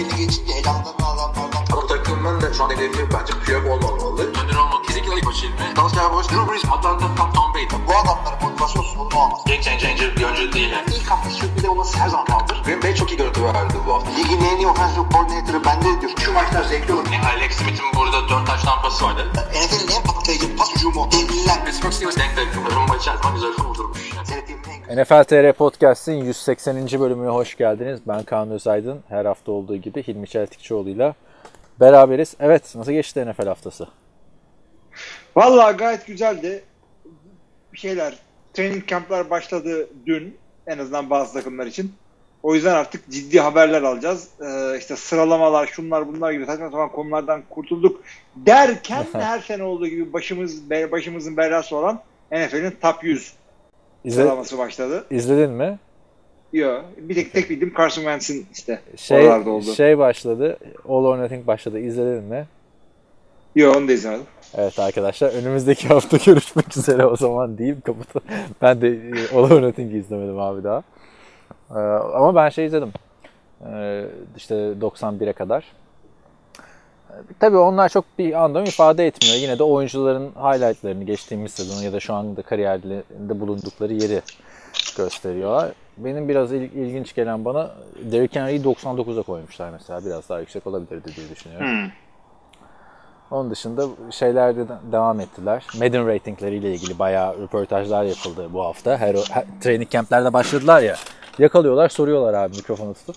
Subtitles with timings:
[0.00, 4.22] belli geçince elamdan adamlardan Ama takımın da şu an hedefi bence Piyok olmamalı.
[4.22, 5.76] Önder olmak kesinlikle ilk başı ilmi.
[5.76, 7.66] Dallas Cowboys, Drew Brees, Atlanta, Tom, Tom Brady.
[7.88, 9.40] bu adamların motivasyon sorunu olmaz.
[9.46, 10.84] Game changer bir oyuncu değil yani.
[10.96, 12.62] İlk hafta sürpriz olması her zaman kaldır.
[12.64, 14.10] Green Bay çok iyi görüntü verdi bu hafta.
[14.10, 16.12] Ligin en iyi offensive coordinator'ı bende diyor.
[16.24, 17.06] Şu maçlar zevkli olur.
[17.12, 19.32] Yani Alex Smith'in burada 4 taş tampası vardı.
[19.34, 21.08] NFL'in en patlayıcı pas hücumu.
[21.12, 21.64] Devliler.
[21.64, 22.74] Pittsburgh Steelers denk denk.
[22.74, 24.12] Rumba içerisinde güzel kurdurmuş.
[24.16, 24.59] Yani.
[24.90, 27.00] NFL TR Podcast'in 180.
[27.00, 28.00] bölümüne hoş geldiniz.
[28.08, 29.00] Ben Kaan Özaydın.
[29.08, 31.14] Her hafta olduğu gibi Hilmi Çeltikçioğlu'yla
[31.80, 32.34] beraberiz.
[32.40, 33.88] Evet, nasıl geçti NFL haftası?
[35.36, 36.64] Vallahi gayet güzeldi.
[37.72, 38.14] Bir şeyler,
[38.52, 40.36] training camp'lar başladı dün
[40.66, 41.92] en azından bazı takımlar için.
[42.42, 44.28] O yüzden artık ciddi haberler alacağız.
[44.40, 48.02] Ee, işte sıralamalar, şunlar bunlar gibi saçma sapan konulardan kurtulduk
[48.36, 53.39] derken her sene olduğu gibi başımız başımızın belası olan NFL'in top 100
[54.04, 55.04] İzle, sıralaması başladı.
[55.10, 55.78] izledin mi?
[56.52, 56.84] Yok.
[56.98, 59.74] Bir tek tek bildim Carson Wentz'in işte Şey, oralarda oldu.
[59.74, 60.56] şey başladı.
[60.88, 61.78] All or Nothing başladı.
[61.78, 62.46] İzledin mi?
[63.56, 64.26] Yok onu da izlemedim.
[64.54, 68.26] Evet arkadaşlar önümüzdeki hafta görüşmek üzere o zaman diyeyim kapatalım.
[68.62, 70.82] Ben de e, All or Nothing'i izlemedim abi daha.
[71.70, 71.74] Ee,
[72.14, 72.92] ama ben şey izledim.
[73.72, 74.04] Ee,
[74.36, 75.64] işte 91'e kadar.
[77.40, 79.36] Tabii onlar çok bir anlam ifade etmiyor.
[79.36, 84.22] Yine de oyuncuların highlightlarını geçtiğimiz sezon ya da şu anda kariyerlerinde bulundukları yeri
[84.96, 85.72] gösteriyorlar.
[85.96, 87.70] Benim biraz il- ilginç gelen bana
[88.12, 90.04] Derrick Henry'i 99'a koymuşlar mesela.
[90.06, 91.66] Biraz daha yüksek olabilirdi diye düşünüyorum.
[91.66, 91.90] Hmm.
[93.30, 95.66] Onun dışında şeylerde de devam ettiler.
[95.78, 98.98] Madden ratingleriyle ilgili bayağı röportajlar yapıldı bu hafta.
[98.98, 100.96] Her, her training camp'lerde başladılar ya.
[101.38, 103.16] Yakalıyorlar, soruyorlar abi mikrofonu tutup.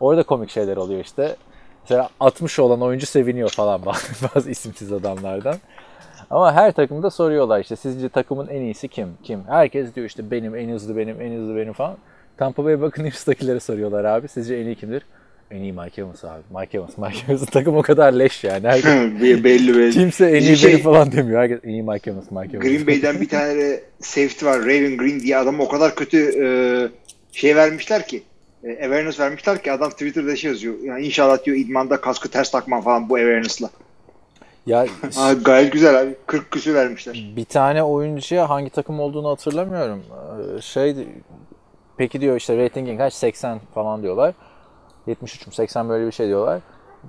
[0.00, 1.36] Orada komik şeyler oluyor işte.
[1.84, 5.56] Mesela 60 olan oyuncu seviniyor falan bazı, bazı isimsiz adamlardan.
[6.30, 9.08] Ama her takımda soruyorlar işte sizce takımın en iyisi kim?
[9.22, 9.44] Kim?
[9.48, 11.96] Herkes diyor işte benim en hızlı benim en hızlı benim falan.
[12.36, 14.28] Tampa Bay Buccaneers'takilere soruyorlar abi.
[14.28, 15.02] Sizce en iyi kimdir?
[15.50, 16.42] En iyi Mike Evans abi.
[16.60, 16.98] Mike Evans.
[16.98, 18.66] Mike Evans'ın takım o kadar leş yani.
[18.68, 19.44] Herkes, belli
[19.76, 19.90] belli.
[19.90, 21.40] kimse en iyi şey- benim falan demiyor.
[21.40, 22.68] Herkes en iyi Mike Evans, Mike Evans.
[22.68, 24.60] Green Bay'den bir tane safety var.
[24.60, 26.46] Raven Green diye adam o kadar kötü e,
[27.32, 28.22] şey vermişler ki.
[28.64, 30.74] E, awareness vermişler ki adam Twitter'da şey yazıyor.
[30.82, 33.70] Yani inşallah diyor idmanda kaskı ters takmam falan bu awareness'la.
[34.66, 34.86] Ya
[35.16, 36.14] Aa, gayet güzel abi.
[36.26, 37.32] 40 küsü vermişler.
[37.36, 40.02] bir tane oyuncuya hangi takım olduğunu hatırlamıyorum.
[40.58, 40.96] Ee, Şey
[41.96, 43.14] peki diyor işte ratingin kaç?
[43.14, 44.34] 80 falan diyorlar.
[45.06, 46.60] 73 mü 80 böyle bir şey diyorlar.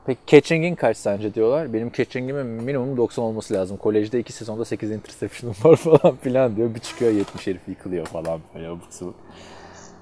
[0.06, 1.74] Peki catching'in kaç sence diyorlar.
[1.74, 3.78] Benim catching'imin minimum 90 olması lazım.
[3.78, 6.76] Kolejde 2 sezonda 8 interception'ım var falan filan diyor.
[6.76, 9.16] Bir çıkıyor 70 herif yıkılıyor falan böyle abuk sabuk.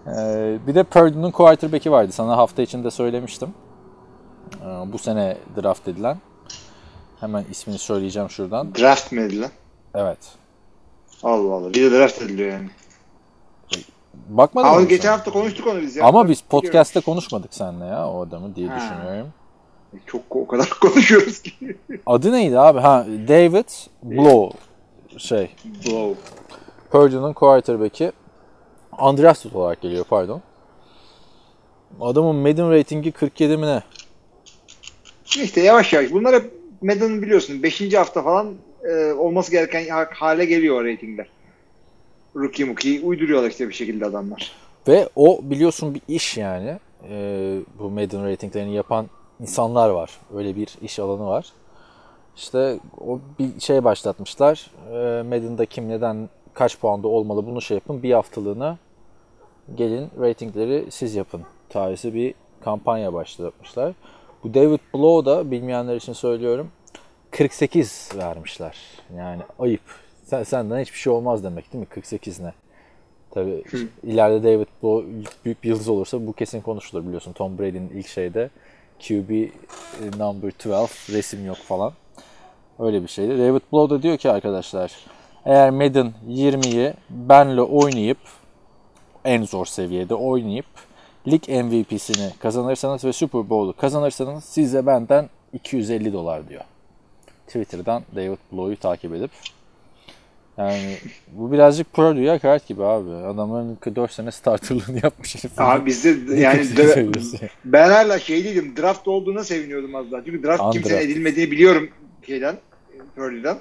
[0.08, 2.12] Ee, bir de Purdue'nun quarterback'i vardı.
[2.12, 3.50] Sana hafta içinde söylemiştim.
[4.62, 6.18] Ee, bu sene draft edilen.
[7.20, 8.76] Hemen ismini söyleyeceğim şuradan.
[8.76, 9.50] Draft mı edilen?
[9.96, 10.18] Evet.
[11.24, 11.74] Allah Allah.
[11.74, 12.70] Bir de draft ediliyor yani.
[14.30, 16.06] Bakmadın Ama mı geçen hafta konuştuk onu biz ya.
[16.06, 18.76] Ama biz podcast'te konuşmadık seninle ya o adamı diye Ha.
[18.78, 19.34] düşünüyorum.
[20.06, 21.78] Çok o kadar konuşuyoruz ki.
[22.06, 22.80] Adı neydi abi?
[22.80, 23.66] Ha David
[24.04, 24.58] Blow
[25.18, 26.14] şey Wow.
[26.92, 28.12] Purdue'nun quarterback'i
[29.02, 30.42] undrafted olarak geliyor pardon.
[32.02, 33.84] Adamın Madden ratingi 47 mi ne?
[35.26, 36.12] İşte yavaş yavaş.
[36.12, 37.94] Bunlar hep Madden'ın biliyorsun 5.
[37.94, 41.28] hafta falan e, olması gereken ha- hale geliyor o ratingler.
[42.36, 44.52] Rookie muki uyduruyorlar işte bir şekilde adamlar.
[44.88, 46.80] Ve o biliyorsun bir iş yani.
[47.10, 50.12] Ee, bu Madden ratinglerini yapan insanlar var.
[50.36, 51.46] Öyle bir iş alanı var.
[52.38, 54.72] İşte o bir şey başlatmışlar.
[54.92, 58.04] Ee, Madden'da kim neden kaç puanda olmalı bunu şey yapın.
[58.04, 58.78] Bir haftalığına
[59.76, 61.42] gelin ratingleri siz yapın.
[61.70, 63.94] Tarihsi bir kampanya başlatmışlar.
[64.44, 66.72] Bu David Blow da bilmeyenler için söylüyorum
[67.32, 68.78] 48 vermişler.
[69.18, 69.82] Yani ayıp.
[70.24, 71.90] Sen, senden hiçbir şey olmaz demek değil mi?
[71.90, 72.54] 48 ne?
[73.32, 73.64] Tabii
[74.04, 75.10] ileride David Blow
[75.46, 77.34] büyük bir yıldız olursa bu kesin konuşulur biliyorsun.
[77.34, 78.50] Tom Brady'nin ilk şeyde
[79.08, 79.50] QB
[80.20, 81.94] number 12 resim yok falan.
[82.80, 83.40] Öyle bir şeydi.
[83.40, 84.92] David Blow da diyor ki arkadaşlar
[85.46, 88.18] eğer Madden 20'yi benle oynayıp
[89.26, 90.66] en zor seviyede oynayıp
[91.28, 96.64] lig MVP'sini kazanırsanız ve Super Bowl'u kazanırsanız size benden 250 dolar diyor.
[97.48, 99.32] Twitter'dan David Blow'u takip edip
[100.58, 100.98] yani
[101.32, 103.10] bu birazcık Purdue'ya hakaret gibi abi.
[103.10, 105.52] Adamların 4 sene starterlığını yapmış herif.
[105.58, 106.66] Abi bizde yani
[107.66, 110.26] ben hala şey değilim draft olduğuna seviniyordum az daha.
[110.26, 110.78] Çünkü draft Undraft.
[110.78, 111.90] kimsenin edilmediğini biliyorum
[112.28, 112.56] şeyden.
[113.16, 113.58] Purdue'dan.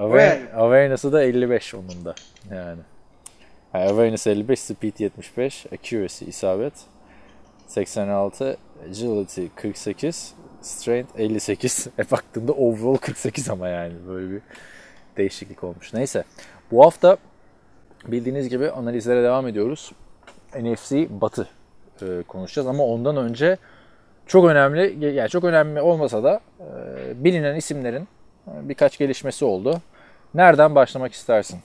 [0.00, 0.52] Aware- Yani.
[0.54, 2.14] Awareness'ı da 55 onun da.
[2.50, 2.80] Yani.
[3.74, 6.72] yani awareness 55, speed 75, accuracy isabet
[7.66, 8.56] 86,
[8.88, 11.88] agility 48, strength 58.
[11.98, 14.40] E baktığımda overall 48 ama yani böyle bir
[15.16, 15.92] değişiklik olmuş.
[15.94, 16.24] Neyse.
[16.70, 17.16] Bu hafta
[18.06, 19.92] bildiğiniz gibi analizlere devam ediyoruz.
[20.60, 21.48] NFC Batı
[22.02, 23.56] e, konuşacağız ama ondan önce
[24.26, 26.64] çok önemli, yani çok önemli olmasa da e,
[27.24, 28.08] bilinen isimlerin
[28.48, 29.80] e, birkaç gelişmesi oldu.
[30.34, 31.58] Nereden başlamak istersin?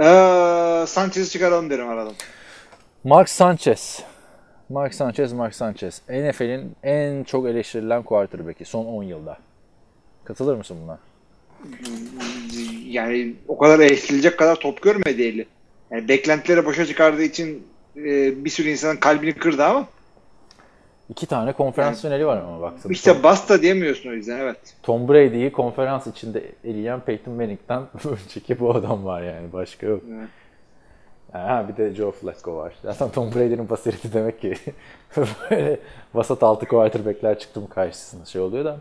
[0.00, 2.12] Ee, Sanchez'i çıkaralım derim aradan.
[3.04, 4.02] Mark Sanchez.
[4.68, 6.02] Mark Sanchez, Mark Sanchez.
[6.08, 9.38] NFL'in en çok eleştirilen quarterback'i son 10 yılda.
[10.24, 10.98] Katılır mısın buna?
[12.86, 15.46] Yani o kadar eleştirilecek kadar top görmedi eli.
[15.90, 17.66] Yani beklentileri boşa çıkardığı için
[17.96, 19.88] e, bir sürü insanın kalbini kırdı ama
[21.10, 22.92] İki tane konferans finali var ama baksana.
[22.92, 24.58] işte basta diyemiyorsun o yüzden evet.
[24.82, 29.52] Tom Brady'yi konferans içinde eleyen Peyton Manning'den önceki bu adam var yani.
[29.52, 30.02] Başka yok.
[30.18, 30.28] Evet.
[31.32, 32.74] Ha, bir de Joe Flacco var.
[32.82, 34.54] Zaten Tom Brady'nin basireti demek ki
[35.16, 35.80] böyle
[36.14, 38.76] vasat altı quarterback'ler çıktı mı karşısında şey oluyor da.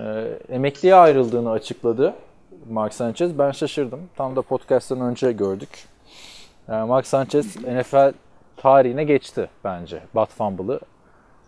[0.00, 2.14] Ee, emekliye ayrıldığını açıkladı
[2.70, 3.38] Mark Sanchez.
[3.38, 4.00] Ben şaşırdım.
[4.16, 5.68] Tam da podcast'tan önce gördük.
[6.68, 8.12] Yani Mark Sanchez NFL
[8.56, 10.00] tarihine geçti bence.
[10.14, 10.80] Bat Fumble'ı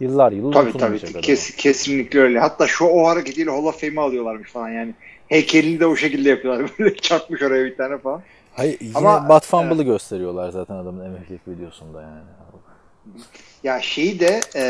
[0.01, 1.21] yıllar yılı Tabii tabii adam.
[1.23, 2.39] kes, kesinlikle öyle.
[2.41, 4.95] Hatta şu o hareketiyle Hall of Fame'i alıyorlarmış falan yani.
[5.29, 6.71] Heykelini de o şekilde yapıyorlar.
[6.79, 8.23] Böyle çarpmış oraya bir tane falan.
[8.55, 12.21] Hayır, yine Ama- Bat Fumble'ı gösteriyorlar zaten adamın emeklilik videosunda yani.
[13.65, 14.63] Ya şeyi de e,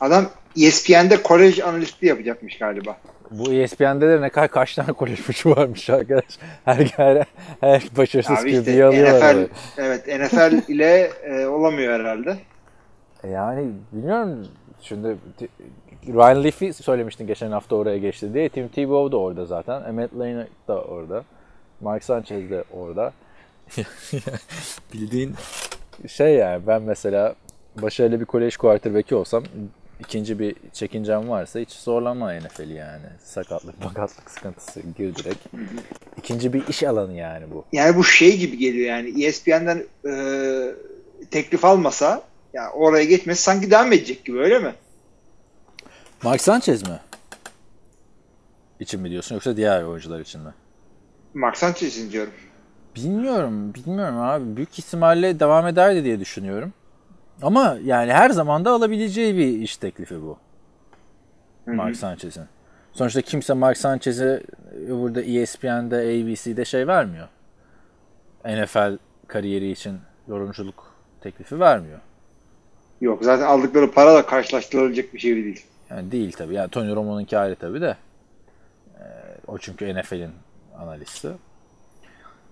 [0.00, 0.24] adam
[0.56, 2.96] ESPN'de kolej analistliği yapacakmış galiba.
[3.30, 6.38] Bu E ESPN'de de ne kadar kaç tane kolej maçı varmış arkadaş.
[6.64, 7.26] Her her,
[7.60, 9.36] her başarısız Abi işte alıyorlar.
[9.36, 9.48] NFL,
[9.78, 12.36] evet NFL ile e, olamıyor herhalde.
[13.22, 13.34] böyle.
[13.34, 14.46] Yani bilmiyorum
[14.80, 15.16] şimdi
[16.06, 18.48] Ryan Leafy söylemiştin geçen hafta oraya geçti diye.
[18.48, 19.82] Tim Tebow da orada zaten.
[19.84, 21.24] Emmett Lane da orada.
[21.80, 23.12] Mark Sanchez de orada.
[24.94, 25.34] Bildiğin
[26.06, 27.34] şey yani ben mesela
[27.82, 29.44] başarılı bir kolej quarterback'i olsam
[30.00, 33.06] ikinci bir çekincem varsa hiç zorlanma NFL'i yani.
[33.24, 35.46] Sakatlık, bakatlık sıkıntısı gir direkt.
[36.16, 37.64] İkinci bir iş alanı yani bu.
[37.72, 40.14] Yani bu şey gibi geliyor yani ESPN'den e,
[41.30, 42.22] teklif almasa
[42.52, 44.74] ya oraya geçmesi sanki devam edecek gibi öyle mi?
[46.22, 47.00] Mark Sanchez mi?
[48.80, 50.50] İçin mi diyorsun yoksa diğer oyuncular için mi?
[51.34, 52.32] Mark Sanchez'in diyorum.
[52.96, 54.56] Bilmiyorum, bilmiyorum abi.
[54.56, 56.72] Büyük ihtimalle devam ederdi diye düşünüyorum.
[57.42, 60.38] Ama yani her zaman da alabileceği bir iş teklifi bu.
[61.66, 62.44] Mark Sanchez'in.
[62.92, 64.42] Sonuçta kimse Mark Sanchez'e
[64.88, 67.28] burada ESPN'de, ABC'de şey vermiyor.
[68.44, 69.98] NFL kariyeri için
[70.28, 71.98] yorumculuk teklifi vermiyor.
[73.00, 75.66] Yok zaten aldıkları para da karşılaştırılabilecek bir şey değil.
[75.90, 76.54] Yani değil tabii.
[76.54, 77.96] Yani Tony Romo'nunki ayrı tabii de.
[78.98, 79.04] Ee,
[79.46, 80.30] o çünkü NFL'in
[80.78, 81.28] analisti.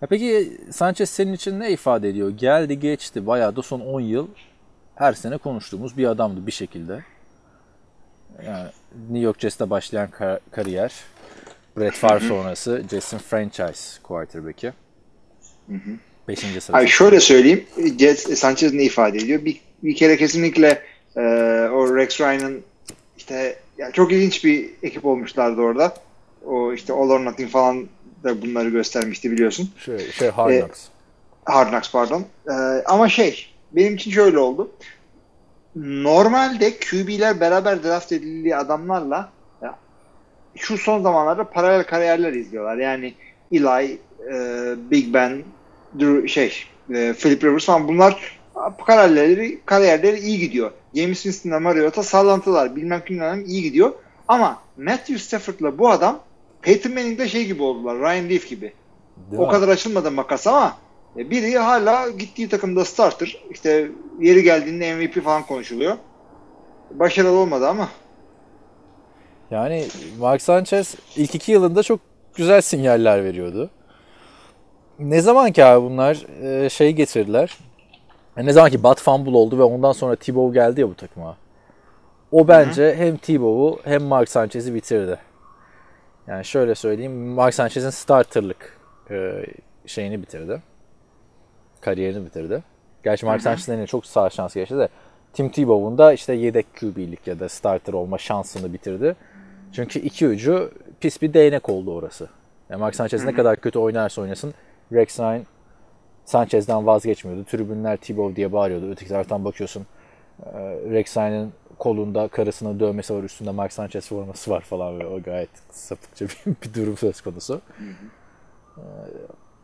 [0.02, 2.30] Ya peki Sanchez senin için ne ifade ediyor?
[2.30, 3.26] Geldi geçti.
[3.26, 4.28] Bayağı da son 10 yıl
[4.96, 7.04] her sene konuştuğumuz bir adamdı bir şekilde.
[8.46, 8.68] Yani
[9.08, 10.92] New York Jets'te başlayan kar- kariyer.
[11.76, 14.72] Brett Favre sonrası Jets'in franchise quarterback'i.
[16.28, 16.72] Beşinci sırası.
[16.72, 17.64] Hayır şöyle söyleyeyim.
[17.98, 19.44] Jets, Sanchez ne ifade ediyor?
[19.44, 20.82] Bir, bir kere kesinlikle
[21.16, 21.20] e,
[21.72, 22.62] o Rex Ryan'ın
[23.16, 25.94] işte ya çok ilginç bir ekip olmuşlardı orada.
[26.46, 27.88] O işte All or Nothing falan
[28.24, 29.70] da bunları göstermişti biliyorsun.
[29.84, 30.84] Şey, şey Hard E, Knocks.
[31.44, 32.24] Hard Knocks pardon.
[32.48, 32.52] E,
[32.86, 33.46] ama şey
[33.76, 34.70] benim için şöyle oldu.
[35.76, 39.30] Normalde QB'ler beraber draft edildiği adamlarla
[39.62, 39.78] ya,
[40.56, 42.76] şu son zamanlarda paralel kariyerler izliyorlar.
[42.76, 43.14] Yani
[43.52, 43.98] Eli,
[44.32, 45.42] e, Big Ben,
[46.00, 46.52] Drew, şey,
[46.90, 48.38] e, Philip Rivers falan bunlar
[48.86, 50.70] kariyerleri, kariyerleri iyi gidiyor.
[50.94, 52.76] James Winston'la Mariota sallantılar.
[52.76, 53.92] Bilmem kimden iyi gidiyor.
[54.28, 56.20] Ama Matthew Stafford'la bu adam
[56.62, 57.98] Peyton Manning'de şey gibi oldular.
[57.98, 58.72] Ryan Leaf gibi.
[59.30, 59.52] Değil o mi?
[59.52, 60.76] kadar açılmadı makas ama
[61.16, 63.44] biri hala gittiği takımda starter.
[63.50, 63.88] İşte
[64.20, 65.96] yeri geldiğinde MVP falan konuşuluyor.
[66.90, 67.88] Başarılı olmadı ama.
[69.50, 69.86] Yani
[70.18, 72.00] Mark Sanchez ilk iki yılında çok
[72.34, 73.70] güzel sinyaller veriyordu.
[74.98, 77.58] Ne zaman ki abi bunlar e, şey getirdiler.
[78.36, 81.36] E, Ne zaman ki Bat Fumble oldu ve ondan sonra Tebow geldi ya bu takıma.
[82.32, 85.18] O bence hem Tebow'u hem Mark Sanchez'i bitirdi.
[86.26, 87.12] Yani şöyle söyleyeyim.
[87.12, 88.78] Mark Sanchez'in starterlık
[89.10, 89.46] e,
[89.86, 90.62] şeyini bitirdi.
[91.86, 92.62] Kariyerini bitirdi.
[93.04, 94.88] Gerçi Mark Sanchez'in çok sağ şans geçti de
[95.32, 99.16] Tim Tebow'un da işte yedek QB'lik ya da starter olma şansını bitirdi.
[99.72, 102.28] Çünkü iki ucu pis bir değnek oldu orası.
[102.70, 104.54] Yani Mark Sanchez ne kadar kötü oynarsa oynasın
[104.92, 105.42] Rex Ryan
[106.24, 107.44] Sanchez'den vazgeçmiyordu.
[107.44, 108.90] Tribünler Tebow diye bağırıyordu.
[108.90, 109.86] Öteki taraftan bakıyorsun
[110.90, 115.50] Rex Ryan'ın kolunda karısının dövmesi var üstünde Mark Sanchez forması var falan ve o gayet
[115.70, 117.60] sapıkça bir, bir durum söz konusu.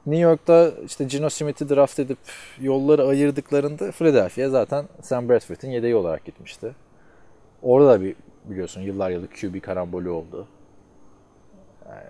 [0.07, 2.19] New York'ta işte Gino Smith'i draft edip
[2.61, 6.75] yolları ayırdıklarında Philadelphia zaten Sam Bradford'in yedeği olarak gitmişti.
[7.63, 10.47] Orada da bir biliyorsun yıllar yılı QB karambolü oldu.
[11.89, 12.03] Yani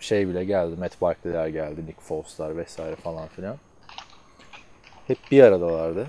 [0.00, 3.56] şey bile geldi, Matt Barkley'ler geldi, Nick Foles'lar vesaire falan filan.
[5.06, 6.06] Hep bir aradalardı.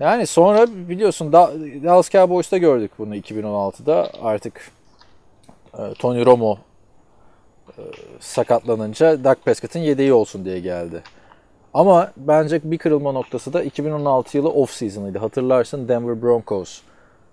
[0.00, 1.52] Yani sonra biliyorsun Da-
[1.84, 4.10] Dallas Cowboys'ta gördük bunu 2016'da.
[4.22, 4.70] Artık
[5.78, 6.58] e, Tony Romo
[8.20, 11.02] sakatlanınca Dak Prescott'ın yedeği olsun diye geldi.
[11.74, 15.18] Ama bence bir kırılma noktası da 2016 yılı off season'ıydı.
[15.18, 16.80] Hatırlarsın Denver Broncos.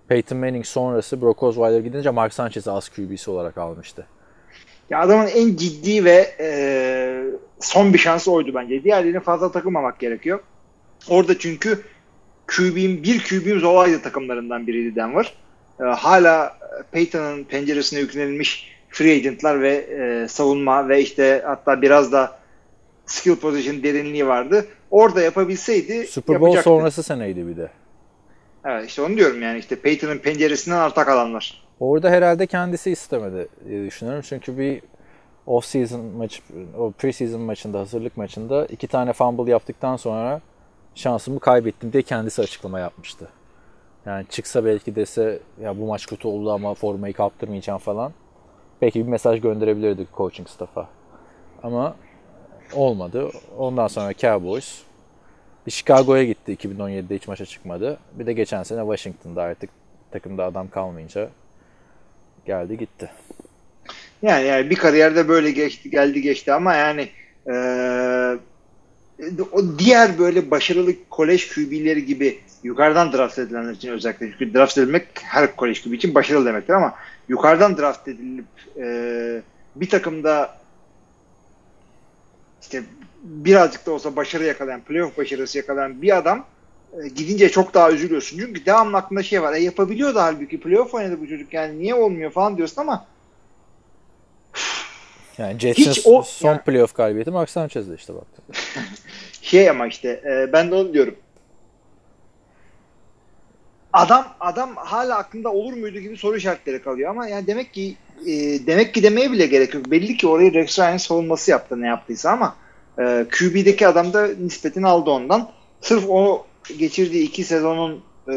[0.08, 4.06] Peyton Manning sonrası Brock Osweiler gidince Mark Sanchez'i az QB'si olarak almıştı.
[4.90, 6.48] Ya adamın en ciddi ve e,
[7.60, 8.84] son bir şansı oydu bence.
[8.84, 10.40] Diğerlerine fazla takılmamak gerekiyor.
[11.08, 11.82] Orada çünkü
[12.56, 15.34] QB'im, bir QB'imiz olaydı takımlarından biriydi Denver.
[15.80, 16.58] E, hala
[16.92, 22.38] Peyton'ın penceresine yüklenilmiş free agentlar ve e, savunma ve işte hatta biraz da
[23.06, 24.66] skill position derinliği vardı.
[24.90, 26.70] Orada yapabilseydi Super Bowl yapacaktı.
[26.70, 27.70] sonrası seneydi bir de.
[28.64, 31.62] Evet işte onu diyorum yani işte Peyton'ın penceresinden arta kalanlar.
[31.80, 34.22] Orada herhalde kendisi istemedi diye düşünüyorum.
[34.28, 34.82] Çünkü bir
[35.46, 36.42] off season maç,
[36.78, 40.40] o preseason maçında, hazırlık maçında iki tane fumble yaptıktan sonra
[40.94, 43.28] şansımı kaybettim diye kendisi açıklama yapmıştı.
[44.06, 48.12] Yani çıksa belki dese ya bu maç kötü oldu ama formayı kaptırmayacağım falan.
[48.82, 50.88] Belki bir mesaj gönderebilirdik coaching staff'a.
[51.62, 51.96] Ama
[52.72, 53.30] olmadı.
[53.58, 54.82] Ondan sonra Cowboys
[55.66, 57.98] bir Chicago'ya gitti 2017'de hiç maça çıkmadı.
[58.12, 59.70] Bir de geçen sene Washington'da artık
[60.10, 61.28] takımda adam kalmayınca
[62.46, 63.10] geldi gitti.
[64.22, 67.08] Yani, yani bir kariyerde böyle geçti, geldi geçti ama yani
[67.46, 67.54] e,
[69.52, 75.06] o diğer böyle başarılı kolej QB'leri gibi yukarıdan draft edilenler için özellikle çünkü draft edilmek
[75.22, 76.94] her kolej QB için başarılı demektir ama
[77.28, 78.44] yukarıdan draft edilip
[78.76, 79.42] e,
[79.76, 80.56] bir takımda
[82.62, 82.82] işte
[83.22, 86.44] birazcık da olsa başarı yakalayan, playoff başarısı yakalayan bir adam
[86.92, 88.38] e, gidince çok daha üzülüyorsun.
[88.38, 89.52] Çünkü devamlı aklında şey var.
[89.52, 93.06] E, yapabiliyor da halbuki playoff oynadı bu çocuk yani niye olmuyor falan diyorsun ama
[95.38, 98.44] Yani Jets'in Hiç o- son yani- playoff galibiyeti Mark Sanchez'de işte baktım.
[99.42, 101.16] şey ama işte e, ben de onu diyorum.
[103.92, 107.96] Adam adam hala aklında olur muydu gibi soru işaretleri kalıyor ama yani demek ki
[108.26, 108.32] e,
[108.66, 109.90] demek ki demeye bile gerek yok.
[109.90, 112.56] Belli ki orayı Rex Ryan'ın savunması yaptı ne yaptıysa ama
[112.98, 115.48] e, QB'deki adam da nispetini aldı ondan.
[115.80, 116.46] Sırf o
[116.78, 118.34] geçirdiği iki sezonun e,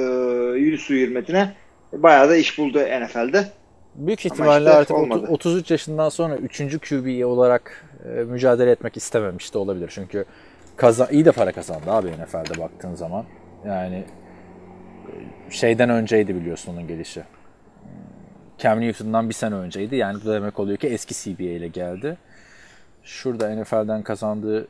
[0.60, 1.56] yüz su hürmetine
[1.94, 3.48] bayağı da iş buldu NFL'de.
[3.96, 5.28] Büyük ihtimalle işte artık olmadı.
[5.30, 6.58] 33 yaşından sonra 3.
[6.58, 9.92] QB olarak e, mücadele etmek istememiş de olabilir.
[9.94, 10.26] Çünkü
[10.76, 13.26] kazan, iyi de para kazandı abi NFL'de baktığın zaman.
[13.66, 14.04] Yani
[15.48, 17.24] e, şeyden önceydi biliyorsun onun gelişi.
[18.58, 19.96] Cam Newton'dan bir sene önceydi.
[19.96, 22.18] Yani bu demek oluyor ki eski CBA ile geldi.
[23.04, 24.68] Şurada NFL'den kazandığı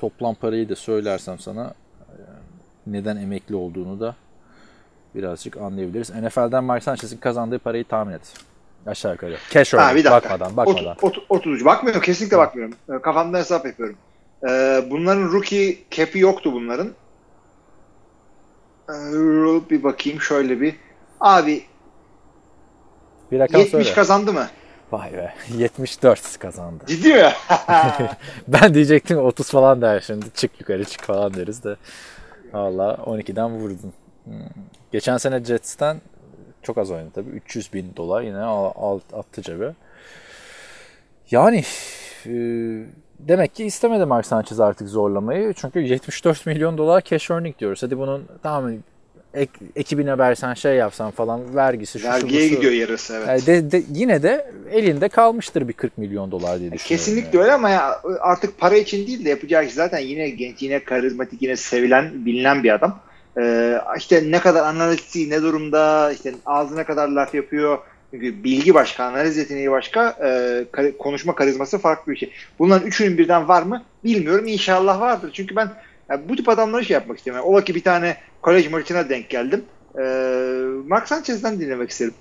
[0.00, 2.22] toplam parayı da söylersem sana e,
[2.86, 4.14] neden emekli olduğunu da
[5.16, 6.10] birazcık anlayabiliriz.
[6.10, 8.34] NFL'den Mark Sanchez'in kazandığı parayı tahmin et.
[8.86, 9.36] Aşağı yukarı.
[9.50, 10.10] Cash Ha, bir dakika.
[10.10, 10.96] Bakmadan, bakmadan.
[10.96, 11.64] Ot- ot- 33.
[11.64, 12.02] Bakmıyorum.
[12.02, 12.74] Kesinlikle bakmıyorum.
[12.98, 13.96] E, Kafamda hesap yapıyorum.
[14.48, 14.50] E,
[14.90, 16.88] bunların rookie cap'i yoktu bunların.
[18.88, 18.94] E,
[19.70, 20.76] bir bakayım şöyle bir.
[21.20, 21.64] Abi
[23.32, 23.94] Bir rakam 70 söyle.
[23.94, 24.46] kazandı mı?
[24.92, 25.34] Vay be.
[25.58, 26.84] 74 kazandı.
[26.86, 27.32] Ciddi mi?
[28.48, 30.26] ben diyecektim 30 falan der şimdi.
[30.34, 31.76] Çık yukarı çık falan deriz de.
[32.52, 33.92] Valla 12'den vurdun.
[34.26, 34.34] Hmm.
[34.92, 36.00] Geçen sene Jets'ten
[36.62, 37.30] çok az oynadı tabii.
[37.30, 38.38] 300 bin dolar yine
[39.18, 39.72] attı cebe.
[41.30, 41.64] Yani
[42.26, 42.32] e,
[43.18, 45.52] demek ki istemedi Mark Sanchez artık zorlamayı.
[45.56, 47.82] Çünkü 74 milyon dolar cash earning diyoruz.
[47.82, 48.72] Hadi bunun tamam
[49.34, 52.54] ek, ekibine versen şey yapsan falan vergisi şu şu Vergiye busu.
[52.54, 53.28] gidiyor yarısı evet.
[53.28, 56.78] Yani de, de- yine de elinde kalmıştır bir 40 milyon dolar diye düşünüyorum.
[56.88, 60.84] Kesinlikle öyle ama ya artık para için değil de yapacağı iş zaten yine genç, yine
[60.84, 63.00] karizmatik, yine sevilen, bilinen bir adam.
[63.40, 67.78] Ee, işte ne kadar analisti, ne durumda, işte ağzına kadar laf yapıyor.
[68.10, 70.16] Çünkü bilgi başka, analiz yeteneği başka,
[70.78, 72.32] e, konuşma karizması farklı bir şey.
[72.58, 73.82] Bunların üçünün birden var mı?
[74.04, 74.46] Bilmiyorum.
[74.46, 75.30] İnşallah vardır.
[75.32, 75.70] Çünkü ben
[76.10, 77.50] ya bu tip adamları şey yapmak istemiyorum.
[77.50, 79.64] Ola ki bir tane kolej maçına denk geldim.
[79.98, 80.02] Ee,
[80.86, 82.14] Mark Sanchez'den dinlemek isterim.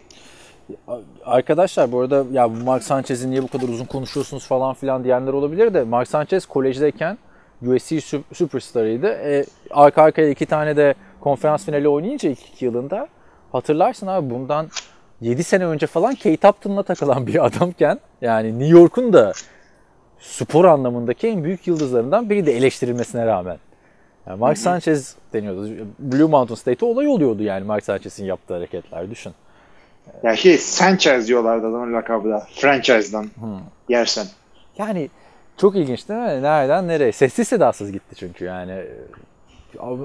[1.26, 5.74] Arkadaşlar bu arada ya Mark Sanchez'in niye bu kadar uzun konuşuyorsunuz falan filan diyenler olabilir
[5.74, 7.18] de Mark Sanchez kolejdeyken
[7.62, 8.02] USC
[8.34, 9.08] Superstar'ıydı.
[9.08, 13.08] E, arka arkaya iki tane de konferans finali oynayınca ilk iki yılında
[13.52, 14.68] hatırlarsın abi bundan
[15.22, 19.34] 7 sene önce falan Kate Upton'la takılan bir adamken yani New York'un da
[20.20, 23.58] spor anlamındaki en büyük yıldızlarından biri de eleştirilmesine rağmen.
[24.28, 25.88] Yani Mark Sanchez deniyordu.
[26.00, 29.34] Blue Mountain State'e olay oluyordu yani Mark Sanchez'in yaptığı hareketler düşün.
[30.24, 32.48] Ya şey Sanchez diyorlardı adamın lakabı da.
[32.56, 33.30] Franchise'dan
[33.90, 34.26] yersen.
[34.78, 35.10] Yani
[35.58, 36.44] çok ilginç değil mi?
[36.44, 37.12] Nereden nereye?
[37.12, 38.86] Sessiz sedasız gitti çünkü yani.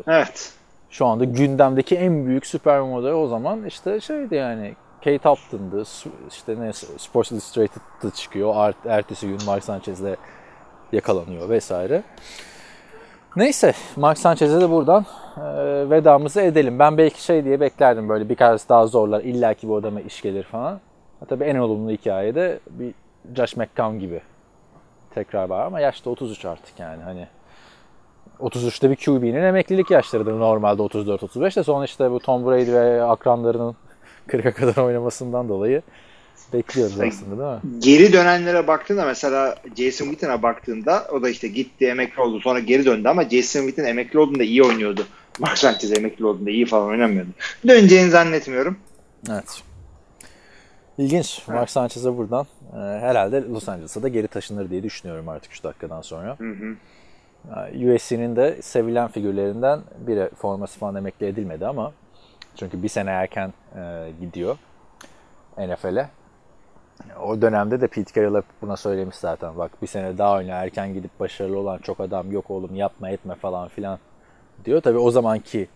[0.06, 0.52] Evet.
[0.90, 5.82] Şu anda gündemdeki en büyük süper model o zaman işte şeydi yani Kate Upton'dı.
[6.28, 8.52] İşte ne Sports Illustrated'da çıkıyor.
[8.56, 10.16] Art, ertesi gün Mark Sanchez'le
[10.92, 12.02] yakalanıyor vesaire.
[13.36, 16.78] Neyse Mark Sanchez'e de buradan e, vedamızı edelim.
[16.78, 19.20] Ben belki şey diye beklerdim böyle birkaç daha zorlar.
[19.20, 20.80] İlla ki bu adama iş gelir falan.
[21.20, 22.94] Ha, tabii en olumlu hikayede bir
[23.36, 24.20] Josh McCown gibi
[25.14, 27.28] tekrar var ama yaşta 33 artık yani hani
[28.40, 33.76] 33'te bir QB'nin emeklilik yaşlarıdır normalde 34-35 de sonra işte bu Tom Brady ve akranlarının
[34.28, 35.82] 40'a kadar oynamasından dolayı
[36.52, 37.80] bekliyoruz aslında değil mi?
[37.80, 42.84] Geri dönenlere baktığında mesela Jason Witten'a baktığında o da işte gitti emekli oldu sonra geri
[42.84, 45.06] döndü ama Jason Witten emekli olduğunda iyi oynuyordu.
[45.38, 47.30] Mark Sanchez emekli olduğunda iyi falan oynamıyordu.
[47.68, 48.76] Döneceğini zannetmiyorum.
[49.30, 49.62] Evet.
[50.98, 51.42] İlginç.
[51.48, 56.36] Mark Sanchez'e buradan herhalde Los Angeles'a da geri taşınır diye düşünüyorum artık 3 dakikadan sonra.
[56.38, 56.76] Hı hı.
[57.56, 61.92] Yani USC'nin de sevilen figürlerinden biri forması falan emekli edilmedi ama
[62.56, 64.56] çünkü bir sene erken e, gidiyor
[65.58, 66.08] NFL'e.
[67.22, 69.58] O dönemde de Pete Carroll buna söylemiş zaten.
[69.58, 73.34] Bak bir sene daha oyna erken gidip başarılı olan çok adam yok oğlum yapma etme
[73.34, 73.98] falan filan
[74.64, 74.80] diyor.
[74.80, 75.68] Tabii o zamanki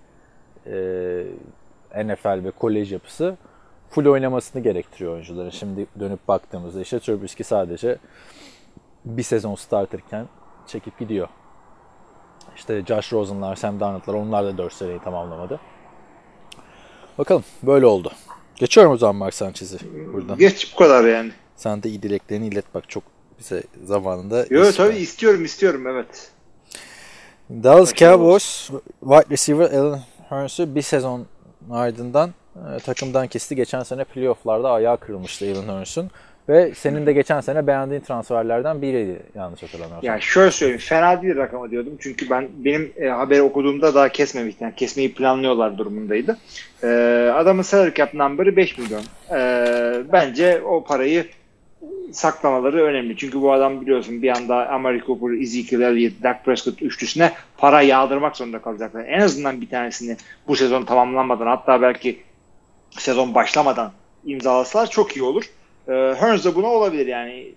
[0.67, 0.75] e,
[2.05, 3.37] NFL ve kolej yapısı
[3.95, 5.51] full oynamasını gerektiriyor oyuncuların.
[5.51, 7.99] Şimdi dönüp baktığımızda işte Trubisky sadece
[9.05, 10.29] bir sezon starterken
[10.67, 11.29] çekip gidiyor.
[12.57, 15.61] İşte Josh Rosen'lar, Sam Darnold'lar onlar da 4 seneyi tamamlamadı.
[17.19, 18.13] Bakalım böyle oldu.
[18.57, 19.79] Geçiyorum o zaman Mark Sanchez'i
[20.13, 20.39] buradan.
[20.39, 21.33] Geç bu kadar yani.
[21.57, 23.03] Sen de iyi dileklerini ilet bak çok
[23.39, 24.47] bize zamanında.
[24.51, 26.31] Yo iş tabii istiyorum istiyorum evet.
[27.51, 28.71] Dallas Cowboys
[29.01, 31.27] wide receiver Alan Hearns'ı bir sezon
[31.71, 33.57] ardından e, takımdan kesti.
[33.57, 36.11] Geçen sene playofflarda ayağı kırılmıştı Hearns'ın.
[36.49, 40.15] Ve senin de geçen sene beğendiğin transferlerden biriydi yanlış hatırlamıyorsam.
[40.15, 41.93] Ya şöyle söyleyeyim fena değil rakama diyordum.
[42.01, 44.65] Çünkü ben benim e, haberi okuduğumda daha kesmemişti.
[44.65, 46.39] Yani kesmeyi planlıyorlar durumundaydı.
[46.83, 46.87] E,
[47.35, 49.03] adamın salary cap number'ı 5 milyon.
[49.31, 51.27] E, bence o parayı
[52.13, 53.17] saklamaları önemli.
[53.17, 58.37] Çünkü bu adam biliyorsun bir anda Amari Cooper, Ezekiel Elliott, Dak Prescott üçlüsüne para yağdırmak
[58.37, 59.05] zorunda kalacaklar.
[59.05, 60.17] En azından bir tanesini
[60.49, 62.21] bu sezon tamamlanmadan hatta belki
[62.99, 63.93] sezon başlamadan
[64.25, 65.45] imzalasalar çok iyi olur.
[65.89, 67.55] E, Hearns da buna olabilir yani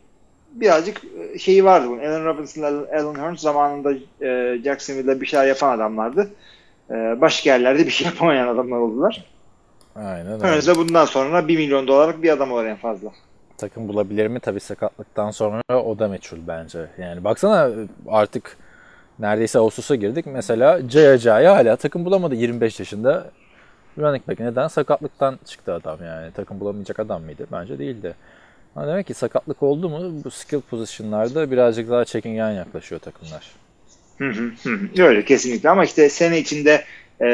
[0.51, 1.01] birazcık
[1.35, 1.99] e, şeyi vardı bunun.
[1.99, 6.31] Allen Robinson, Alan Hearns zamanında e, Jacksonville'de bir şeyler yapan adamlardı.
[6.89, 9.25] E, başka yerlerde bir şey yapamayan adamlar oldular.
[9.95, 10.67] Aynen öyle.
[10.67, 13.09] De bundan sonra 1 milyon dolarlık bir adam olur en fazla.
[13.57, 14.39] takım bulabilir mi?
[14.39, 16.79] Tabii sakatlıktan sonra o da meçhul bence.
[16.97, 17.69] Yani baksana
[18.07, 18.57] artık
[19.19, 20.25] neredeyse Ağustos'a girdik.
[20.25, 23.31] Mesela Caya Caya hala takım bulamadı 25 yaşında.
[23.97, 24.67] Running back neden?
[24.67, 26.31] Sakatlıktan çıktı adam yani.
[26.31, 27.47] Takım bulamayacak adam mıydı?
[27.51, 28.15] Bence değildi.
[28.75, 33.51] Ha demek ki sakatlık oldu mu bu skill pozisyonlarda birazcık daha çekingen yaklaşıyor takımlar.
[34.17, 35.03] Hı hı, hı.
[35.03, 36.83] Öyle kesinlikle ama işte sene içinde
[37.21, 37.27] e,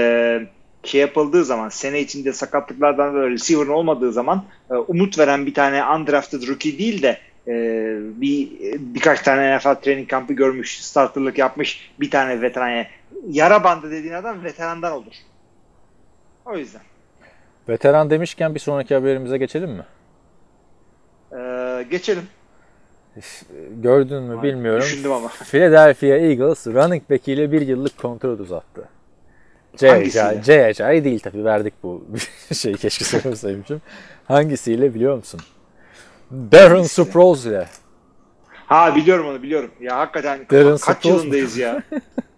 [0.84, 5.86] şey yapıldığı zaman sene içinde sakatlıklardan da receiver'ın olmadığı zaman e, umut veren bir tane
[5.86, 7.54] undrafted rookie değil de e,
[8.22, 8.50] bir
[8.80, 12.86] birkaç tane NFL training kampı görmüş, starterlık yapmış bir tane veteran
[13.30, 15.14] yara bandı dediğin adam veterandan olur.
[16.46, 16.82] O yüzden.
[17.70, 19.86] Veteran demişken bir sonraki haberimize geçelim mi?
[21.32, 22.24] E, geçelim.
[23.72, 24.82] Gördün mü Ay, bilmiyorum.
[24.82, 25.28] düşündüm ama.
[25.52, 28.90] Philadelphia Eagles running back ile bir yıllık kontrat uzattı.
[29.78, 32.04] CHI değil tabii verdik bu
[32.54, 33.82] şeyi keşke söylemeseymişim.
[34.28, 35.40] Hangisiyle biliyor musun?
[36.32, 37.68] Darren Sproles ile.
[38.66, 39.72] Ha biliyorum onu biliyorum.
[39.82, 41.84] Ya hakikaten Darren kaç Sproles yılındayız ya.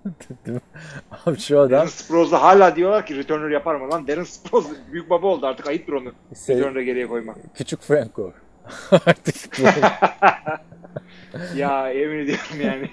[1.25, 4.07] Abi şu adam Darren Sproles'da hala diyorlar ki returner yapar mı lan?
[4.07, 6.11] Darren Sproles büyük baba oldu artık ayıptır onu.
[6.45, 7.37] Şey- Returner'ı geriye koymak.
[7.55, 8.33] küçük Franco.
[8.91, 9.59] Artık
[11.55, 12.89] ya emin ediyorum yani.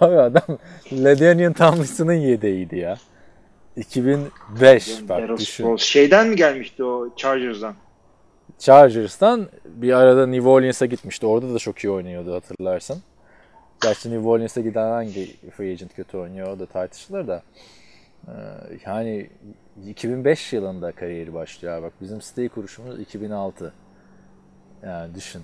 [0.00, 0.58] Abi adam
[0.92, 2.96] Ladanian Tomlinson'ın yedeğiydi ya.
[3.76, 4.28] 2005
[5.08, 5.64] Darren bak düşün.
[5.64, 5.82] Sproles.
[5.82, 7.74] Şeyden mi gelmişti o Chargers'dan?
[8.58, 11.26] Chargers'tan bir arada New Orleans'a gitmişti.
[11.26, 13.02] Orada da çok iyi oynuyordu hatırlarsın.
[13.82, 17.42] Gerçi New Orleans'a giden hangi free agent kötü oynuyor o da tartışılır da.
[18.28, 18.32] Ee,
[18.86, 19.30] yani
[19.86, 21.82] 2005 yılında kariyeri başlıyor.
[21.82, 23.72] Bak bizim site kuruşumuz 2006.
[24.82, 25.42] Yani düşün.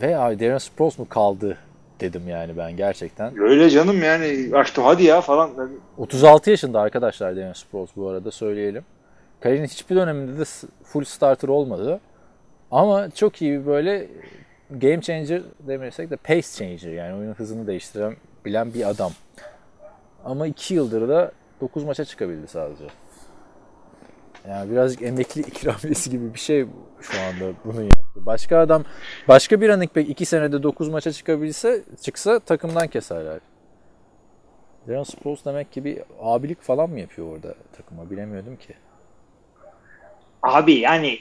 [0.00, 1.58] Ve abi Darren Sproles mu kaldı
[2.00, 3.38] dedim yani ben gerçekten.
[3.38, 5.50] Öyle canım yani açtı hadi ya falan.
[5.98, 8.84] 36 yaşında arkadaşlar Darren Sproles bu arada söyleyelim.
[9.40, 10.44] Kariyerinin hiçbir döneminde de
[10.84, 12.00] full starter olmadı.
[12.70, 14.08] Ama çok iyi böyle
[14.80, 19.12] game changer demesek de pace changer yani oyunun hızını değiştiren bilen bir adam.
[20.24, 22.84] Ama 2 yıldır da 9 maça çıkabildi sadece.
[24.48, 26.66] Yani birazcık emekli ikramiyesi gibi bir şey
[27.00, 28.26] şu anda bunu yaptı.
[28.26, 28.84] Başka adam,
[29.28, 33.40] başka bir running back 2 senede 9 maça çıkabilse, çıksa takımdan keserler.
[34.88, 38.74] Darren Sproles demek ki bir abilik falan mı yapıyor orada takıma bilemiyordum ki.
[40.42, 41.18] Abi yani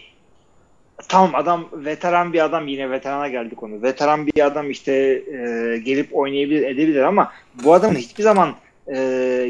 [1.08, 3.82] tamam adam veteran bir adam yine veterana geldik konu.
[3.82, 7.32] Veteran bir adam işte e, gelip oynayabilir edebilir ama
[7.63, 8.56] bu adamın hiçbir zaman
[8.88, 8.97] e,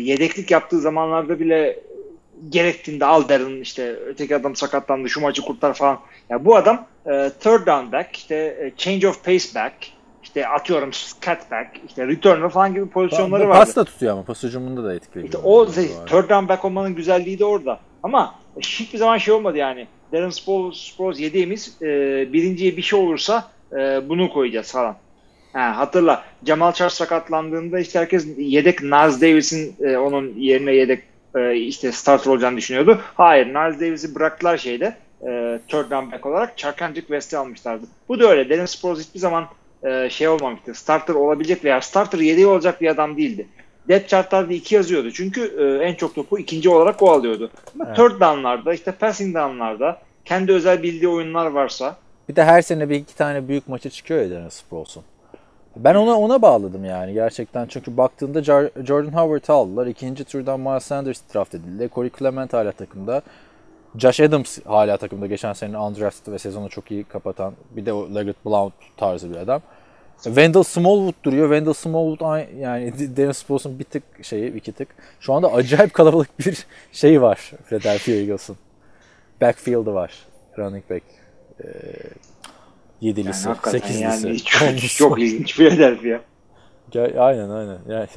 [0.02, 1.80] yedeklik yaptığı zamanlarda bile
[2.50, 6.00] gerektiğinde al derin işte öteki adam sakatlandı şu maçı kurtar falan.
[6.30, 9.74] Ya bu adam e, third down back işte e, change of pace back
[10.24, 13.58] işte atıyorum scat back işte returner falan gibi pozisyonları var.
[13.58, 15.26] Pas da tutuyor ama pas hücumunda da etkili.
[15.26, 17.80] İşte o şey, third down back olmanın güzelliği de orada.
[18.04, 19.88] Ama hiçbir zaman şey olmadı yani.
[20.12, 21.88] Darren Sproles, yediğimiz e,
[22.34, 24.96] birinciye bir şey olursa e, bunu koyacağız falan.
[25.54, 31.04] Ha, hatırla Jamal Charles sakatlandığında işte herkes yedek Naz Davis'in e, onun yerine yedek
[31.36, 33.02] e, işte starter olacağını düşünüyordu.
[33.16, 37.86] Hayır Naz Davis'i bıraktılar şeyde e, third down back olarak Charkandrick West'i almışlardı.
[38.10, 38.50] Bu da öyle.
[38.50, 39.48] Darren Sproles hiçbir zaman
[39.84, 40.74] e, şey olmamıştı.
[40.74, 43.48] Starter olabilecek veya starter yedeği olacak bir adam değildi.
[43.88, 45.12] Depth chartlarda iki yazıyordu.
[45.12, 47.50] Çünkü e, en çok topu ikinci olarak o alıyordu.
[47.76, 47.96] Ama Evet.
[47.98, 51.96] third down'larda işte passing down'larda kendi özel bildiği oyunlar varsa
[52.30, 55.04] Bir de her sene bir iki tane büyük maçı çıkıyor ya Dennis Sprouls'un.
[55.76, 57.68] Ben ona ona bağladım yani gerçekten.
[57.68, 59.88] Çünkü baktığında Jordan Howard'ı aldılar.
[59.88, 61.90] İkinci turdan Miles Sanders draft edildi.
[61.96, 63.22] Corey Clement hala takımda.
[63.98, 65.28] Josh Adams hala takımda.
[65.28, 67.54] Geçen sene undrafted ve sezonu çok iyi kapatan.
[67.72, 69.62] Bir de o Leggett Blount tarzı bir adam.
[70.24, 71.48] Wendell Smallwood duruyor.
[71.48, 74.88] Wendell Smallwood yani Dennis Sprouls'un bir tık şeyi, iki tık.
[75.20, 78.58] Şu anda acayip kalabalık bir şey var Philadelphia Eagles'ın.
[79.42, 80.14] Backfield'ı var.
[80.58, 81.04] Running back.
[81.64, 81.68] Ee,
[83.02, 84.28] yedilisi, yani sekizlisi.
[84.28, 86.20] yani çok, çok ilginç Philadelphia.
[86.92, 87.78] Ge- Aynen aynen.
[87.90, 88.08] Yani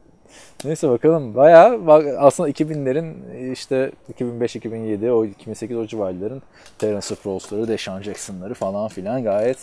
[0.64, 1.34] neyse bakalım.
[1.34, 3.12] Bayağı bak, aslında 2000'lerin
[3.52, 6.42] işte 2005-2007 o 2008 o civarların
[6.78, 9.58] Terence Sprouls'ları, Deshaun Jackson'ları falan filan gayet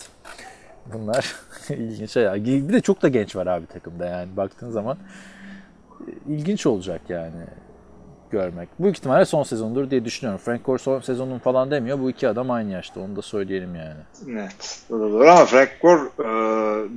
[0.92, 1.36] bunlar
[1.68, 2.44] ilginç şeyler.
[2.44, 4.98] Bir de çok da genç var abi takımda yani baktığın zaman
[6.28, 7.44] ilginç olacak yani
[8.30, 8.68] görmek.
[8.78, 10.40] Büyük ihtimalle son sezondur diye düşünüyorum.
[10.44, 12.00] Frank Gore son sezonun falan demiyor.
[12.00, 13.00] Bu iki adam aynı yaşta.
[13.00, 14.00] Onu da söyleyelim yani.
[14.40, 14.82] Evet.
[14.90, 16.28] O da doğru ama Frank Gore e,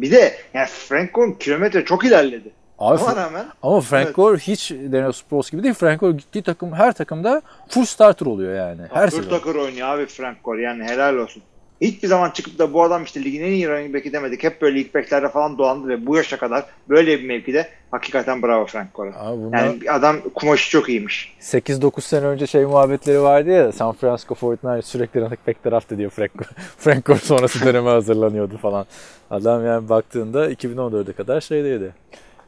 [0.02, 2.52] bir de yani Frank Gore kilometre çok ilerledi.
[2.80, 4.16] Abi, Ona rağmen Ama Frank Evet.
[4.16, 5.74] Gore hiç Daniel Sproles gibi değil.
[5.74, 8.82] Frank Gore gittiği takım her takımda full starter oluyor yani.
[8.94, 9.30] Her sezon.
[9.30, 11.44] takır oynuyor abi Frank Gore yani helal olsun.
[11.82, 14.44] Hiçbir zaman çıkıp da bu adam işte ligin en iyi running back'i demedik.
[14.44, 18.66] Hep böyle ilk backlerde falan dolandı ve bu yaşa kadar böyle bir mevkide hakikaten bravo
[18.66, 19.00] Frank.
[19.00, 21.36] Abi bunlar Yani adam kumaşı çok iyiymiş.
[21.42, 26.10] 8-9 sene önce şey muhabbetleri vardı ya San Francisco 49ers sürekli running back draft ediyor
[26.10, 26.50] Frank Gore.
[26.78, 28.86] Frank Gore sonrası döneme hazırlanıyordu falan.
[29.30, 31.94] Adam yani baktığında 2014'e kadar şeydeydi.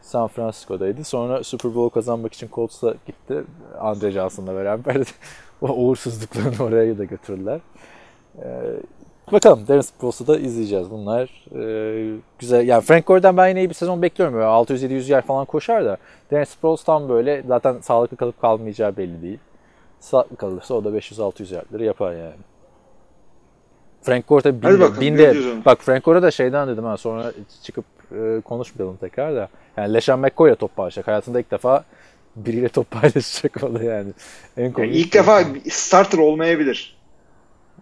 [0.01, 1.03] San Francisco'daydı.
[1.03, 3.43] Sonra Super Bowl kazanmak için Colts'a gitti.
[3.79, 4.97] Andre Johnson'la beraber
[5.61, 7.59] o uğursuzluklarını oraya da götürdüler.
[8.37, 8.45] Ee,
[9.31, 10.91] bakalım Darren Sprouls'u da izleyeceğiz.
[10.91, 12.67] Bunlar e, güzel.
[12.67, 14.35] Yani Frank Gore'dan ben yine iyi bir sezon bekliyorum.
[14.35, 15.97] Böyle 600-700 yer falan koşar da
[16.31, 19.39] Darren Sproles tam böyle zaten sağlıklı kalıp kalmayacağı belli değil.
[19.99, 22.35] Sağlıklı kalırsa o da 500-600 yardları yapar yani.
[24.01, 25.35] Frank Gore tabii binde, bakalım, binde
[25.65, 27.31] bak Frank Gore'a da şeyden dedim ha sonra
[27.63, 29.49] çıkıp e, konuşmayalım tekrar da.
[29.77, 31.07] Yani LeSean McCoy ile top paylaşacak.
[31.07, 31.83] Hayatında ilk defa
[32.35, 34.11] biriyle top paylaşacak o da yani.
[34.57, 36.97] En Yani ilk defa starter olmayabilir.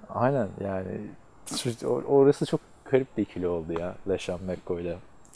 [0.09, 0.87] Aynen yani.
[2.07, 2.59] Orası çok
[2.91, 4.95] garip bir ikili oldu ya LeSean McCoy ile.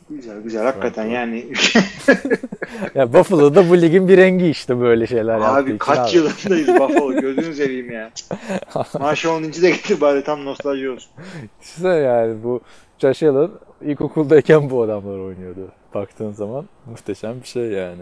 [0.10, 1.46] Güzel güzel hakikaten Frank yani.
[2.96, 6.18] Ya Buffalo'da bu ligin bir rengi işte böyle şeyler abi kaç abi.
[6.18, 8.12] yılındayız Buffalo gözünü seveyim ya.
[9.00, 9.44] Maaşı 10.
[9.44, 11.12] de gitti bari tam nostalji olsun.
[11.62, 12.62] İşte yani bu
[12.98, 13.50] Josh Allen
[13.82, 15.72] ilkokuldayken bu adamlar oynuyordu.
[15.94, 18.02] Baktığın zaman muhteşem bir şey yani.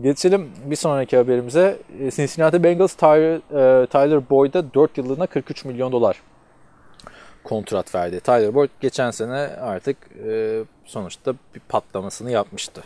[0.00, 1.76] Geçelim bir sonraki haberimize.
[2.16, 3.36] Cincinnati Bengals Tyler,
[3.82, 6.16] e, Tyler Boyd'a 4 yıllığına 43 milyon dolar
[7.46, 8.20] kontrat verdi.
[8.20, 12.82] Tyler Boyd geçen sene artık e, sonuçta bir patlamasını yapmıştı.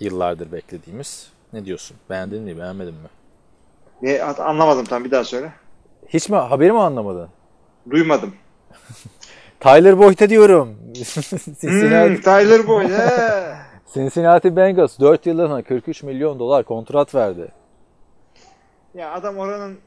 [0.00, 1.28] Yıllardır beklediğimiz.
[1.52, 1.96] Ne diyorsun?
[2.10, 3.08] Beğendin mi, beğenmedin mi?
[4.02, 5.52] Ne, anlamadım tam bir daha söyle.
[6.08, 7.28] Hiç mi haberi mi anlamadın?
[7.90, 8.34] Duymadım.
[9.60, 10.76] Tyler Boyd'a diyorum.
[11.60, 13.54] Cincinnati, Hmm, Tyler Boyd he.
[13.94, 17.48] Cincinnati Bengals 4 yıllığına 43 milyon dolar kontrat verdi.
[18.94, 19.78] ya adam oranın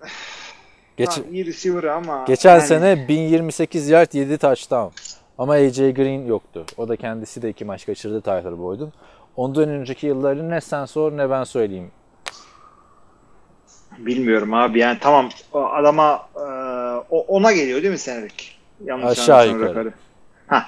[0.98, 4.94] Geç, tamam, iyi receiver'ı ama geçen yani- sene 1028 yard 7 touchdown.
[5.38, 6.66] Ama AJ Green yoktu.
[6.78, 8.94] O da kendisi de iki maç kaçırdı Tyler Boyd'un.
[9.36, 11.92] Ondan önceki yılları ne sen sor ne ben söyleyeyim.
[13.98, 16.42] Bilmiyorum abi yani tamam adama e,
[17.10, 18.60] ona geliyor değil mi senelik?
[18.86, 19.94] Yanlış Aşağı yukarı.
[20.48, 20.66] Ha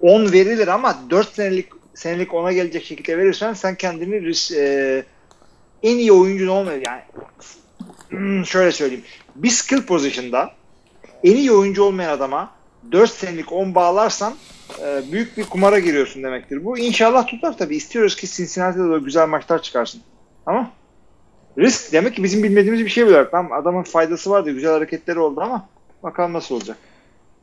[0.00, 5.04] 10 verilir ama 4 senelik senelik ona gelecek şekilde verirsen sen kendini e,
[5.82, 7.02] en iyi oyuncun olmuyor yani
[8.44, 9.04] şöyle söyleyeyim.
[9.36, 10.50] Bir skill position'da
[11.24, 12.50] en iyi oyuncu olmayan adama
[12.92, 14.34] 4 senelik 10 bağlarsan
[14.82, 16.64] e, büyük bir kumara giriyorsun demektir.
[16.64, 17.76] Bu inşallah tutar tabii.
[17.76, 20.00] İstiyoruz ki Cincinnati'de de güzel maçlar çıkarsın.
[20.46, 20.70] Ama
[21.58, 23.28] risk demek ki bizim bilmediğimiz bir şey var.
[23.30, 24.50] Tamam adamın faydası vardı.
[24.50, 25.68] Güzel hareketleri oldu ama
[26.02, 26.76] Bakalım nasıl olacak.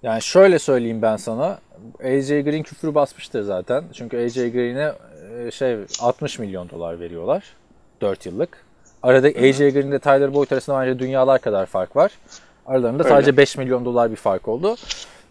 [0.04, 1.60] Yani şöyle söyleyeyim ben sana.
[2.04, 3.84] AJ Green küfür basmıştır zaten.
[3.94, 4.94] Çünkü AJ Green'e
[5.48, 7.44] e, şey 60 milyon dolar veriyorlar.
[8.02, 8.67] 4 yıllık.
[9.04, 12.12] Arada AJ Green ile Tyler Boyd arasında bence dünyalar kadar fark var.
[12.66, 13.14] Aralarında Öyle.
[13.14, 14.76] sadece 5 milyon dolar bir fark oldu.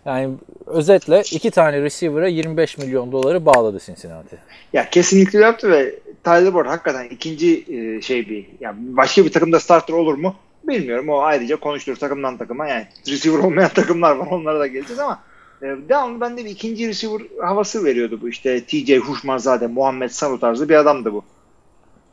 [0.05, 0.31] Yani
[0.67, 4.39] özetle iki tane receiver'a 25 milyon doları bağladı Cincinnati.
[4.73, 9.61] Ya kesinlikle yaptı ve Tyler Boyd hakikaten ikinci e, şey bir yani başka bir takımda
[9.61, 11.09] starter olur mu bilmiyorum.
[11.09, 12.69] O ayrıca konuşulur takımdan takıma.
[12.69, 14.27] Yani receiver olmayan takımlar var.
[14.31, 15.23] Onlara da geleceğiz ama
[15.63, 18.29] e, devamlı bende bir ikinci receiver havası veriyordu bu.
[18.29, 21.25] İşte TJ Huşmanzade, Muhammed Sanu tarzı bir adamdı bu.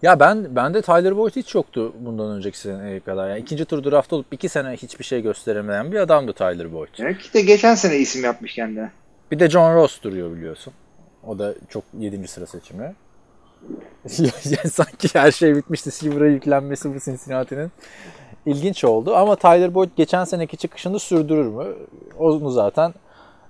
[0.04, 3.30] Ya ben bende Tyler Boyd hiç yoktu bundan önceki seneye kadar.
[3.30, 6.90] Yani ikinci tur draft olup iki sene hiçbir şey gösteremeyen bir adamdı Tyler Boyd.
[6.94, 8.92] Ki de geçen sene isim yapmış kendine.
[9.32, 10.74] Bir de John Ross duruyor biliyorsun.
[11.28, 12.28] O da çok 7.
[12.28, 12.84] sıra seçimi.
[14.46, 15.92] yani sanki her şey bitmişti.
[15.92, 17.72] Silver'a yüklenmesi bu Cincinnati'nin
[18.46, 19.16] ilginç oldu.
[19.16, 21.76] Ama Tyler Boyd geçen seneki çıkışını sürdürür mü?
[22.20, 22.94] Onu zaten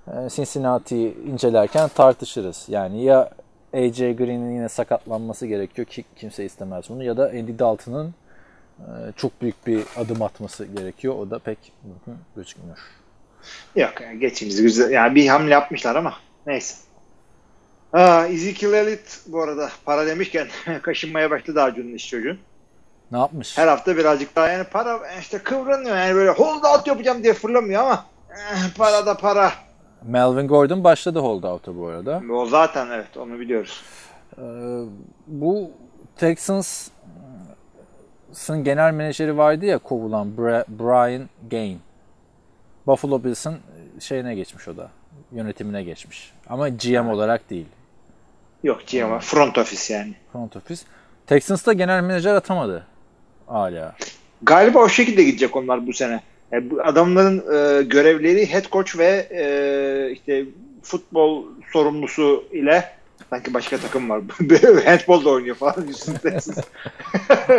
[0.08, 2.64] e, Cincinnati'yi incelerken tartışırız.
[2.68, 3.30] Yani ya
[3.74, 8.14] AJ Green'in yine sakatlanması gerekiyor ki kimse istemez bunu ya da Andy Dalton'ın
[8.78, 11.14] e, çok büyük bir adım atması gerekiyor.
[11.14, 12.78] O da pek mümkün gözükmüyor.
[13.76, 14.90] Yok yani geçimiz güzel.
[14.90, 16.14] Yani bir hamle yapmışlar ama
[16.46, 16.74] neyse.
[17.92, 20.48] Aa, Ezekiel Elliott bu arada para demişken
[20.82, 22.38] kaşınmaya başladı Acun'un iş çocuğun.
[23.12, 23.58] Ne yapmış?
[23.58, 27.82] Her hafta birazcık daha yani para işte kıvranıyor yani böyle hold out yapacağım diye fırlamıyor
[27.82, 29.52] ama eh, para da para.
[30.06, 32.22] Melvin Gordon başladı holdout'a bu arada.
[32.32, 33.82] O zaten evet onu biliyoruz.
[34.38, 34.42] Ee,
[35.26, 35.70] bu
[36.16, 36.90] Texans'ın
[38.64, 40.36] genel menajeri vardı ya kovulan
[40.68, 41.80] Brian Gain.
[42.86, 43.56] Buffalo Bills'ın
[44.00, 44.90] şeyine geçmiş o da.
[45.32, 46.32] Yönetimine geçmiş.
[46.48, 47.66] Ama GM olarak değil.
[48.62, 50.14] Yok GM front office yani.
[50.32, 50.82] Front office.
[51.26, 52.86] Texans'ta genel menajer atamadı.
[53.46, 53.94] Hala.
[54.42, 56.20] Galiba o şekilde gidecek onlar bu sene.
[56.54, 60.44] Yani bu adamların e, görevleri head coach ve e, işte
[60.82, 62.84] futbol sorumlusu ile
[63.30, 64.22] sanki başka takım var.
[64.84, 65.74] Handball da oynuyor falan.
[66.22, 66.58] Texans.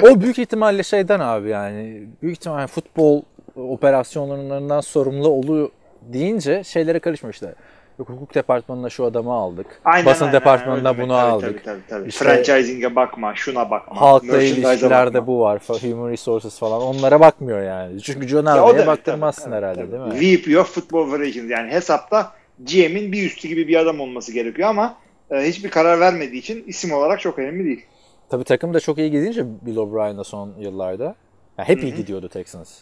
[0.02, 2.04] o büyük ihtimalle şeyden abi yani.
[2.22, 3.22] Büyük ihtimalle futbol
[3.56, 5.70] operasyonlarından sorumlu oluyor
[6.02, 7.54] deyince şeylere karışmışlar.
[8.00, 9.82] Yok hukuk departmanına şu adamı aldık.
[9.86, 11.08] Aynen, basın aynen, departmanına öyle bunu.
[11.08, 11.64] Tabii, aldık.
[11.64, 12.10] Tabii, tabii, tabii.
[12.10, 14.02] İşte- Franchising'e bakma, şuna bakma.
[14.02, 15.28] Halkla ilişkilerde bakma.
[15.28, 15.62] bu var.
[15.82, 16.82] Human Resources falan.
[16.82, 18.02] Onlara bakmıyor yani.
[18.02, 20.38] Çünkü John da- baktırmazsın tabii, herhalde tabii, değil mi?
[20.44, 24.96] VP of Football Operations yani hesapta GM'in bir üstü gibi bir adam olması gerekiyor ama
[25.32, 27.86] e, hiçbir karar vermediği için isim olarak çok önemli değil.
[28.30, 31.16] Tabii takım da çok iyi gidince Bill O'Brien'da son yıllarda.
[31.58, 32.82] Ya hep iyi gidiyordu Texans.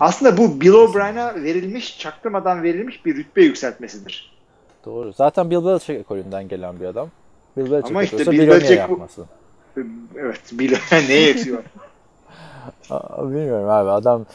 [0.00, 3.98] Aslında bu Bill O'Brien'a verilmiş, çaktırmadan verilmiş bir rütbe yükseltmesi
[4.84, 5.12] Doğru.
[5.12, 7.08] Zaten Bill Belichick ekolünden gelen bir adam.
[7.56, 9.26] Bill Belichick Ama işte Bill Belichick bu- yapmasın.
[10.16, 11.36] Evet, Bill neye?
[12.90, 14.26] Aa, Bilmiyorum abi adam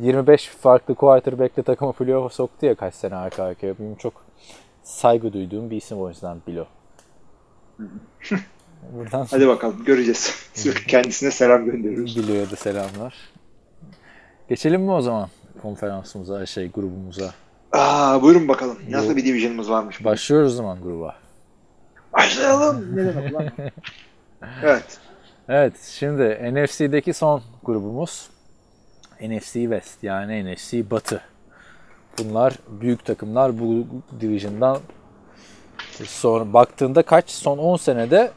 [0.00, 3.78] 25 farklı quarterback'le takımı playoff'a soktu ya kaç sene arka arkaya.
[3.78, 4.12] Benim çok
[4.82, 6.64] saygı duyduğum bir isim o yüzden Bilo.
[8.92, 10.50] Buradan Hadi bakalım göreceğiz.
[10.88, 12.16] Kendisine selam gönderiyoruz.
[12.16, 13.14] Bilo'ya da selamlar.
[14.48, 15.28] Geçelim mi o zaman
[15.62, 17.30] konferansımıza, şey grubumuza?
[17.72, 18.78] Aa, buyurun bakalım.
[18.90, 20.04] Nasıl bir division'ımız varmış?
[20.04, 21.14] Başlıyoruz zaman gruba.
[22.12, 22.96] Başlayalım.
[22.96, 23.48] Ne demek lan?
[24.62, 24.98] evet.
[25.48, 26.22] Evet, şimdi
[26.54, 28.30] NFC'deki son grubumuz
[29.20, 31.20] NFC West yani NFC Batı.
[32.18, 33.86] Bunlar büyük takımlar bu
[34.20, 34.78] division'dan
[36.04, 38.30] sonra baktığında kaç son 10 senede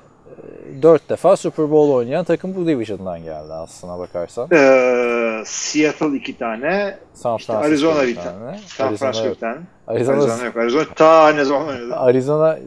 [0.82, 4.48] 4 defa Super Bowl oynayan takım bu division'dan geldi aslına bakarsan.
[4.54, 6.98] Ee, Seattle iki tane.
[7.14, 8.40] San İşte Francisco Arizona bir bir tane.
[8.46, 8.60] tane.
[8.68, 9.36] San Arizona Francisco yok.
[9.36, 9.58] bir tane.
[9.88, 10.58] Arizona, Arizona yok.
[10.58, 11.96] Arizona ta ne zaman oynadı?
[11.96, 12.60] Arizona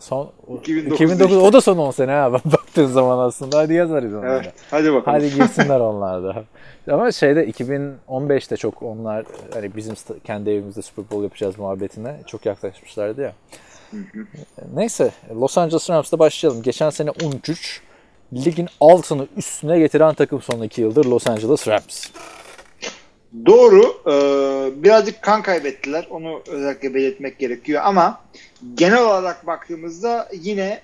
[0.00, 3.58] son 2009'da 2009 o da son 10 sene ha baktığın zaman aslında.
[3.58, 4.28] Hadi yaz Arizona'da.
[4.34, 4.52] Evet.
[4.70, 5.18] Hadi bakalım.
[5.18, 6.44] Hadi girsinler onlar da.
[6.90, 13.22] Ama şeyde 2015'te çok onlar hani bizim kendi evimizde Super Bowl yapacağız muhabbetine çok yaklaşmışlardı
[13.22, 13.32] ya.
[14.74, 16.62] Neyse Los Angeles Rams'ta başlayalım.
[16.62, 17.80] Geçen sene 13
[18.32, 22.06] ligin altını üstüne getiren takım son 2 yıldır Los Angeles Rams.
[23.46, 23.82] Doğru.
[24.06, 26.06] Ee, birazcık kan kaybettiler.
[26.10, 28.20] Onu özellikle belirtmek gerekiyor ama
[28.74, 30.80] genel olarak baktığımızda yine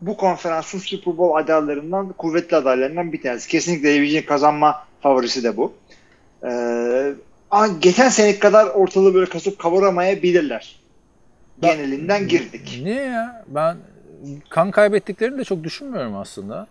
[0.00, 3.48] bu konferansın Super Bowl adaylarından, kuvvetli adaylarından bir tanesi.
[3.48, 5.72] Kesinlikle division kazanma favorisi de bu.
[6.44, 7.14] Ee,
[7.80, 10.85] geçen sene kadar ortalığı böyle kasıp kavuramayabilirler.
[11.62, 12.80] Ben- Genelinden girdik.
[12.82, 13.44] Niye ya?
[13.48, 13.76] Ben
[14.50, 16.66] kan kaybettiklerini de çok düşünmüyorum aslında.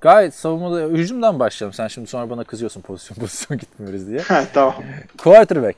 [0.00, 1.72] Gayet savunmada hücumdan başlayalım.
[1.74, 4.20] Sen şimdi sonra bana kızıyorsun pozisyon pozisyon gitmiyoruz diye.
[4.54, 4.74] Tamam.
[5.18, 5.76] Quarterback.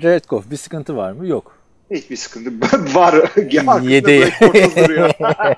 [0.00, 1.26] Jared Goff bir sıkıntı var mı?
[1.26, 1.56] Yok.
[1.90, 2.60] Hiçbir sıkıntı
[2.94, 3.14] var.
[3.82, 4.32] Yedi.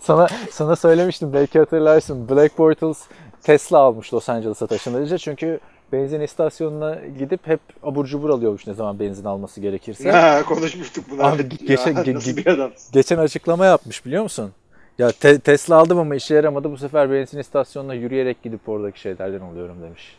[0.00, 2.28] Sana sana söylemiştim belki hatırlarsın.
[2.28, 2.98] Black Bortles
[3.42, 5.60] Tesla almış Los Angeles'a taşınınca çünkü
[5.92, 10.10] benzin istasyonuna gidip hep abur cubur alıyormuş ne zaman benzin alması gerekirse.
[10.10, 11.24] Ha, konuşmuştuk bunu.
[11.26, 12.70] Abi, geçen- Ya, ge- ge-?
[12.92, 14.52] Geçen açıklama yapmış biliyor musun?
[14.98, 16.70] Ya te- Tesla aldım ama işe yaramadı.
[16.70, 20.16] Bu sefer benzin istasyonuna yürüyerek gidip oradaki şeylerden alıyorum demiş.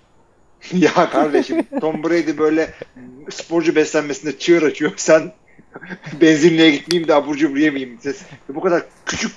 [0.73, 2.69] ya kardeşim Tom Brady böyle
[3.30, 4.91] sporcu beslenmesinde çığır açıyor.
[4.95, 5.32] Sen
[6.21, 7.99] benzinliğe gitmeyeyim de abur cubur yemeyeyim.
[8.49, 9.32] Bu kadar küçük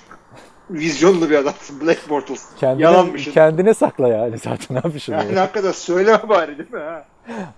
[0.74, 2.46] vizyonlu bir adamsın Black Bortles.
[2.60, 3.32] Kendine, Yalanmışsın.
[3.32, 5.16] kendine sakla yani zaten abi şunu.
[5.16, 6.78] Yani hakikaten söyleme bari değil mi?
[6.80, 7.04] Ha?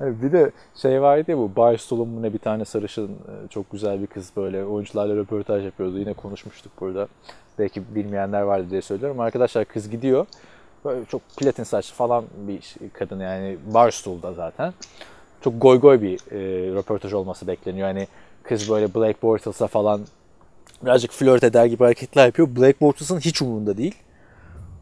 [0.00, 4.02] bir de şey vardı ya bu Barstool'un mu ne bir tane sarışın e, çok güzel
[4.02, 5.98] bir kız böyle oyuncularla röportaj yapıyordu.
[5.98, 7.08] Yine konuşmuştuk burada.
[7.58, 9.20] Belki bilmeyenler vardı diye söylüyorum.
[9.20, 10.26] Arkadaşlar kız gidiyor.
[10.84, 14.74] Böyle çok platin saçlı falan bir kadın yani Barstool'da zaten.
[15.44, 16.38] Çok goy goy bir e,
[16.74, 17.88] röportaj olması bekleniyor.
[17.88, 18.06] Yani
[18.42, 20.00] kız böyle Blake Bortles'a falan
[20.84, 22.48] birazcık flört eder gibi hareketler yapıyor.
[22.56, 23.94] Blake Bortles'ın hiç umurunda değil.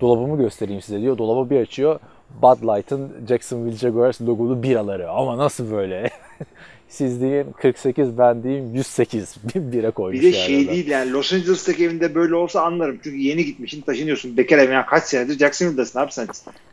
[0.00, 1.18] Dolabımı göstereyim size diyor.
[1.18, 1.98] Dolabı bir açıyor.
[2.42, 5.10] Bud Light'ın Jacksonville Jaguars logolu biraları.
[5.10, 6.10] Ama nasıl böyle?
[6.88, 10.74] Siz deyin 48 ben diyeyim 108 bir bira koymuş Bir de şey adam.
[10.74, 13.00] değil yani Los Angeles'taki evinde böyle olsa anlarım.
[13.04, 14.36] Çünkü yeni gitmişsin taşınıyorsun.
[14.36, 16.28] Bekar ev yani kaç senedir Jacksonville'dasın abi sen.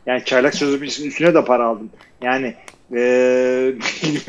[0.06, 1.90] Yani çaylak sözleşmesinin üstüne de para aldın.
[2.22, 2.54] Yani
[2.92, 3.74] eee,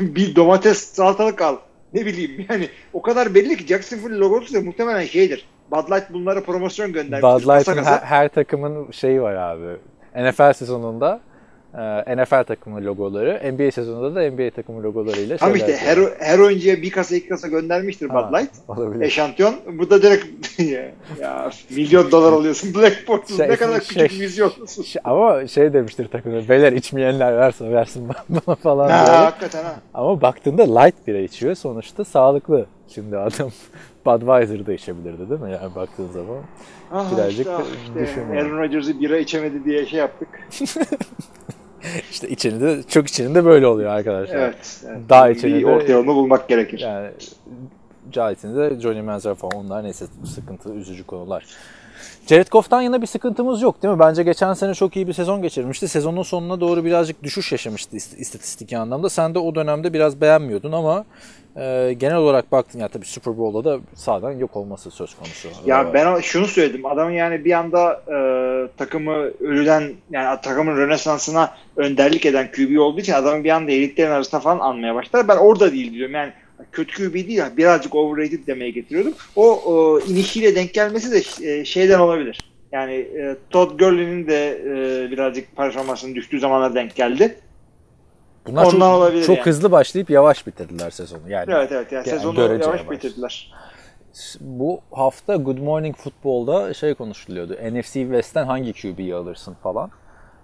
[0.00, 1.56] bir domates salatalık al.
[1.94, 5.46] Ne bileyim yani o kadar belli ki Jacksonville logosu da muhtemelen şeydir.
[5.70, 7.22] Bud Light bunlara promosyon göndermiş.
[7.22, 9.76] Bud Light'ın her, her takımın şeyi var abi.
[10.16, 11.20] NFL sezonunda
[12.16, 16.90] NFL takımı logoları, NBA sezonunda da NBA takımı logolarıyla şeyler işte her, her oyuncuya bir
[16.90, 18.50] kasa iki kasa göndermiştir Ha, Bud Light.
[18.68, 19.04] Olabilir.
[19.04, 19.54] Eşantiyon.
[19.78, 20.58] Bu da direkt
[21.20, 22.74] ya, milyon dolar alıyorsun.
[22.80, 24.82] Black Bortles Şey- ne kadar şey- küçük vizyonlusun.
[24.82, 28.08] Şey- Ama şey demiştir takımda, beyler içmeyenler versin versin
[28.46, 29.16] bana falan Ha, diye.
[29.16, 29.74] hakikaten ha.
[29.94, 31.54] Ama baktığında light bira içiyor.
[31.54, 32.66] Sonuçta sağlıklı.
[32.94, 33.50] Şimdi adam
[34.06, 35.50] Budweiser da içebilirdi değil mi?
[35.52, 36.38] Yani baktığın zaman.
[36.92, 38.20] Ah, Birazcık işte, işte.
[38.40, 40.28] Aaron Rodgers'ı bira içemedi diye şey yaptık.
[42.10, 44.36] İşte içini de, çok içinin de böyle oluyor arkadaşlar.
[44.36, 44.82] Evet.
[44.88, 44.98] evet.
[45.08, 46.78] Daha bir içeni de- orta yolunu bulmak gerekir.
[46.80, 47.10] Yani
[48.12, 51.44] Cahit'in de Johnny Manziel falan onlar neyse sıkıntı, üzücü konular.
[52.26, 54.00] Jared Goff'tan yana bir sıkıntımız yok değil mi?
[54.00, 55.88] Bence geçen sene çok iyi bir sezon geçirmişti.
[55.88, 59.10] Sezonun sonuna doğru birazcık düşüş yaşamıştı ist- istatistik anlamda.
[59.10, 61.04] Sen de o dönemde biraz beğenmiyordun ama
[61.56, 65.48] e, genel olarak baktın ya tabii Super Bowl'da da sağdan yok olması söz konusu.
[65.66, 66.86] Ya ben o- şunu söyledim.
[66.86, 68.16] Adamın yani bir anda e,
[68.76, 74.40] takımı ölüden yani takımın rönesansına önderlik eden QB olduğu için adamın bir anda elitlerin arasında
[74.40, 75.28] falan anmaya başlar.
[75.28, 76.14] Ben orada değil diyorum.
[76.14, 76.32] Yani
[76.72, 79.14] kötü QB değil ya birazcık overrated demeye getiriyordum.
[79.36, 82.50] O, o inişiyle denk gelmesi de e, şeyden olabilir.
[82.72, 87.34] Yani e, Todd Gurley'nin de e, birazcık performansının düştüğü zamanlar denk geldi.
[88.46, 89.46] Bunlar çok, ondan olabilir çok yani.
[89.46, 91.20] hızlı başlayıp yavaş bitirdiler sezonu.
[91.28, 92.90] Yani Evet evet yani, Yani sezonu yavaş yavaş.
[92.90, 93.52] bitirdiler.
[94.40, 97.52] bu hafta Good Morning Football'da şey konuşuluyordu.
[97.52, 99.90] NFC West'ten hangi QB'yi alırsın falan.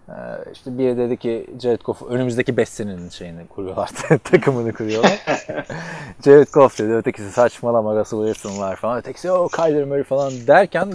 [0.09, 0.13] Ee,
[0.53, 3.91] işte biri dedi ki Jared Goff önümüzdeki 5 senenin şeyini kuruyorlar.
[4.25, 5.19] takımını kuruyorlar.
[6.25, 6.93] Jared Goff dedi.
[6.93, 8.99] Ötekisi saçmalama Russell Wilson var falan.
[8.99, 10.93] Ötekisi o Kyler Murray falan derken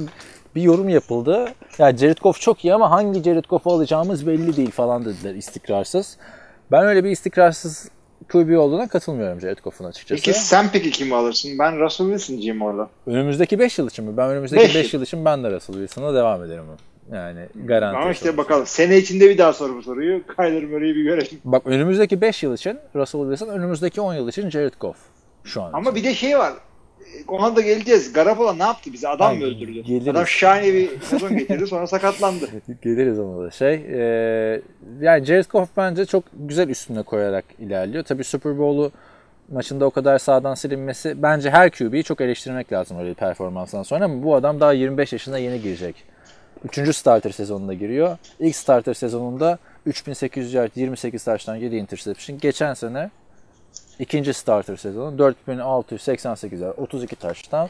[0.56, 1.46] bir yorum yapıldı.
[1.78, 6.18] Ya Jared Goff çok iyi ama hangi Jared Goff'u alacağımız belli değil falan dediler istikrarsız.
[6.72, 7.90] Ben öyle bir istikrarsız
[8.32, 10.26] QB olduğuna katılmıyorum Jared Goff'un açıkçası.
[10.26, 11.60] Peki sen peki kimi alırsın?
[11.60, 12.90] Ben Russell Wilson'cıyım orada.
[13.08, 14.18] Önümüzdeki 5 yıl için mi?
[14.18, 15.02] Ben önümüzdeki Beş 5 yıl.
[15.02, 16.64] için ben de Russell Wilson'a devam ederim.
[17.14, 17.98] Yani garanti.
[17.98, 18.44] Ama işte sonuçta.
[18.44, 18.66] bakalım.
[18.66, 20.22] Sene içinde bir daha sor bu soruyu.
[20.36, 21.40] Kyler Murray'i bir görelim.
[21.46, 24.98] Bak önümüzdeki 5 yıl için Russell Wilson, önümüzdeki 10 yıl için Jared Goff.
[25.44, 25.96] Şu an Ama için.
[25.96, 26.54] bir de şey var.
[27.28, 28.14] Ona da geleceğiz.
[28.14, 29.08] Garoppolo ne yaptı bize?
[29.08, 29.82] Adam Ha, mı öldürdü?
[29.82, 30.08] geliriz.
[30.08, 32.46] Adam şahane bir sezon getirdi sonra sakatlandı.
[32.82, 33.52] Geliriz ona da.
[33.52, 34.62] Şey, e,
[35.02, 38.04] yani Jared Goff bence çok güzel üstüne koyarak ilerliyor.
[38.04, 38.92] Tabii Super Bowl'u
[39.52, 44.06] maçında o kadar sağdan silinmesi bence her QB'yi çok eleştirmek lazım öyle bir performanstan sonra
[44.06, 45.96] ama bu adam daha 25 yaşına yeni girecek.
[46.66, 48.18] Üçüncü starter sezonunda giriyor.
[48.40, 52.40] İlk starter sezonunda 3800 yard, 28 taştan 7 interception.
[52.40, 53.10] Geçen sene
[54.02, 57.70] ikinci starter sezonu 4688 yard, 32 taştan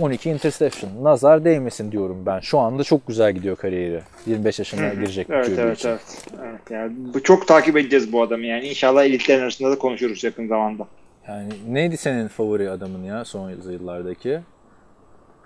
[0.00, 1.04] 12 interception.
[1.04, 2.40] Nazar değmesin diyorum ben.
[2.40, 4.02] Şu anda çok güzel gidiyor kariyeri.
[4.26, 5.88] 25 yaşına girecek evet evet için.
[5.88, 6.00] evet.
[6.44, 8.68] evet yani bu çok takip edeceğiz bu adamı yani.
[8.68, 10.86] İnşallah elitlerin arasında da konuşuruz yakın zamanda.
[11.28, 14.40] Yani neydi senin favori adamın ya son yıllardaki?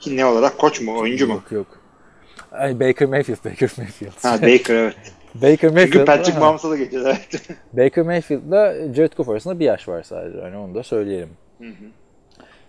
[0.01, 1.33] Ki ne olarak koç mu oyuncu mu?
[1.33, 1.67] Yok yok.
[2.53, 4.13] Ay, Baker Mayfield, Baker Mayfield.
[4.23, 4.97] Ha Baker evet.
[5.35, 6.07] Baker Çünkü Mayfield.
[6.07, 6.41] Patrick ha.
[6.41, 7.49] Mahomes'a da geçeceğiz evet.
[7.73, 10.39] Baker Mayfield'la Jared Goff arasında bir yaş var sadece.
[10.39, 11.31] Yani onu da söyleyelim.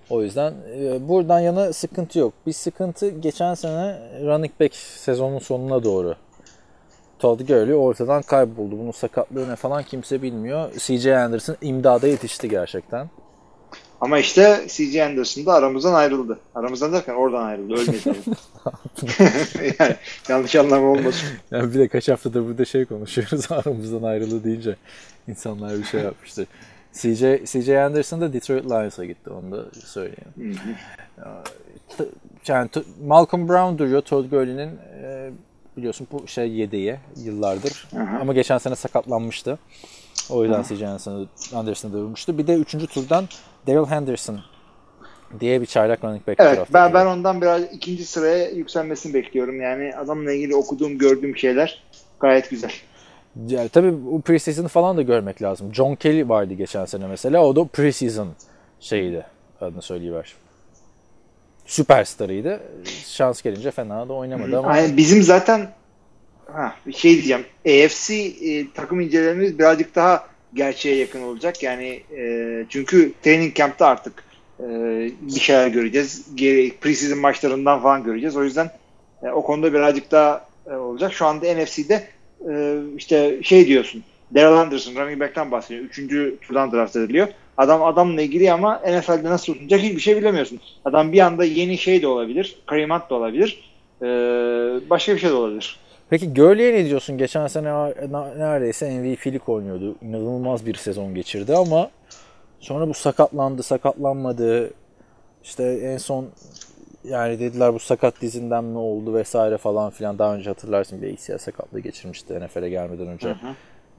[0.09, 2.33] O yüzden e, buradan yana sıkıntı yok.
[2.47, 6.15] Bir sıkıntı geçen sene running back sezonun sonuna doğru.
[7.19, 8.79] Todd Gurley ortadan kayboldu.
[8.79, 10.71] Bunun sakatlığı ne falan kimse bilmiyor.
[10.77, 13.09] CJ Anderson imdada yetişti gerçekten.
[14.01, 15.05] Ama işte C.J.
[15.05, 16.39] Anderson da aramızdan ayrıldı.
[16.55, 17.73] Aramızdan derken oradan ayrıldı.
[17.73, 17.99] Ölmedi.
[19.79, 19.95] yani
[20.29, 21.29] yanlış anlama olmasın.
[21.51, 24.75] Yani bir de kaç haftadır burada şey konuşuyoruz aramızdan ayrıldı deyince
[25.27, 26.47] insanlar bir şey yapmıştır.
[26.93, 30.59] CJ, CJ Anderson da Detroit Lions'a gitti onu da söyleyeyim.
[32.47, 32.69] Yani
[33.07, 35.29] Malcolm Brown duruyor Todd Gurley'nin e,
[35.77, 37.87] biliyorsun bu şey yedeği yıllardır.
[38.21, 39.59] Ama geçen sene sakatlanmıştı.
[40.29, 42.37] O yüzden CJ Anderson'ı Anderson'ı dövmüştü.
[42.37, 43.27] Bir de üçüncü turdan
[43.67, 44.39] Daryl Henderson
[45.39, 49.61] diye bir çaylak running back Evet draft ben, ben ondan biraz ikinci sıraya yükselmesini bekliyorum.
[49.61, 51.83] Yani adamla ilgili okuduğum gördüğüm şeyler
[52.19, 52.71] gayet güzel.
[53.47, 55.73] Yani tabii bu preseason falan da görmek lazım.
[55.73, 57.45] John Kelly vardı geçen sene mesela.
[57.45, 58.27] O da preseason
[58.79, 59.25] şeyiydi.
[59.61, 60.35] Adını söyleyiver.
[61.65, 62.59] Süperstarıydı.
[63.05, 65.69] Şans gelince fena da oynamadı ama Yani bizim zaten
[66.53, 67.45] ha, bir şey diyeceğim.
[67.65, 71.63] AFC e, takım incelememiz birazcık daha gerçeğe yakın olacak.
[71.63, 74.23] Yani e, çünkü training camp'ta artık
[74.59, 74.65] e,
[75.21, 76.25] bir şeyler göreceğiz.
[76.81, 78.35] Preseason maçlarından falan göreceğiz.
[78.35, 78.71] O yüzden
[79.23, 81.13] e, o konuda birazcık daha e, olacak.
[81.13, 82.07] Şu anda NFC'de
[82.49, 84.03] e, işte şey diyorsun.
[84.35, 85.85] Daryl Anderson running back'ten bahsediyor.
[85.85, 87.27] Üçüncü turdan draft ediliyor.
[87.57, 90.59] Adam adamla ilgili ama NFL'de nasıl tutunacak hiçbir şey bilemiyorsun.
[90.85, 92.55] Adam bir anda yeni şey de olabilir.
[92.65, 93.71] Kareem Hunt da olabilir.
[94.01, 94.05] Ee,
[94.89, 95.79] başka bir şey de olabilir.
[96.11, 97.17] Peki Gurley'e ne diyorsun?
[97.17, 97.69] Geçen sene
[98.37, 99.95] neredeyse MVP'lik oynuyordu.
[100.01, 101.89] İnanılmaz bir sezon geçirdi ama
[102.59, 104.73] sonra bu sakatlandı, sakatlanmadı.
[105.43, 106.29] İşte en son
[107.03, 110.19] yani dediler bu sakat dizinden mi oldu vesaire falan filan.
[110.19, 113.35] Daha önce hatırlarsın bir ACL sakatlığı geçirmişti NFL'e gelmeden önce.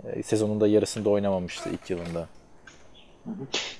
[0.06, 2.26] Ee, Sezonun da yarısında oynamamıştı ilk yılında.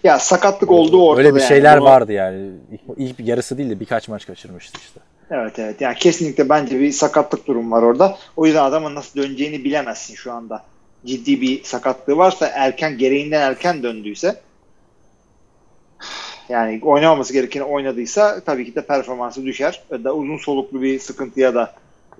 [0.05, 1.21] Ya sakatlık olduğu ortada.
[1.21, 1.49] Öyle bir yani.
[1.49, 2.51] şeyler Bunu- vardı yani.
[2.71, 5.01] İlk, ilk bir yarısı değil de birkaç maç kaçırmıştı işte.
[5.33, 5.81] Evet evet.
[5.81, 8.19] Yani kesinlikle bence bir sakatlık durum var orada.
[8.37, 10.65] O yüzden adamın nasıl döneceğini bilemezsin şu anda.
[11.07, 14.41] Ciddi bir sakatlığı varsa erken gereğinden erken döndüyse
[16.49, 19.83] yani oynamaması gerekeni oynadıysa tabii ki de performansı düşer.
[19.91, 21.75] Da uzun soluklu bir sıkıntıya da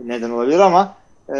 [0.05, 0.95] neden olabilir ama
[1.29, 1.37] e,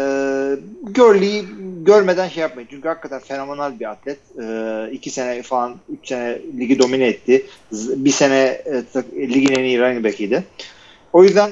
[0.83, 1.45] Gurley'i
[1.85, 2.67] görmeden şey yapmayın.
[2.71, 4.19] Çünkü hakikaten fenomenal bir atlet.
[4.41, 7.45] E, iki sene falan, üç sene ligi domine etti.
[7.71, 8.83] Bir sene e,
[9.15, 10.43] ligin en iyi running back'iydi.
[11.13, 11.51] O yüzden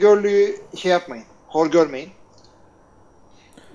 [0.00, 1.24] Gurley'i şey yapmayın.
[1.46, 2.08] Hor görmeyin.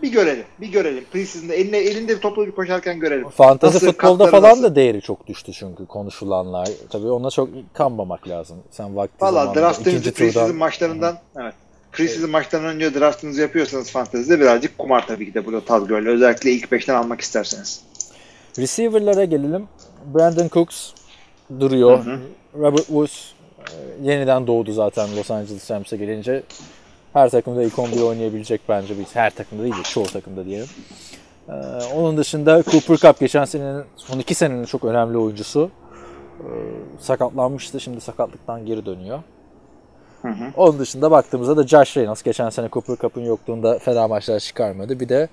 [0.02, 0.46] Bir görelim.
[0.62, 1.06] Bir görelim.
[1.12, 3.30] Preseason'da eline, elinde bir topla koşarken görelim.
[3.30, 4.64] Fantazi Nasıl, futbolda falan nasıl?
[4.64, 6.70] da değeri çok düştü çünkü konuşulanlar.
[6.90, 8.58] Tabii ona çok kanmamak lazım.
[8.72, 11.54] Sen vakti Valla zamanında ikinci preseason turdan maçlarından evet.
[11.92, 16.14] Preseason maçlarından önce draftınızı yapıyorsanız fantezide birazcık kumar tabii ki de burada Todd Gurley.
[16.14, 17.82] Özellikle ilk beşten almak isterseniz.
[18.60, 19.68] receiver'lara gelelim.
[20.14, 20.90] Brandon Cooks
[21.60, 22.06] duruyor.
[22.56, 23.32] Robert Woods
[24.04, 26.44] yeniden doğdu zaten Los Angeles Rams'e gelince.
[27.14, 29.00] Her takımda ilk 11 oynayabilecek bence.
[29.00, 30.68] Biz her takımda değil de çoğu takımda diyelim.
[31.50, 31.54] Ee,
[31.96, 35.70] onun dışında Cooper Cup geçen senenin son iki senenin çok önemli oyuncusu.
[36.40, 36.46] Ee,
[37.00, 37.80] sakatlanmıştı.
[37.80, 39.20] Şimdi sakatlıktan geri dönüyor.
[40.58, 45.00] Onun dışında baktığımızda da Josh Reynolds geçen sene Cooper Cup'ın yokluğunda fena maçlar çıkarmadı.
[45.00, 45.30] Bir de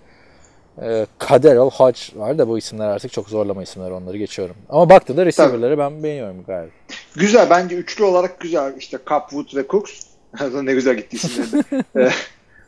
[0.82, 4.56] e, Kaderol Hodge var da bu isimler artık çok zorlama isimler onları geçiyorum.
[4.68, 6.70] Ama baktığında receiver'ları ben beğeniyorum gayet.
[7.16, 8.74] Güzel bence üçlü olarak güzel.
[8.78, 10.00] İşte Cup, Woods ve Cooks.
[10.62, 11.64] ne güzel gitti isimleri.
[11.96, 12.10] Ee,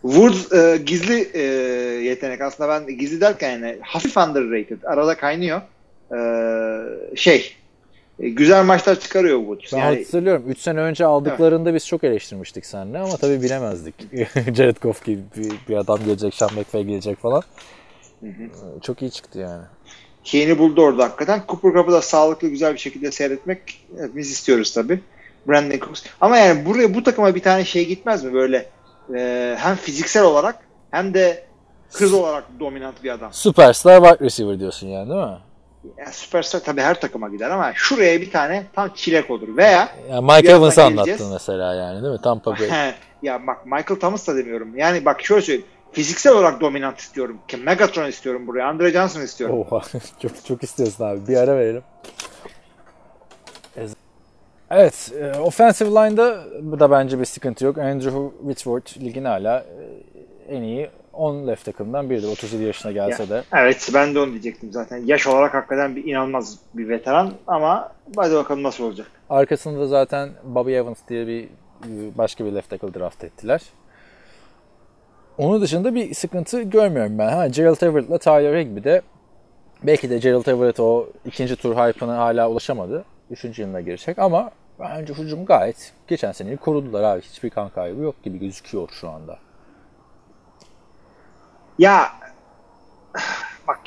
[0.03, 1.43] Woods e, gizli e,
[2.03, 2.41] yetenek.
[2.41, 4.83] Aslında ben gizli derken yani hafif underrated.
[4.83, 5.61] Arada kaynıyor.
[6.13, 7.57] Ee, şey
[8.21, 9.73] e, güzel maçlar çıkarıyor Woods.
[9.73, 13.95] Ben Yani, hatırlıyorum 3 sene önce aldıklarında biz çok eleştirmiştik seninle ama tabii bilemezdik.
[14.57, 17.43] Jared Goff gibi bir, bir adam gelecek, Sean McVay gelecek falan.
[18.23, 18.29] Ee,
[18.83, 19.63] Çok iyi çıktı yani.
[20.25, 21.43] şeyini buldu orada hakikaten.
[21.49, 25.01] Cooper Cup'ı da sağlıklı güzel bir şekilde seyretmek hepimiz istiyoruz tabii.
[25.49, 26.03] Brandon Cooks.
[26.21, 28.67] Ama yani buraya bu takıma bir tane şey gitmez mi böyle
[29.17, 30.57] e, hem fiziksel olarak
[30.91, 31.45] hem de
[31.93, 33.33] hız olarak dominant bir adam.
[33.33, 35.39] Superstar wide receiver diyorsun yani değil mi?
[35.99, 39.57] Yani süperstar tabii her takıma gider ama şuraya bir tane tam çilek olur.
[39.57, 42.21] Veya Yani Mike Evans'ı anlattın mesela yani değil mi?
[42.23, 42.69] Tampa Bay.
[43.23, 44.79] ya bak Michael Thomas da demiyorum.
[44.79, 45.69] Yani bak şöyle söyleyeyim.
[45.97, 47.39] Fiziksel olarak dominant istiyorum.
[47.49, 48.69] Ki Megatron istiyorum buraya.
[48.69, 49.67] Andre Johnson istiyorum.
[49.71, 49.83] Oha
[50.23, 51.29] çok çok istiyorsun abi.
[51.29, 51.83] Bir ara verelim.
[54.71, 57.79] Evet, e, offensive line'da bu da bence bir sıkıntı yok.
[57.79, 62.29] Andrew Whitworth ligin hala e, en iyi 10 left takımdan biridir.
[62.29, 63.43] 37 yaşına gelse Ya, de.
[63.53, 64.97] Evet ben de onu diyecektim zaten.
[64.97, 69.07] Yaş olarak hakikaten bir inanılmaz bir veteran ama hadi bakalım nasıl olacak.
[69.31, 71.49] Arkasında da zaten Bobby Evans diye bir
[72.19, 73.63] başka bir left tackle draft ettiler.
[75.39, 77.29] Onun dışında bir sıkıntı görmüyorum ben.
[77.29, 79.03] Ha, Gerald Everett'la Tyler Higbee de
[79.83, 83.05] belki de Gerald Everett o ikinci tur hype'ına hala ulaşamadı.
[83.31, 87.23] Üçüncü yılına girecek ama bence hücum gayet geçen seneyi korudular abi.
[87.23, 89.39] Hiçbir kan kaybı yok gibi gözüküyor şu anda.
[91.79, 92.09] Ya
[93.69, 93.81] bak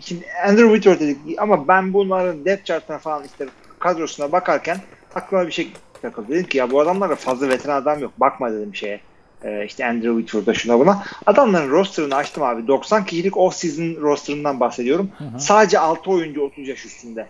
[0.00, 4.76] şimdi, Andrew Whitworth dedik ama ben bunların depth chart'ına falan işte kadrosuna bakarken
[5.14, 5.72] aklıma bir şey
[6.02, 6.28] takıldı.
[6.28, 8.12] Dedim ki ya bu adamlarda fazla veteran adam yok.
[8.20, 9.00] Bakma dedim şeye.
[9.44, 11.02] Ee, işte Andrew Whitworth'a şuna buna.
[11.26, 12.66] Adamların rosterını açtım abi.
[12.68, 15.10] 90 kişilik off-season rosterından bahsediyorum.
[15.38, 17.26] Sadece 6 oyuncu 30 yaş üstünde.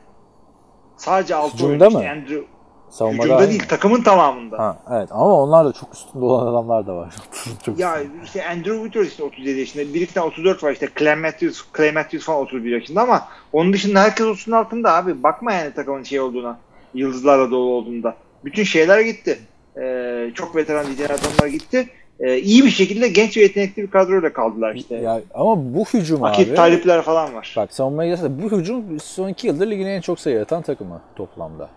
[0.97, 1.99] Sadece 6 Hücumda oyuncu.
[1.99, 2.05] mı?
[2.05, 2.45] İşte Andrew,
[2.91, 3.51] Savunmada hücumda aynı.
[3.51, 4.59] değil takımın tamamında.
[4.59, 7.15] Ha, evet ama onlar da çok üstünde olan adamlar da var.
[7.67, 9.95] çok Ya işte Andrew Whitworth işte 37 yaşında.
[9.95, 10.89] Bir iki tane 34 var işte.
[10.99, 15.23] Clay Matthews, Clay Matthews falan 31 yaşında ama onun dışında herkes 30'un altında abi.
[15.23, 16.59] Bakma yani takımın şey olduğuna.
[16.95, 18.17] Yıldızlarla dolu olduğunda.
[18.45, 19.39] Bütün şeyler gitti.
[19.81, 21.89] Ee, çok veteran lider adamlar gitti.
[22.21, 24.97] Ee, iyi bir şekilde genç ve yetenekli bir kadroyla kaldılar işte.
[24.97, 26.55] Ya, ama bu hücum Akit abi.
[26.55, 27.55] talipler falan var.
[27.57, 31.69] Bak savunmaya gelirse bu hücum son iki yıldır ligin en çok sayı atan takımı toplamda.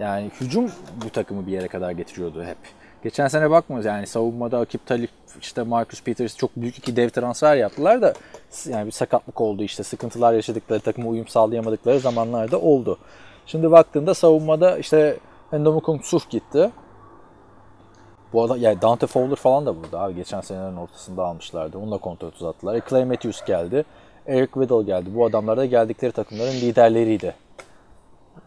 [0.00, 0.70] Yani hücum
[1.04, 2.56] bu takımı bir yere kadar getiriyordu hep.
[3.02, 5.10] Geçen sene bakmıyoruz yani savunmada Akip Talip
[5.40, 8.14] işte Marcus Peters çok büyük iki dev transfer yaptılar da
[8.68, 12.98] yani bir sakatlık oldu işte sıkıntılar yaşadıkları takıma uyum sağlayamadıkları zamanlarda oldu.
[13.46, 15.16] Şimdi baktığında savunmada işte
[15.52, 16.70] Endomukong Suh gitti.
[18.32, 20.14] Bu adam yani Dante Fowler falan da burada abi.
[20.14, 21.78] Geçen senelerin ortasında almışlardı.
[21.78, 22.74] Onunla kontrat uzattılar.
[22.74, 23.84] E, Clay Matthews geldi.
[24.26, 25.10] Eric Weddle geldi.
[25.14, 27.34] Bu adamlar da geldikleri takımların liderleriydi.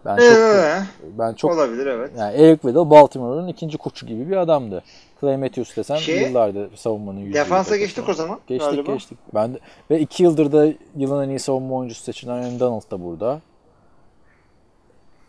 [0.05, 0.81] Ben çok Ee,
[1.19, 2.11] ben çok olabilir evet.
[2.17, 4.83] yani Eric Weddle Baltimore'un ikinci koçu gibi bir adamdı.
[5.21, 7.33] Clay Matthews desen Şey, yıllardır savunmanın yüzüğü.
[7.33, 8.39] Defansa geçtik o zaman.
[8.47, 8.93] Geçtik galiba.
[8.93, 9.17] geçtik.
[9.33, 9.59] Ben de,
[9.91, 13.41] ve iki yıldır da yılın en iyi savunma oyuncusu seçilen Aaron Donald da burada.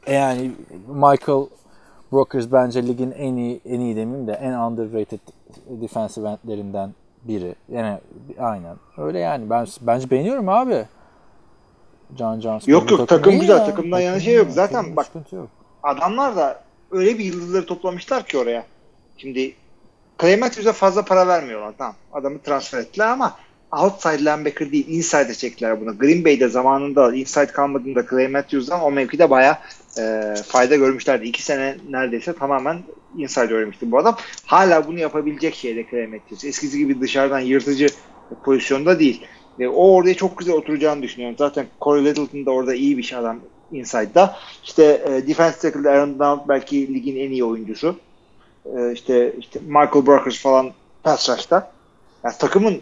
[0.07, 0.51] E yani
[0.89, 1.47] Michael
[2.13, 5.19] Brokers bence ligin en iyi en iyi demeyeyim de en underrated
[5.69, 6.95] defensive endlerinden
[7.25, 7.55] biri.
[7.69, 7.99] Yani
[8.39, 8.77] aynen.
[8.99, 9.51] Öyle yani.
[9.51, 10.87] Ben bence beğeniyorum abi.
[12.19, 12.73] John Johnson.
[12.73, 13.59] Yok, yok, takım iyi güzel.
[13.59, 13.67] ya.
[13.67, 14.47] Takımdan Takım şey yok.
[14.51, 15.49] Zaten Takım bak- yok.
[15.83, 18.65] adamlar da öyle bir yıldızları toplamışlar ki oraya.
[19.17, 19.55] Şimdi
[20.21, 21.75] Clay Matthews'a fazla para vermiyorlar.
[21.79, 21.95] Tamam.
[22.13, 23.37] Adamı transfer ettiler ama
[23.73, 25.99] outside linebacker değil inside çektiler bunu.
[25.99, 29.59] Green Bay'de zamanında inside kalmadığında Clay Matthews'dan o mevkide baya
[29.99, 31.27] e, fayda görmüşlerdi.
[31.27, 32.79] İki sene neredeyse tamamen
[33.17, 34.17] inside oynamıştı bu adam.
[34.47, 36.21] Hala bunu yapabilecek şeyde Clay.
[36.45, 37.87] Eskisi gibi dışarıdan yırtıcı
[38.45, 39.27] pozisyonda değil.
[39.59, 41.37] Ve o oraya çok güzel oturacağını düşünüyorum.
[41.39, 43.41] Zaten Corey Littleton da orada iyi bir şey adam
[43.73, 44.37] inside'da.
[44.65, 47.97] İşte e, defense tackle'da Aaron Donald belki ligin en iyi oyuncusu.
[48.77, 50.71] E, işte işte Michael Brokers falan
[51.03, 51.73] pass rush'ta.
[52.25, 52.81] Yani takımın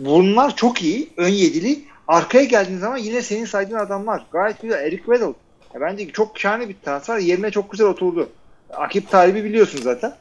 [0.00, 1.10] bunlar çok iyi.
[1.16, 1.78] Ön yedili.
[2.08, 4.26] Arkaya geldiğin zaman yine senin saydığın adamlar.
[4.32, 4.84] Gayet güzel.
[4.84, 5.34] Eric Weddle.
[5.74, 7.18] Ya bence çok şahane bir transfer.
[7.18, 8.28] Yerine çok güzel oturdu.
[8.70, 10.16] Akip Talib'i biliyorsun zaten.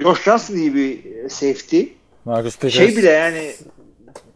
[0.00, 1.82] Josh Johnson iyi bir e, safety.
[2.24, 3.52] Marcus Peters Şey bile yani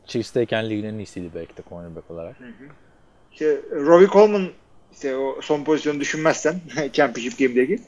[0.07, 2.37] Chiefs'teyken ligin en iyisiydi belki de cornerback olarak.
[3.33, 4.49] işte Robbie Coleman
[4.93, 6.61] işte o son pozisyonu düşünmezsen
[6.93, 7.83] Championship Game'deki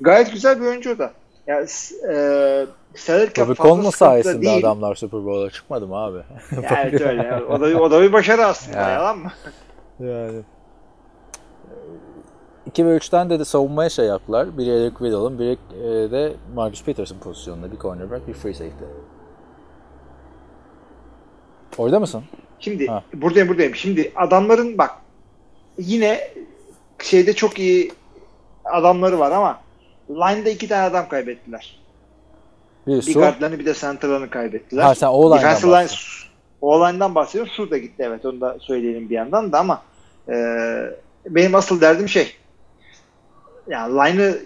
[0.00, 1.12] gayet güzel bir oyuncu o da.
[1.46, 2.16] Ya s- e,
[2.98, 4.58] salary cap Robbie Coleman sayesinde değil.
[4.58, 6.18] adamlar Super Bowl'a çıkmadı mı abi?
[6.52, 7.34] Evet öyle.
[7.48, 8.78] O da, o da bir başarı aslında.
[8.78, 8.90] Ya.
[8.90, 9.32] Yalan mı?
[10.00, 10.40] Yani.
[12.68, 14.58] 2 ve 3'ten de, de savunmaya şey yaptılar.
[14.58, 17.72] Biri Eric Weddle'ın, biri e, de Marcus Peterson pozisyonunda.
[17.72, 18.84] Bir cornerback, bir free safety.
[21.78, 22.24] Orada mısın?
[22.60, 23.02] Şimdi Ha.
[23.14, 23.74] buradayım buradayım.
[23.74, 24.90] Şimdi adamların bak
[25.78, 26.20] yine
[27.02, 27.92] şeyde çok iyi
[28.64, 29.60] adamları var ama
[30.10, 31.78] line'da iki tane adam kaybettiler.
[32.86, 34.82] Bir Bir guardlarını bir de center'larını kaybettiler.
[34.82, 36.28] Ha sen o line'dan line bahsediyorsun.
[36.60, 37.52] o line'dan bahsediyorum.
[37.56, 39.82] Sur da gitti evet onu da söyleyelim bir yandan da ama
[40.28, 40.34] e,
[41.28, 42.32] benim asıl derdim şey
[43.68, 44.38] yani line'ı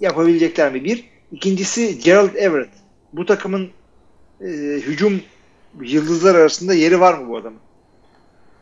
[0.00, 0.84] yapabilecekler mi?
[0.84, 1.04] Bir.
[1.32, 2.70] İkincisi Gerald Everett.
[3.12, 3.68] Bu takımın
[4.40, 4.46] e,
[4.86, 5.20] hücum
[5.80, 7.58] yıldızlar arasında yeri var mı bu adamın?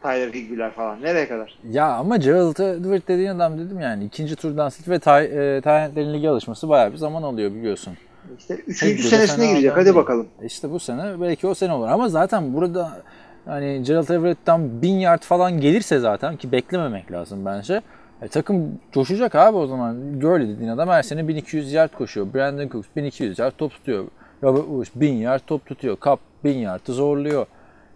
[0.02, 1.02] Tyler Higby'ler falan.
[1.02, 1.58] Nereye kadar?
[1.70, 4.04] Ya ama Gerald Everett dediğin adam dedim yani.
[4.04, 7.94] ikinci turdan seç ve tay, e, Tyrant'lerin lige alışması bayağı bir zaman alıyor biliyorsun.
[8.38, 9.72] İşte üçüncü Higby de senesine girecek.
[9.76, 9.96] Hadi değil.
[9.96, 10.26] bakalım.
[10.42, 11.88] E İşte bu sene belki o sene olur.
[11.88, 13.02] Ama zaten burada
[13.44, 17.82] hani Gerald Everett'ten 1000 yard falan gelirse zaten ki beklememek lazım bence.
[18.22, 20.20] E, takım coşacak abi o zaman.
[20.20, 22.34] Gurley dediğin adam her sene 1200 yard koşuyor.
[22.34, 24.04] Brandon Cooks 1200 yard top tutuyor.
[24.42, 25.96] Robert Woods 1000 yard top tutuyor.
[26.04, 27.46] Cup 1000 yard'ı zorluyor.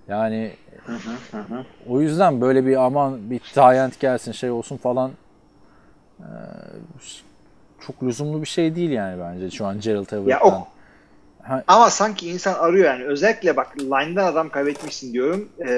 [0.08, 0.50] Yani
[1.88, 5.10] o yüzden böyle bir aman bir Tyent gelsin şey olsun falan
[6.20, 6.28] e,
[7.86, 10.50] çok lüzumlu bir şey değil yani bence şu an Gerald Everett'ten.
[10.50, 10.68] o
[11.66, 13.04] ama sanki insan arıyor yani.
[13.04, 15.48] Özellikle bak line'dan adam kaybetmişsin diyorum.
[15.60, 15.68] Ee,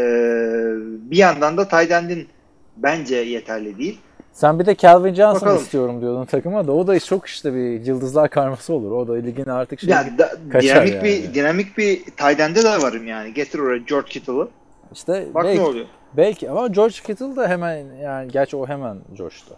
[1.11, 2.29] bir yandan da tight
[2.77, 4.01] bence yeterli değil.
[4.37, 5.63] Sen bir de Calvin Johnson Bakalım.
[5.63, 8.91] istiyorum diyordun takıma da o da çok işte bir yıldızlar karması olur.
[8.91, 11.05] O da ligin artık şey Ya da, kaçar dinamik yani.
[11.05, 13.35] bir dinamik bir tight end'e de varım yani.
[13.35, 14.49] Getir oraya George Kittle'ı.
[14.93, 15.87] işte Bak belki, ne oluyor.
[16.17, 19.55] belki ama George Kittle da hemen yani gerçi o hemen coştu.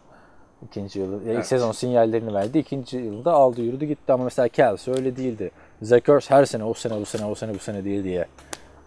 [0.71, 1.47] İkinci yılı, ya ilk Evet.
[1.47, 2.59] sezon sinyallerini verdi.
[2.59, 5.51] ikinci yılda aldı yürüdü gitti ama mesela Kelsey öyle değildi.
[5.93, 8.27] Ertz her sene o sene bu sene o sene bu sene değil diye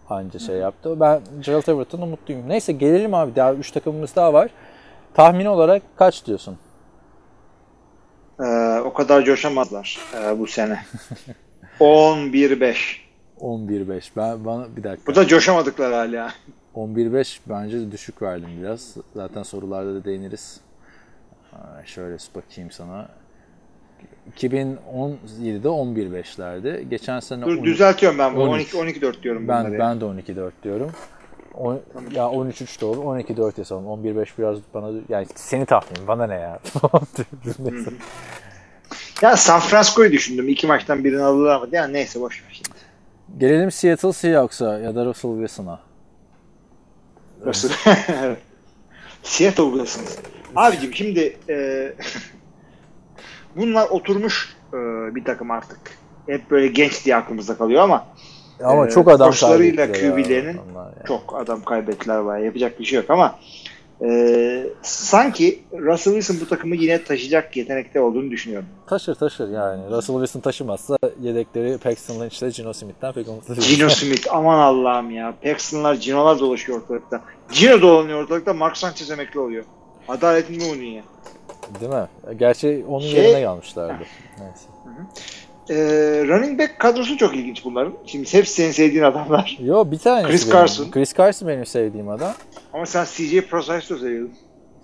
[0.10, 1.00] anca şey yaptı.
[1.00, 2.50] Ben Gerald Everett'tan umutluyum.
[2.50, 4.50] Neyse gelelim abi daha 3 takımımız daha var.
[5.14, 6.58] Tahmin olarak kaç diyorsun?
[8.40, 10.80] Ee, o kadar coşamazlar e, bu sene.
[11.80, 12.76] 11-5.
[13.40, 14.10] 11-5.
[14.18, 15.12] Ben bana bir dakika.
[15.12, 16.32] Bu da coşamadıkları hala.
[16.76, 18.96] 11-5 bence düşük verdim biraz.
[19.16, 20.62] Zaten sorularda da değiniriz.
[21.52, 23.10] Ha, şöyle bakayım sana.
[24.38, 26.82] 2017'de 11-5'lerdi.
[26.90, 28.50] Geçen sene Dur 13 düzeltiyorum ben bunu.
[28.50, 28.74] 13.
[28.74, 29.80] 12-14 diyorum ben bunları.
[29.80, 30.92] ben de 12-4 diyorum.
[31.54, 31.82] On,
[32.12, 32.98] ya 13-3 de olur.
[32.98, 33.86] 12-4 yazalım.
[33.86, 36.60] 11-5 biraz bana yani seni tahmin bana ne ya?
[39.22, 40.50] Ya San Francisco'yu düşündüm.
[40.50, 42.70] İki maçtan birini alırlar ama yani neyse boş ver şimdi.
[43.38, 45.80] Gelelim Seattle Seahawks'a ya da Russell Wilson'a.
[47.46, 47.72] Russell.
[49.24, 50.18] Seattle Wilsons.
[50.56, 51.88] Abicim şimdi e,
[53.56, 54.78] bunlar oturmuş e,
[55.16, 55.80] bir takım artık.
[56.28, 58.08] Hep böyle genç diye aklımızda kalıyor ama
[58.64, 61.04] Ama Ee, çok adam koçlarıyla ya QB'lerinin onlar ya.
[61.08, 62.38] çok adam kaybettiler var.
[62.40, 63.40] Yapacak bir şey yok ama
[64.06, 68.68] e, sanki Russell Wilson bu takımı yine taşıyacak yetenekte olduğunu düşünüyorum.
[68.88, 69.84] Taşır taşır yani.
[69.92, 73.56] Russell Wilson taşımazsa yedekleri Paxton Lynch ile Gino Smith'ten pek umutlu.
[73.56, 75.34] Gino Smith aman Allah'ım ya.
[75.44, 77.22] Paxton'lar Gino'lar dolaşıyor ortalıkta.
[77.54, 78.54] Gino dolanıyor ortalıkta.
[78.54, 79.64] Mark Sanchez emekli oluyor.
[80.08, 81.04] Adaletin mi bu dünya?
[81.82, 82.08] Değil mi?
[82.40, 84.08] Gerçi onun Şey- yerine gelmişlerdi.
[84.40, 84.66] Neyse.
[85.70, 85.76] Ee,
[86.28, 87.94] running back kadrosu çok ilginç bunların.
[88.06, 89.58] Şimdi hepsi senin sevdiğin adamlar.
[89.64, 90.54] Yo bir tanesi Chris benim.
[90.58, 90.92] Carson.
[90.92, 92.34] Chris Carson benim sevdiğim adam.
[92.74, 94.34] Ama sen CJ Prozis'ı seviyordun.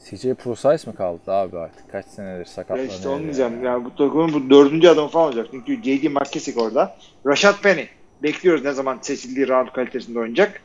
[0.05, 1.91] CJ Precise mi kaldı abi artık?
[1.91, 2.89] Kaç senedir Ya sakatlanıyor.
[2.93, 3.23] işte onu ya.
[3.23, 3.63] diyeceğim.
[3.63, 5.47] Ya bu takımın bu dördüncü adamı falan olacak.
[5.51, 6.09] Çünkü J.D.
[6.09, 6.95] McKissick orada.
[7.25, 7.83] Rashad Penny.
[8.23, 10.61] Bekliyoruz ne zaman seçildiği round kalitesinde oynayacak.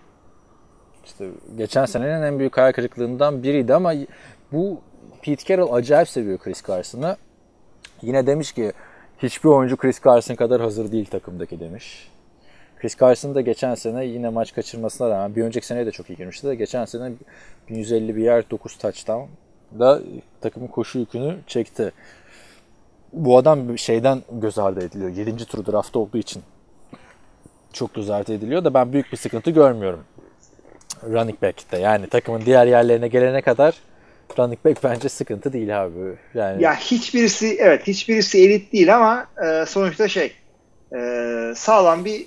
[1.04, 1.24] İşte
[1.56, 3.92] geçen senenin en büyük hayal kırıklığından biriydi ama
[4.52, 4.80] bu
[5.22, 7.16] Pete Carroll acayip seviyor Chris Carson'ı.
[8.02, 8.72] Yine demiş ki
[9.22, 12.08] hiçbir oyuncu Chris Carson kadar hazır değil takımdaki demiş.
[12.78, 16.16] Chris Carson da geçen sene yine maç kaçırmasına rağmen bir önceki seneye de çok iyi
[16.16, 17.12] girmişti de geçen sene
[17.68, 19.28] 1150 bir yer 9 touchdown
[19.78, 20.00] da
[20.40, 21.92] takımın koşu yükünü çekti.
[23.12, 25.10] Bu adam şeyden göz ardı ediliyor.
[25.10, 25.36] 7.
[25.44, 26.42] tur draft olduğu için
[27.72, 30.04] çok göz ardı ediliyor da ben büyük bir sıkıntı görmüyorum
[31.02, 31.78] running back'te.
[31.78, 33.74] Yani takımın diğer yerlerine gelene kadar
[34.38, 35.92] running back bence sıkıntı değil abi.
[36.34, 40.32] Yani Ya hiçbirisi evet hiçbirisi elit değil ama e, sonuçta şey
[40.94, 42.26] e, sağlam bir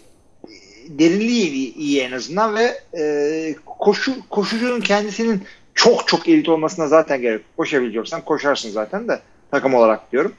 [0.90, 5.44] derinliği iyi, iyi en azından ve e, koşu koşucunun kendisinin
[5.74, 7.42] çok çok elit olmasına zaten gerek.
[7.58, 9.20] Koşabiliyorsan koşarsın zaten de
[9.52, 10.34] takım olarak diyorum.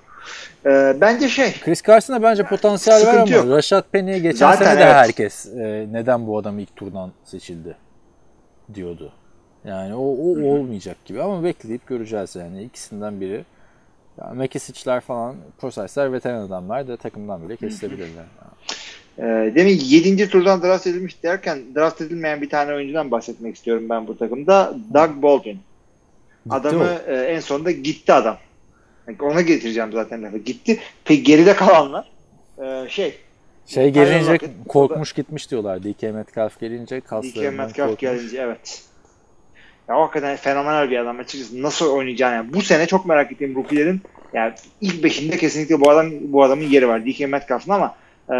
[0.66, 3.48] E, bence şey Chris Carson'a bence potansiyel var ama yok.
[3.48, 4.94] Rashad Penny'e geçen Zaten sene de evet.
[4.94, 7.76] herkes e, neden bu adam ilk turdan seçildi
[8.74, 9.12] diyordu.
[9.66, 13.44] Yani o, o olmayacak gibi ama bekleyip göreceğiz yani ikisinden biri.
[14.18, 18.24] Ya McKissick'ler falan, Process'ler veteran adamlar da takımdan bile kesilebilirler.
[19.18, 19.22] e,
[19.54, 20.28] demin 7.
[20.28, 24.76] turdan draft edilmiş derken draft edilmeyen bir tane oyuncudan bahsetmek istiyorum ben bu takımda.
[24.94, 25.58] Doug Baldwin.
[26.50, 28.38] Adamı e, en sonunda gitti adam.
[29.08, 30.38] Yani ona getireceğim zaten lafı.
[30.38, 30.78] Gitti.
[31.04, 32.10] Peki geride kalanlar
[32.62, 33.14] e, şey
[33.66, 34.38] Şey gelince
[34.68, 35.82] korkmuş gitmiş diyorlar.
[35.82, 38.00] DK Metcalf gelince DK kaslarından Metcalf korkmuş.
[38.00, 38.82] gelince evet.
[39.89, 41.62] Ya o hakikaten fenomenal bir adam açıkçası.
[41.62, 42.53] Nasıl oynayacağını yani.
[42.53, 44.01] Bu sene çok merak ettiğim rookie'lerin
[44.34, 47.07] yani ilk beşinde kesinlikle bu adam bu adamın yeri var.
[47.07, 47.95] DK Metcalf'ın ama
[48.28, 48.34] e,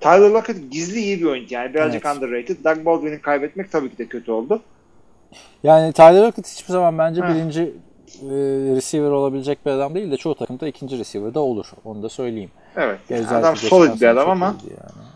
[0.00, 2.16] Tyler Lockett gizli iyi bir oyuncu yani birazcık Evet.
[2.16, 2.64] underrated.
[2.64, 4.62] Doug Baldwin'i kaybetmek tabii ki de kötü oldu.
[5.62, 7.28] Yani Tyler Lockett hiçbir zaman bence Ha.
[7.34, 7.62] birinci
[8.22, 8.34] e,
[8.76, 11.66] receiver olabilecek bir adam değil de çoğu takımda ikinci receiver da olur.
[11.84, 12.50] Onu da söyleyeyim.
[12.76, 12.98] Evet.
[13.10, 15.06] Özellikle adam solid bir adam ama Yani.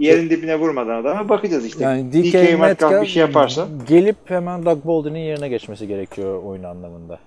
[0.00, 1.84] Yerin dibine vurmadan adama bakacağız işte.
[1.84, 6.42] Yani DK, DK, Metcalf Metcalf bir şey yaparsa gelip hemen Doug Baldwin'in yerine geçmesi gerekiyor
[6.42, 7.18] oyun anlamında.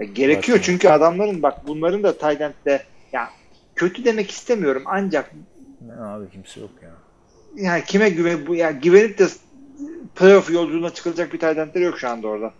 [0.00, 0.72] E, gerekiyor Başka.
[0.72, 2.82] çünkü adamların bak bunların da tight end'de
[3.12, 3.28] ya
[3.74, 5.32] kötü demek istemiyorum ancak
[5.86, 6.90] Ne abi kimse yok ya.
[7.56, 9.26] yani kime güven bu ya güvenip de
[10.14, 12.52] playoff yolculuğuna çıkılacak bir tight end'leri yok şu anda orada.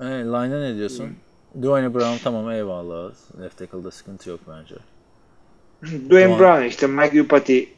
[0.00, 1.10] E, line'a ne diyorsun?
[1.62, 3.12] Dwayne Brown tamam eyvallah.
[3.40, 4.74] Left tackle'da sıkıntı yok bence.
[5.82, 6.38] Dwayne.
[6.38, 7.68] Brown işte Mike Upati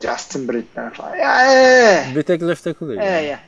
[0.00, 1.16] Justin Brittner falan.
[1.16, 3.00] Ya, ee, Bir tek left tackle değil.
[3.00, 3.26] ee, yani.
[3.26, 3.40] ya.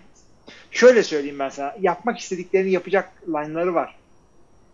[0.70, 1.74] Şöyle söyleyeyim ben sana.
[1.80, 3.94] Yapmak istediklerini yapacak line'ları var.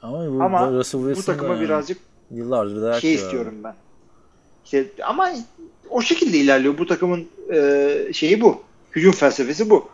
[0.03, 1.99] Ama bu Ama Russell Bu takıma birazcık
[2.31, 3.75] yıllardır da şey istiyorum ben.
[4.65, 5.31] İşte ama
[5.91, 6.79] o şekilde ilerliyor.
[6.79, 8.63] Bu takımın e, şeyi bu.
[8.93, 9.89] Hücum felsefesi bu.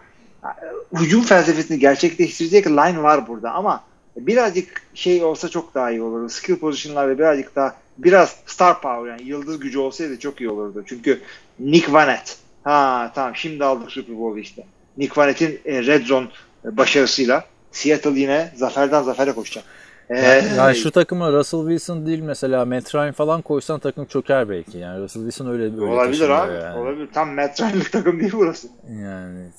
[0.92, 3.84] Hücum felsefesini gerçekleştirecek line var burada ama
[4.16, 6.28] birazcık şey olsa çok daha iyi olurdu.
[6.28, 10.84] Skill pozisyonlarda birazcık daha biraz star power yani yıldız gücü olsaydı çok iyi olurdu.
[10.86, 11.20] Çünkü
[11.60, 14.64] Nick Vanett ha tamam şimdi aldık Super Bowl işte.
[14.98, 16.26] Nick Vanett'in e, red zone
[16.64, 19.64] başarısıyla Seattle yine zaferden zafere koşacak.
[20.10, 24.78] Ee, Yani şu takıma Russell Wilson değil mesela Matt Ryan falan koysan takım çöker belki.
[24.78, 26.52] Yani Russell Wilson öyle öyle olabilir abi.
[26.52, 26.78] Yani.
[26.78, 27.08] Olabilir.
[27.14, 28.68] Tam metrelik takım değil burası.
[29.02, 29.50] yani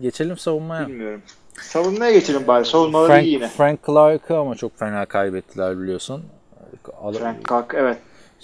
[0.00, 0.88] geçelim savunmaya.
[0.88, 1.22] Bilmiyorum.
[1.62, 2.64] Savunmaya geçelim bari.
[2.64, 3.48] Savunmaları Frank, iyi yine.
[3.48, 6.24] Frank Clark'ı ama çok fena kaybettiler biliyorsun.
[7.00, 7.98] Al- Frank Clark evet.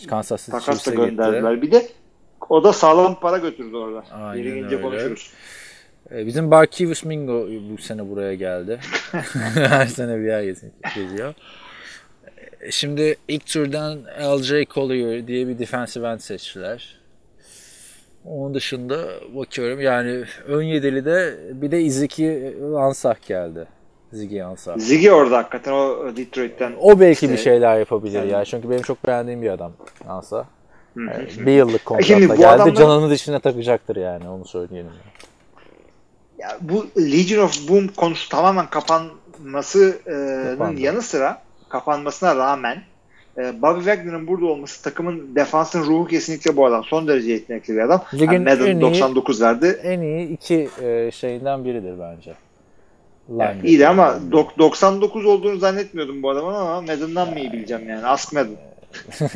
[0.09, 1.03] Kansas City Takas da Chiefs'e gitti.
[1.17, 1.63] gönderdiler.
[1.63, 1.89] Bir de
[2.49, 4.05] o da sağlam para götürdü orada.
[4.13, 4.83] Aynen Yeri öyle.
[4.83, 5.33] konuşuruz.
[6.11, 8.81] E, Bizim Barkevius Mingo bu sene buraya geldi.
[9.55, 10.55] Her sene bir yer
[10.95, 11.35] geliyor.
[12.61, 16.99] E, Şimdi ilk turdan LJ Collier diye bir defensive end seçtiler.
[18.25, 23.67] Onun dışında bakıyorum yani ön yedili de bir de Iziki Ansah geldi.
[24.13, 24.79] Ziggy Ansah.
[24.79, 26.73] Ziggy orada hakikaten o Detroit'ten.
[26.81, 28.45] O belki bir İşte- şeyler yapabilir Yani- ya.
[28.45, 29.73] Çünkü benim çok beğendiğim bir adam
[30.09, 30.45] Ansah.
[30.97, 31.11] Hı hı.
[31.43, 32.47] E, Bir yıllık kontratla şimdi bu geldi.
[32.49, 34.91] adamlar- Canını dişine takacaktır yani onu söyleyelim.
[36.39, 42.83] Ya bu Legion of Boom konusu tamamen kapanmasının yanı sıra kapanmasına rağmen
[43.39, 46.85] e, Bobby Wagner'ın burada olması takımın defansın ruhu kesinlikle bu adam.
[46.85, 48.03] Son derece yetenekli bir adam.
[48.15, 49.81] Ligin Yani Madden en iyi- 99 verdi.
[49.83, 52.35] En iyi iki e, şeyinden biridir bence.
[53.39, 58.07] Yani iyiydi ama dok- 99 olduğunu zannetmiyordum bu adamın ama Madden'dan mı iyi bileceğim yani.
[58.07, 58.57] Ask Madden.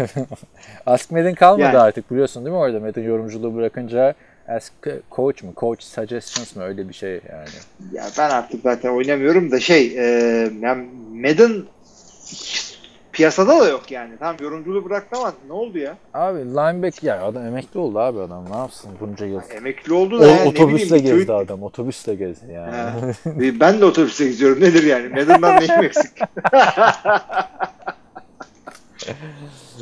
[0.86, 1.78] Ask Madden kalmadı Yani.
[1.78, 4.14] artık biliyorsun değil mi orada Madden yorumculuğu bırakınca
[4.48, 4.72] Ask
[5.12, 5.52] Coach mu?
[5.56, 6.62] Coach Suggestions mı?
[6.64, 7.48] Öyle bir şey yani.
[7.92, 10.02] Ya ben artık zaten oynamıyorum da şey e,
[10.60, 11.62] yani Madden
[13.16, 14.12] piyasada da yok yani.
[14.18, 15.96] Tamam yorumculuğu bıraktı ama ne oldu ya?
[16.14, 19.40] Abi linebacker ya adam emekli oldu abi adam ne yapsın bunca yıl.
[19.56, 21.62] Emekli oldu da O, yani otobüsle bileyim, gezdi Detroit- adam.
[21.62, 22.76] Otobüsle gezdi yani.
[22.76, 22.92] Ha.
[23.60, 24.60] ben de otobüse gidiyorum.
[24.60, 25.08] Nedir yani?
[25.08, 26.12] Madden'dan neyim eksik?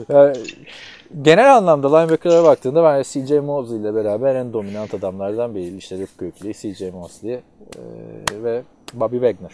[0.09, 0.37] Yani
[1.23, 5.77] genel anlamda linebacker'lara baktığında ben CJ Mosley ile beraber en dominant adamlardan biri.
[5.77, 7.41] İşte Rip Kökley, CJ Mosley e,
[8.43, 8.63] ve
[8.95, 9.51] Bobby Wagner.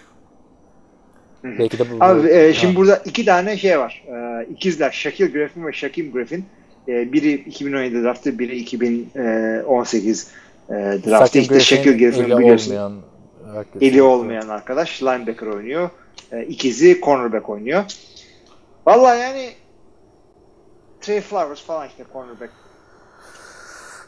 [1.45, 2.05] Belki de bu.
[2.05, 2.53] Abi e, Ha.
[2.53, 4.05] şimdi burada iki tane şey var.
[4.09, 6.45] E, ikizler Shaquille Griffin ve Shaquem Griffin.
[6.89, 10.31] E, biri 2017 draftı, biri 2018
[10.69, 11.11] e, draftı.
[11.11, 12.71] Shaquem İşte Shaquille Griffin eli biliyorsun.
[12.71, 12.93] olmayan,
[13.81, 15.91] Eli olmayan arkadaş linebacker oynuyor.
[16.33, 17.85] E, ikizi cornerback oynuyor.
[18.87, 19.51] Vallahi yani
[21.01, 22.53] Trey Flowers falan işte cornerback.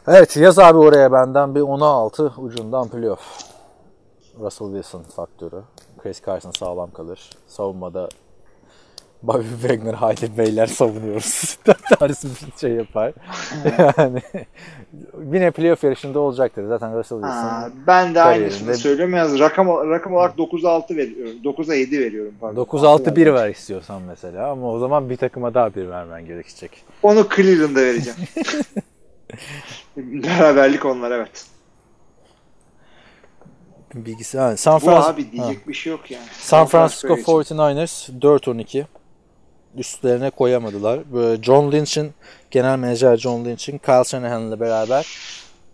[0.07, 3.21] Evet yaz abi oraya benden bir 10'a 6 ucundan playoff.
[4.39, 5.61] Russell Wilson faktörü.
[6.03, 7.29] Chris Carson sağlam kalır.
[7.47, 8.09] Savunmada
[9.23, 11.57] Bobby Wagner haydi beyler savunuyoruz.
[11.99, 13.13] tarzı bir şey yapar.
[13.97, 14.21] yani
[15.33, 16.67] yine playoff yarışında olacaktır.
[16.67, 19.15] Zaten Russell Wilson ben de aynısını söylüyorum.
[19.15, 21.35] Yalnız rakam, rakam olarak 9'a 6 veriyorum.
[21.43, 22.33] 9'a 7 veriyorum.
[22.41, 22.63] Pardon.
[22.63, 26.83] 9-6-1 ver istiyorsan mesela ama o zaman bir takıma daha bir vermen gerekecek.
[27.03, 28.19] Onu Cleveland'a vereceğim.
[29.97, 31.52] Beraberlik onlar evet.
[33.93, 34.39] Bilgisi.
[34.39, 35.13] Ha, San Bu Francisco.
[35.13, 36.23] abi diyecek bir şey yok yani.
[36.39, 37.23] San Francisco için.
[37.57, 38.85] 49ers 4-12
[39.75, 40.99] üstlerine koyamadılar.
[41.13, 42.11] Böyle John Lynch'in
[42.51, 45.07] genel menajer John Lynch'in Kyle Shanahan'la beraber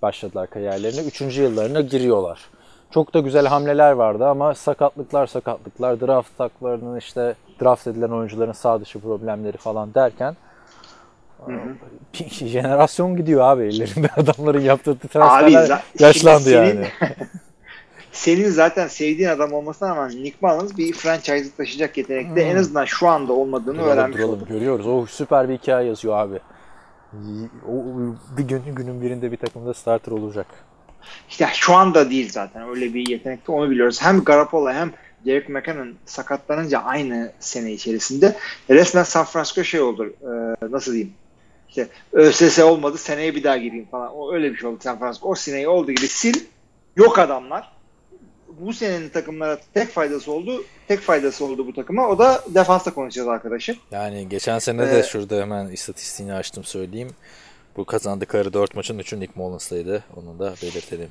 [0.01, 1.01] başladılar kariyerlerine.
[1.01, 2.39] Üçüncü yıllarına giriyorlar.
[2.91, 8.82] Çok da güzel hamleler vardı ama sakatlıklar sakatlıklar, draft taklarının işte draft edilen oyuncuların sağ
[8.82, 10.36] dışı problemleri falan derken
[12.13, 16.88] bir jenerasyon gidiyor abi ellerinde adamların yaptığı transferler za- yaşlandı yani.
[18.12, 23.07] senin- zaten sevdiğin adam olmasına rağmen Nick Mullins bir franchise'ı taşıyacak yetenekte en azından şu
[23.07, 24.36] anda olmadığını Duralım, öğrenmiş duralım.
[24.36, 24.47] olduk.
[24.47, 24.88] Görüyoruz.
[24.88, 26.39] O süper bir hikaye yazıyor abi.
[27.70, 27.74] O,
[28.38, 30.47] bir gün günün birinde bir takımda starter olacak.
[31.30, 34.01] İşte şu anda değil zaten öyle bir yetenekte onu biliyoruz.
[34.01, 34.91] Hem Garoppolo hem
[35.26, 38.36] Derek McKinnon sakatlanınca aynı sene içerisinde
[38.70, 40.14] resmen San Francisco şey oldu.
[40.22, 40.32] e,
[40.72, 41.14] nasıl diyeyim?
[41.70, 44.16] İşte ÖSS olmadı seneye bir daha gireyim falan.
[44.16, 45.30] O öyle bir şey oldu San Francisco.
[45.30, 46.38] O seneyi olduğu gibi sil.
[46.95, 47.72] Yok adamlar.
[48.60, 50.64] Bu senenin takımlara tek faydası oldu.
[50.88, 52.07] Tek faydası oldu bu takıma.
[52.07, 53.76] O da defansta konuşacağız arkadaşım.
[53.91, 57.10] Yani geçen sene de Ee, şurada hemen istatistiğini açtım söyleyeyim.
[57.78, 60.03] Bu kazandıkları 4 maçın 3'ü Nick Mullins'laydı.
[60.16, 61.10] Onu da belirtelim.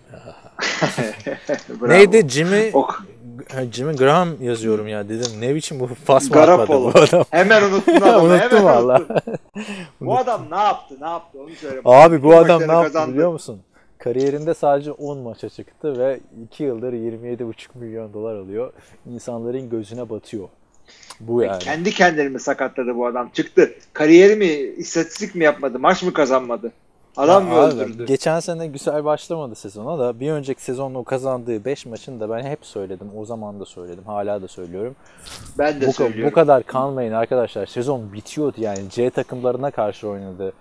[1.89, 2.29] Neydi?
[2.29, 3.03] Jimmy Ok.
[3.73, 5.31] Jimmy Graham yazıyorum ya dedim.
[5.41, 7.25] Ne biçim bu pas mı atmadı bu adam?
[7.31, 8.23] Hemen unuttun adamı.
[8.35, 9.01] Unuttum valla.
[10.01, 10.95] Bu adam ne yaptı?
[11.01, 11.39] Ne yaptı?
[11.43, 11.81] Onu söyle.
[11.85, 13.13] Abi bu Bütün adam ne yaptı kazandı.
[13.15, 13.61] biliyor musun?
[13.99, 18.73] Kariyerinde sadece 10 maça çıktı ve 2 yıldır 27,5 milyon dolar alıyor.
[19.07, 20.49] İnsanların gözüne batıyor.
[21.21, 21.59] Bu yani.
[21.59, 23.29] Kendi kendini sakatladı bu adam.
[23.33, 23.73] Çıktı.
[23.93, 24.47] Kariyeri mi,
[24.77, 25.79] istatistik mi yapmadı?
[25.79, 26.73] Maç mı kazanmadı?
[27.17, 28.07] Adam mı Ya abi, öldürdü?
[28.07, 32.43] Geçen sene güzel başlamadı sezona da bir önceki sezonda o kazandığı 5 maçın da ben
[32.43, 33.11] hep söyledim.
[33.17, 34.05] O zaman da söyledim.
[34.05, 34.97] Hala da söylüyorum.
[35.59, 36.31] Ben de Bu, söylüyorum.
[36.31, 37.67] bu kadar kanmayın arkadaşlar.
[37.67, 38.91] Sezon bitiyordu yani.
[38.91, 40.53] C takımlarına karşı oynadı.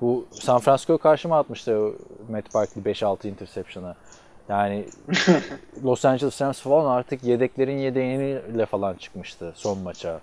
[0.00, 1.92] Bu San Francisco karşı mı atmıştı o
[2.32, 3.94] Matt Barkley 5-6 interception'a?
[4.48, 4.84] Yani
[5.84, 10.20] Los Angeles Rams falan artık yedeklerin yedeğiyle falan çıkmıştı son maça.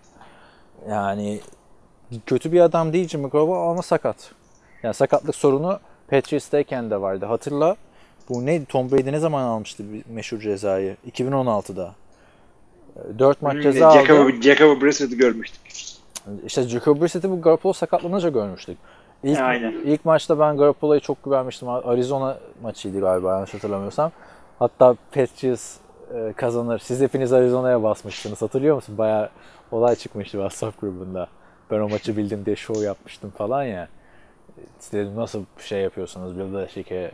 [0.89, 1.39] Yani
[2.25, 4.31] kötü bir adam değil Jimmy Garoppolo ama sakat.
[4.83, 7.25] Yani sakatlık sorunu Patriots'tayken de vardı.
[7.25, 7.75] Hatırla
[8.29, 8.65] bu neydi?
[8.65, 10.97] Tom Brady ne zaman almıştı bir meşhur cezayı?
[11.11, 11.95] 2016'da.
[13.19, 13.99] 4 maç ceza aldı.
[13.99, 15.61] Jacob, Jacob Brissett'i görmüştük.
[16.45, 18.77] İşte Jacob Brissett'i bu Garoppolo sakatlanınca görmüştük.
[19.25, 19.71] İlk, Aynen.
[19.71, 21.69] ilk maçta ben Garoppolo'ya çok güvenmiştim.
[21.69, 24.11] Arizona maçıydı galiba yanlış hatırlamıyorsam.
[24.59, 25.77] Hatta Patriots
[26.15, 26.79] e, kazanır.
[26.79, 28.41] Siz hepiniz Arizona'ya basmıştınız.
[28.41, 28.97] Hatırlıyor musun?
[28.97, 29.29] Baya
[29.71, 31.27] olay çıkmıştı WhatsApp grubunda.
[31.71, 33.87] Ben o maçı bildim diye show yapmıştım falan ya.
[34.91, 36.39] Dedim nasıl şey yapıyorsunuz?
[36.39, 37.11] Bir de şike e,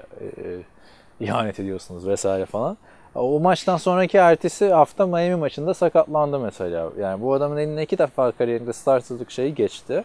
[1.19, 2.77] ihanet ediyorsunuz vesaire falan.
[3.15, 6.89] O maçtan sonraki ertesi hafta Miami maçında sakatlandı mesela.
[6.99, 10.03] Yani bu adamın eline iki defa kariyerinde starterlık şeyi geçti.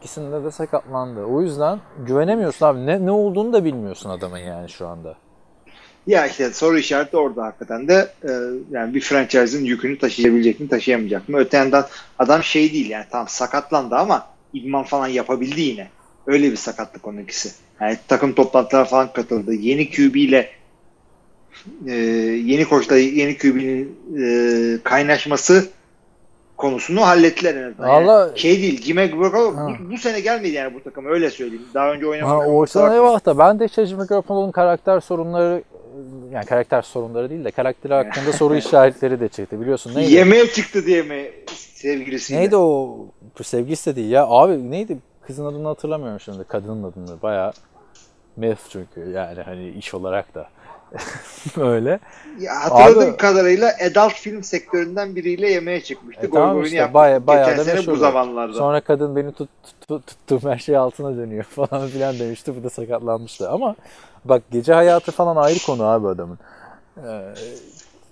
[0.00, 1.24] İkisinde de sakatlandı.
[1.24, 2.86] O yüzden güvenemiyorsun abi.
[2.86, 5.16] Ne, ne olduğunu da bilmiyorsun adamın yani şu anda.
[6.06, 8.30] Ya işte soru işareti orada hakikaten de e,
[8.70, 11.38] yani bir franchise'ın yükünü taşıyabilecek mi taşıyamayacak mı?
[11.38, 11.86] Öte yandan
[12.18, 15.88] adam şey değil yani tam sakatlandı ama idman falan yapabildi yine.
[16.26, 17.50] Öyle bir sakatlık onun ikisi.
[17.80, 19.54] Yani takım toplantılara falan katıldı.
[19.54, 20.50] Yeni QB ile
[21.86, 21.94] e,
[22.44, 25.68] yeni koçla yeni QB'nin e, kaynaşması
[26.56, 27.88] konusunu hallettiler en azından.
[27.88, 28.82] Yani Vallahi- şey değil.
[28.82, 31.66] Jimmy Garoppolo bu, bu sene gelmedi yani bu takım öyle söyleyeyim.
[31.74, 32.48] Daha önce oynamadı.
[32.48, 35.62] o yüzden eyvah da ben de işte Jimmy Garoppolo'nun karakter sorunları
[36.32, 40.12] yani karakter sorunları değil de karakteri hakkında soru işaretleri de çıktı biliyorsun neydi?
[40.12, 41.30] Yemeğe çıktı diye mi
[41.74, 42.40] sevgilisiyle?
[42.40, 42.98] Neydi o
[43.42, 47.52] sevgilisi de değil ya abi neydi kızın adını hatırlamıyorum şimdi kadının adını baya
[48.36, 50.48] Meth çünkü yani hani iş olarak da
[51.56, 52.00] öyle.
[52.40, 56.26] Ya hatırladığım Abi- kadarıyla adult film sektöründen biriyle yemeğe çıkmıştı.
[56.26, 56.94] E, Gol tamam işte yapmıştı.
[56.94, 58.58] baya, bayağı Geçen da sene bu zamanlarda.
[58.58, 59.48] Sonra kadın beni tut,
[59.88, 62.56] tut, tuttuğum her şey altına dönüyor falan filan demişti.
[62.60, 63.50] Bu da sakatlanmıştı.
[63.50, 63.76] Ama
[64.24, 66.38] bak gece hayatı falan ayrı konu abi adamın.
[67.06, 67.34] Ee,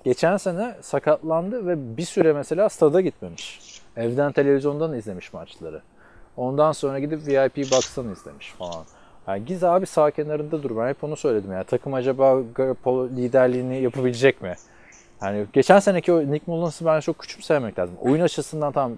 [0.04, 3.60] geçen sene sakatlandı ve bir süre mesela stada gitmemiş.
[3.96, 5.82] Evden televizyondan izlemiş maçları.
[6.36, 8.84] Ondan sonra gidip VIP Box'tan izlemiş falan.
[9.28, 10.76] Yani Giz abi sağ kenarında dur.
[10.76, 11.64] Ben hep onu söyledim ya.
[11.64, 14.54] Takım acaba Garoppolo liderliğini yapabilecek mi?
[15.22, 17.94] Yani geçen seneki o Nick Mullins'ı ben çok küçümsemek lazım.
[18.00, 18.92] Oyun açısından tam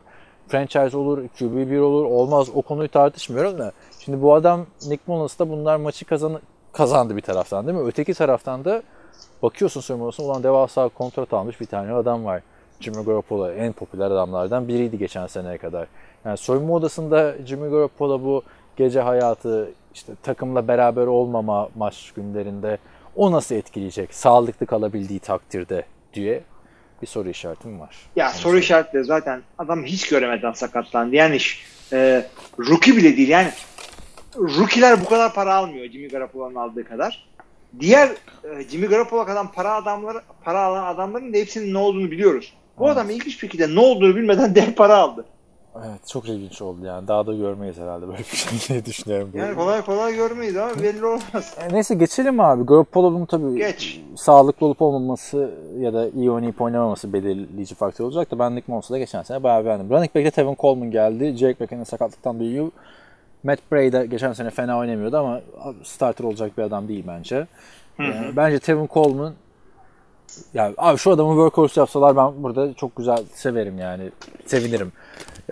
[0.48, 3.72] franchise olur, QB1 olur, olmaz o konuyu tartışmıyorum da.
[4.00, 6.40] Şimdi bu adam Nick Mullins da bunlar maçı kazan
[6.72, 7.84] kazandı bir taraftan değil mi?
[7.86, 8.82] Öteki taraftan da
[9.42, 12.42] bakıyorsun soyunma odasına ulan devasa kontrat almış bir tane adam var.
[12.80, 15.88] Jimmy Garoppolo en popüler adamlardan biriydi geçen seneye kadar.
[16.24, 18.42] Yani soyunma odasında Jimmy Garoppolo bu
[18.76, 22.78] gece hayatı işte takımla beraber olmama maç günlerinde
[23.16, 24.14] o nasıl etkileyecek?
[24.14, 25.84] Sağlıklı kalabildiği takdirde
[26.14, 26.42] diye
[27.02, 27.96] bir soru işaretim var.
[28.16, 28.62] Ya Onu soru söyleyeyim.
[28.62, 31.16] işaretleri zaten adam hiç göremeden sakatlandı.
[31.16, 31.38] Yani
[31.92, 32.26] e,
[32.58, 33.28] rookie bile değil.
[33.28, 33.50] Yani
[34.36, 37.26] rookie'ler bu kadar para almıyor Jimmy Garoppolo'nun aldığı kadar.
[37.80, 38.08] Diğer
[38.44, 42.54] e, Jimmy Garoppolo kadar para adamları para alan adamların da hepsinin ne olduğunu biliyoruz.
[42.78, 42.96] Bu Evet.
[42.96, 45.24] adam ilginç bir şekilde ne olduğunu bilmeden dev para aldı.
[45.86, 47.08] Evet çok ilginç oldu yani.
[47.08, 49.30] Daha da görmeyiz herhalde böyle bir şey diye düşünüyorum.
[49.34, 51.56] Yani kolay kolay görmeyiz ama belli olmaz.
[51.60, 52.66] E, Neyse geçelim abi.
[52.66, 54.00] Garoppolo'nun tabii Geç.
[54.16, 58.92] sağlıklı olup olmaması ya da iyi oynayıp oynamaması belirleyici faktör olacak da ben Nick Mullins'ı
[58.94, 59.90] da geçen sene bayağı beğendim.
[59.90, 61.36] Running back'te Tevin Coleman geldi.
[61.36, 62.70] Jake McKinnon sakatlıktan duyuyor.
[63.44, 65.40] Matt Bray de geçen sene fena oynamıyordu ama
[65.82, 67.46] starter olacak bir adam değil bence.
[67.98, 69.32] Yani bence Tevin Coleman
[70.54, 74.10] ya abi şu adamı workhorse yapsalar ben burada çok güzel severim yani.
[74.46, 74.92] Sevinirim.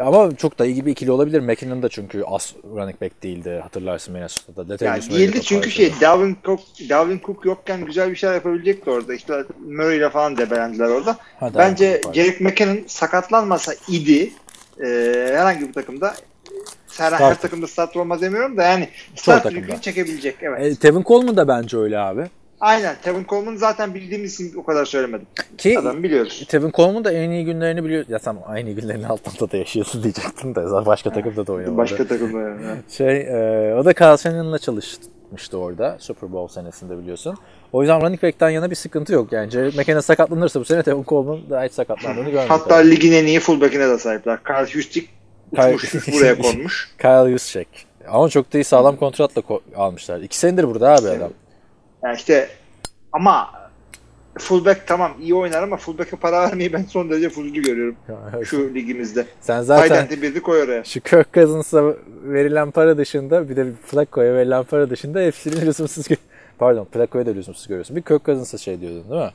[0.01, 1.41] Ama çok da iyi gibi ikili olabilir.
[1.41, 3.61] McKinnon da çünkü as running back değildi.
[3.63, 4.61] Hatırlarsın Minnesota'da.
[4.61, 8.35] Yani Latavius Murray değildi de çünkü şey Dalvin Cook, Dalvin Cook yokken güzel bir şeyler
[8.35, 9.15] yapabilecekti orada.
[9.15, 11.17] İşte Murray ile falan debelendiler orada.
[11.41, 12.03] Hadi Bence.
[12.15, 14.33] Jerick McKinnon sakatlanmasa idi
[14.81, 14.87] e,
[15.35, 16.15] herhangi bir takımda
[16.99, 20.37] her, her takımda starter olmaz demiyorum da yani starter çekebilecek.
[20.41, 20.61] Evet.
[20.61, 22.27] E, Tevin Coleman da bence öyle abi.
[22.65, 22.97] Aynen.
[23.03, 25.27] Tevin Coleman zaten bildiğimiz isim o kadar söylemedim.
[25.59, 26.45] Ki Adamı biliyoruz.
[26.49, 28.05] Tevin Coleman da en iyi günlerini biliyor.
[28.09, 31.77] Ya tamam aynı iyi günlerin altında da yaşıyorsun diyecektim de başka takımda da oynamadı.
[31.77, 32.61] Başka takımda yani.
[32.89, 37.37] Şey, e, o da Carl Shannon'la çalışmıştı orada Super Bowl senesinde biliyorsun.
[37.73, 39.33] O yüzden running back'ten yana bir sıkıntı yok.
[39.33, 42.51] Yani Jared McKinnon sakatlanırsa bu sene Tevin Coleman daha hiç sakatlandığını görmedik.
[42.51, 42.91] Hatta abi.
[42.91, 44.39] ligin en iyi fullback'ine de sahipler.
[44.49, 45.07] Carl Hustic
[45.57, 46.91] Kyle- uçmuş buraya konmuş.
[46.99, 47.69] Kyle Juszczyk.
[48.09, 50.21] Ama çok da iyi sağlam kontratla ko- almışlar.
[50.21, 51.31] İki senedir burada abi adam.
[52.05, 52.49] Yani işte
[53.13, 53.51] ama
[54.39, 57.97] fullback tamam iyi oynar ama fullback'e para vermeyi ben son derece fuzulu görüyorum
[58.45, 59.27] şu ligimizde.
[59.41, 60.85] Sen zaten Zaten birini koy oraya.
[60.85, 61.95] şu Kirk Cousins'a
[62.25, 66.07] verilen para dışında bir de Flacco'ya verilen para dışında hepsini lüzumsuz
[66.59, 67.97] Pardon Flacco'ya da lüzumsuz görüyorsun.
[67.97, 69.31] Bir Kirk Cousins'a şey diyordun değil mi?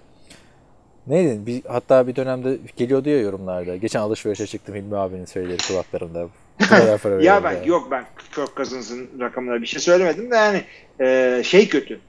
[1.07, 1.45] Neydi?
[1.45, 3.75] Bir, hatta bir dönemde geliyordu ya yorumlarda.
[3.75, 6.27] Geçen alışverişe çıktım Hilmi abinin söyleri kulaklarında.
[7.21, 7.69] Ya ben yani.
[7.69, 8.05] yok ben
[8.35, 10.63] Kirk Cousins'ın rakamına bir şey söylemedim de yani
[10.99, 11.99] e, şey kötü.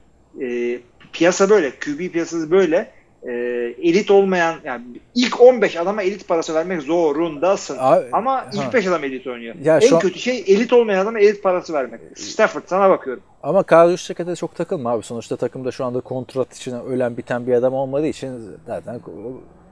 [0.41, 0.79] E,
[1.13, 1.71] piyasa böyle.
[1.71, 2.91] QB piyasası böyle.
[3.27, 3.31] E,
[3.81, 4.83] elit olmayan yani
[5.15, 7.77] ilk 15 adama elit parası vermek zorundasın.
[7.79, 8.73] Abi, Ama ilk ha.
[8.73, 9.55] 5 adam elit oynuyor.
[9.63, 12.01] Ya en şu an- kötü şey elit olmayan adama elit parası vermek.
[12.15, 13.23] Stafford sana bakıyorum.
[13.43, 15.03] Ama Kyle de çok takılma abi.
[15.03, 18.99] Sonuçta takımda şu anda kontrat için ölen biten bir adam olmadığı için zaten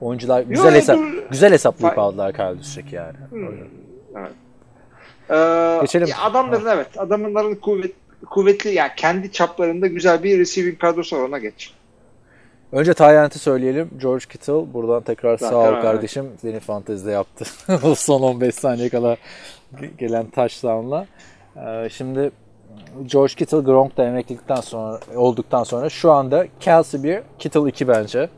[0.00, 1.22] oyuncular güzel hesap dur.
[1.30, 3.16] güzel hesaplayıp Fa- aldılar Kyle Juszczyk'i yani.
[5.30, 6.08] Ee, Geçelim.
[6.08, 7.92] ya adamların evet adamların kuvvet,
[8.26, 11.72] kuvvetli yani kendi çaplarında güzel bir receiving kadrosu var ona geç.
[12.72, 13.90] Önce Tayland'ı söyleyelim.
[14.00, 15.82] George Kittle buradan tekrar Zaten sağ ol evet.
[15.82, 16.26] kardeşim.
[16.40, 17.44] Seni fantezide yaptı.
[17.82, 19.16] o son 15 saniye kala
[19.98, 21.06] gelen touchdown'la.
[21.56, 22.30] Ee, şimdi
[23.06, 28.28] George Kittle Gronk da emeklilikten sonra olduktan sonra şu anda Kelsey 1, Kittle 2 bence.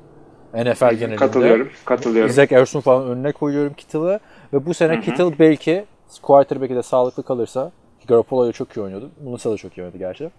[0.55, 1.17] NFL genelinde.
[1.17, 1.71] Katılıyorum.
[1.85, 2.31] Katılıyorum.
[2.31, 4.21] Isaac Ersun falan önüne koyuyorum Kittle'ı.
[4.53, 5.85] Ve bu sene Kittle belki
[6.23, 7.73] quarterback'i de sağlıklı kalırsa
[8.09, 9.11] Garoppolo da çok iyi oynuyordu.
[9.25, 10.31] Musa da çok iyi oynadı gerçi.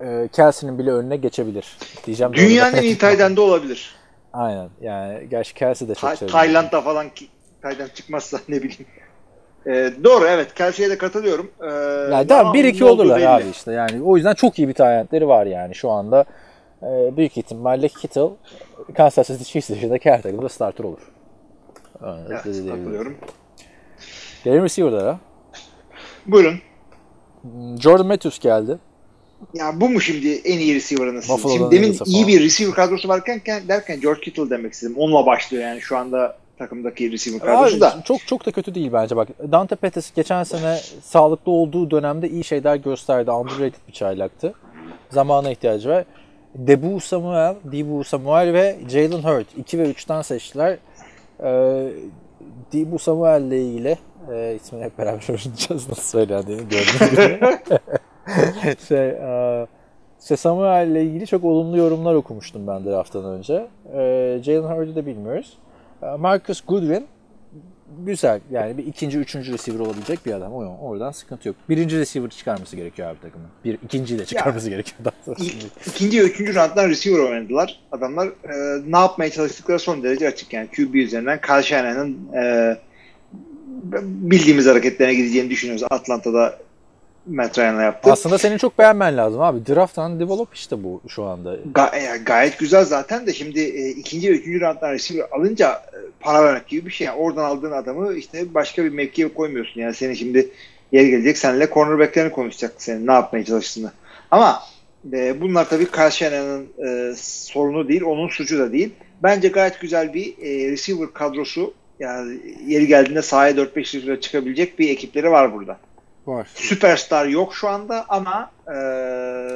[0.00, 1.76] Ee, Kelsey'nin bile önüne geçebilir.
[2.06, 2.32] Diyeceğim.
[2.34, 3.94] Dünyanın en iyi Tayden'de olabilir.
[4.32, 4.68] Aynen.
[4.80, 6.26] Yani gerçi Kelsey de çok Ta-.
[6.26, 7.28] Tayland'da falan ki,
[7.62, 8.86] Tayland çıkmazsa ne bileyim.
[9.66, 11.50] Ee, doğru evet Kelsey'e de katılıyorum.
[11.62, 11.66] Ee,
[12.14, 13.28] Yani tamam ama 1-2 ne olduğu olurlar belli.
[13.28, 13.72] abi işte.
[13.72, 16.24] Yani o yüzden çok iyi bir talentleri var yani şu anda.
[16.82, 18.28] Ee, büyük ihtimalle Kittle
[18.96, 21.00] Kansas City Chiefs dışındaki her takımda starter olur.
[22.04, 22.76] Evet, diyebilirim.
[22.76, 23.16] katılıyorum.
[24.44, 25.18] Gelelim receiver'lara.
[26.32, 26.58] Buyurun.
[27.80, 28.78] Jordan Matthews geldi.
[29.54, 31.26] Ya bu mu şimdi en iyi receiver'ınız?
[31.42, 34.94] Şimdi demin iyi bir receiver kadrosu varken derken George Kittle demek istedim.
[34.96, 38.02] Onunla başlıyor yani şu anda takımdaki receiver kadrosu Abi, da.
[38.04, 39.28] çok çok da kötü değil bence bak.
[39.52, 43.30] Dante Pettis geçen sene sağlıklı olduğu dönemde iyi şeyler gösterdi.
[43.30, 44.54] Underrated bir çaylaktı.
[45.10, 46.04] Zamana ihtiyacı var.
[46.54, 50.78] Debu Samuel, Debu Samuel ve Jalen Hurt 2 ve 3'ten seçtiler.
[51.42, 51.92] Ee,
[52.72, 53.98] Debu Samuel ile ilgili
[54.32, 57.40] e, ismini hep beraber öğreneceğiz nasıl söylendiğini gördüğünüz gibi.
[58.88, 59.66] şey, e,
[60.22, 63.66] işte Samuel ile ilgili çok olumlu yorumlar okumuştum ben drafttan önce.
[63.94, 65.58] E, Jalen Hurt'u da bilmiyoruz.
[66.02, 67.06] E, Marcus Goodwin
[68.06, 70.52] güzel yani bir ikinci, üçüncü receiver olabilecek bir adam.
[70.54, 71.56] O- Oradan sıkıntı yok.
[71.68, 73.46] Birinci receiver çıkarması gerekiyor abi takımın.
[73.64, 74.98] Bir, ikinciyi de çıkarması gerekiyor.
[75.04, 75.64] Daha sonra İlk, şimdi.
[75.86, 77.80] ikinci ve üçüncü rounddan receiver oynadılar.
[77.92, 80.52] Adamlar e, ne yapmaya çalıştıkları son derece açık.
[80.52, 82.76] Yani QB üzerinden Kyle Shanahan'ın e,
[84.02, 85.86] bildiğimiz hareketlerine gideceğini düşünüyoruz.
[85.90, 86.58] Atlanta'da
[87.26, 88.12] Matt Ryan'la yaptı.
[88.12, 89.66] Aslında senin çok beğenmen lazım abi.
[89.66, 91.56] Draft and develop işte bu şu anda.
[91.74, 95.98] Ga- yani gayet güzel zaten de şimdi e, ikinci ve üçüncü rounddan receiver alınca e,
[96.20, 97.06] para vermek gibi bir şey.
[97.06, 99.80] Yani oradan aldığın adamı işte başka bir mevkiye koymuyorsun.
[99.80, 100.48] Yani senin şimdi
[100.92, 103.92] yeri gelecek seninle cornerbacklerini konuşacak senin ne yapmaya çalıştığını.
[104.30, 104.62] Ama
[105.12, 108.90] e, bunlar tabii Kyle Shanahan'ın e, sorunu değil, onun suçu da değil.
[109.22, 114.88] Bence gayet güzel bir e, receiver kadrosu yani yeri geldiğinde sahaya 4-5 receiver çıkabilecek bir
[114.90, 115.76] ekipleri var burada.
[116.26, 116.48] Var.
[116.54, 118.74] Süperstar yok şu anda ama e,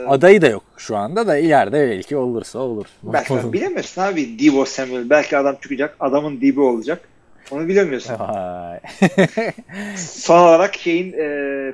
[0.08, 2.86] Adayı da yok şu anda da ileride belki olursa olur.
[3.02, 5.10] Belki bilemezsin abi Debo Samuel.
[5.10, 5.96] Belki adam çıkacak.
[6.00, 7.08] Adamın Debo olacak.
[7.50, 8.14] Onu bilemiyorsun.
[9.96, 11.16] Son olarak şeyin e,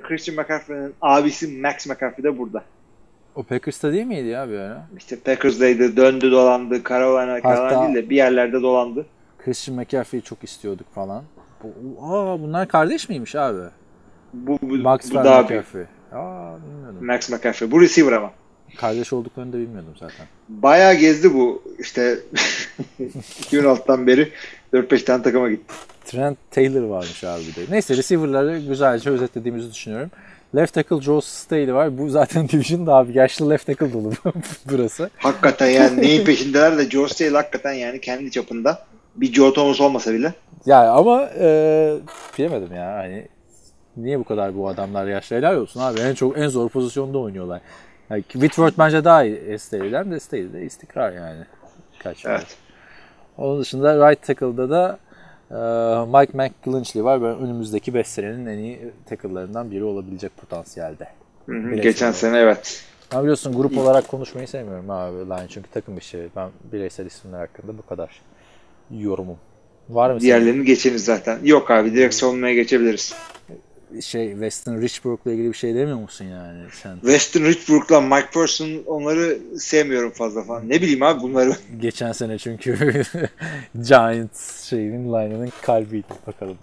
[0.03, 2.62] Christian McCaffrey'nin abisi Max McCaffrey de burada.
[3.35, 4.87] o Packers'ta değil miydi ya bir ara?
[4.99, 5.97] İşte Packers'daydı.
[5.97, 6.81] Döndü dolandı.
[6.89, 9.07] Carolina, Carolina Hatta- değil de bir yerlerde dolandı.
[9.45, 11.24] Christian McCaffrey'i çok istiyorduk falan.
[11.62, 11.68] Bu,
[12.07, 13.62] aa, bunlar kardeş miymiş abi?
[14.34, 15.43] Bu, bu, Max bu daha.
[15.43, 15.84] McCaffrey.
[16.12, 17.07] Aa bilmiyordum.
[17.07, 17.70] Max McCaffrey.
[17.70, 18.30] Bu receiver ama.
[18.76, 20.26] Kardeş olduklarını da bilmiyordum zaten.
[20.49, 22.18] Bayağı gezdi bu işte
[23.01, 24.32] 2006'dan beri
[24.72, 25.74] 4-5 tane takıma gitti.
[26.05, 27.72] Trent Taylor varmış abi bir de.
[27.72, 30.11] Neyse receiver'ları güzelce özetlediğimizi düşünüyorum.
[30.57, 31.99] Left tackle Joe Staley var.
[31.99, 33.18] Bu zaten division'da abi.
[33.18, 34.12] Yaşlı left tackle dolu
[34.70, 35.11] burası.
[35.18, 38.86] Hakikaten yani neyin peşindeler de Joe Staley hakikaten yani kendi çapında
[39.16, 40.34] bir Joe Thomas olmasa bile
[40.66, 41.96] Yani ama e,
[42.38, 42.94] bilemedim ya.
[42.94, 43.28] Hani
[43.96, 45.36] niye bu kadar bu adamlar yaşlı?
[45.36, 46.00] Helal olsun abi.
[46.00, 47.61] En çok en zor pozisyonda oynuyorlar.
[48.11, 51.44] Yani Whitworth bence daha iyi Staley'den de Staley de istikrar yani.
[51.98, 52.56] Kaç evet.
[53.38, 54.98] Onun dışında right tackle'da da
[55.50, 55.56] e,
[56.18, 57.22] Mike McGlinchey var.
[57.22, 61.08] Ben önümüzdeki 5 senenin en iyi tackle'larından biri olabilecek potansiyelde.
[61.46, 62.16] Hı hı, Bireysel Geçen olarak.
[62.16, 62.84] sene evet.
[63.14, 66.28] Ben biliyorsun grup olarak konuşmayı sevmiyorum abi line çünkü takım işi.
[66.36, 68.20] Ben bireysel isimler hakkında bu kadar
[68.99, 69.36] yorumum.
[69.88, 70.28] Var mı senin?
[70.28, 71.38] Diğerlerini geçeriz zaten.
[71.45, 73.14] Yok abi direkt savunmaya geçebiliriz.
[74.03, 76.95] şey Weston Richburg'la ilgili bir şey demiyor musun yani sen?
[76.95, 80.68] Weston Richburg'la Mike Person onları sevmiyorum fazla falan.
[80.68, 81.53] Ne bileyim abi bunları.
[81.80, 82.76] Geçen sene çünkü
[83.88, 86.59] Giants şeyinin line'ının kalbiydi bakalım.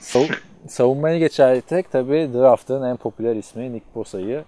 [0.00, 0.34] Sav-
[0.68, 4.44] savunmaya geçersek tabii draft'ın en popüler ismi Nick Bosa'yı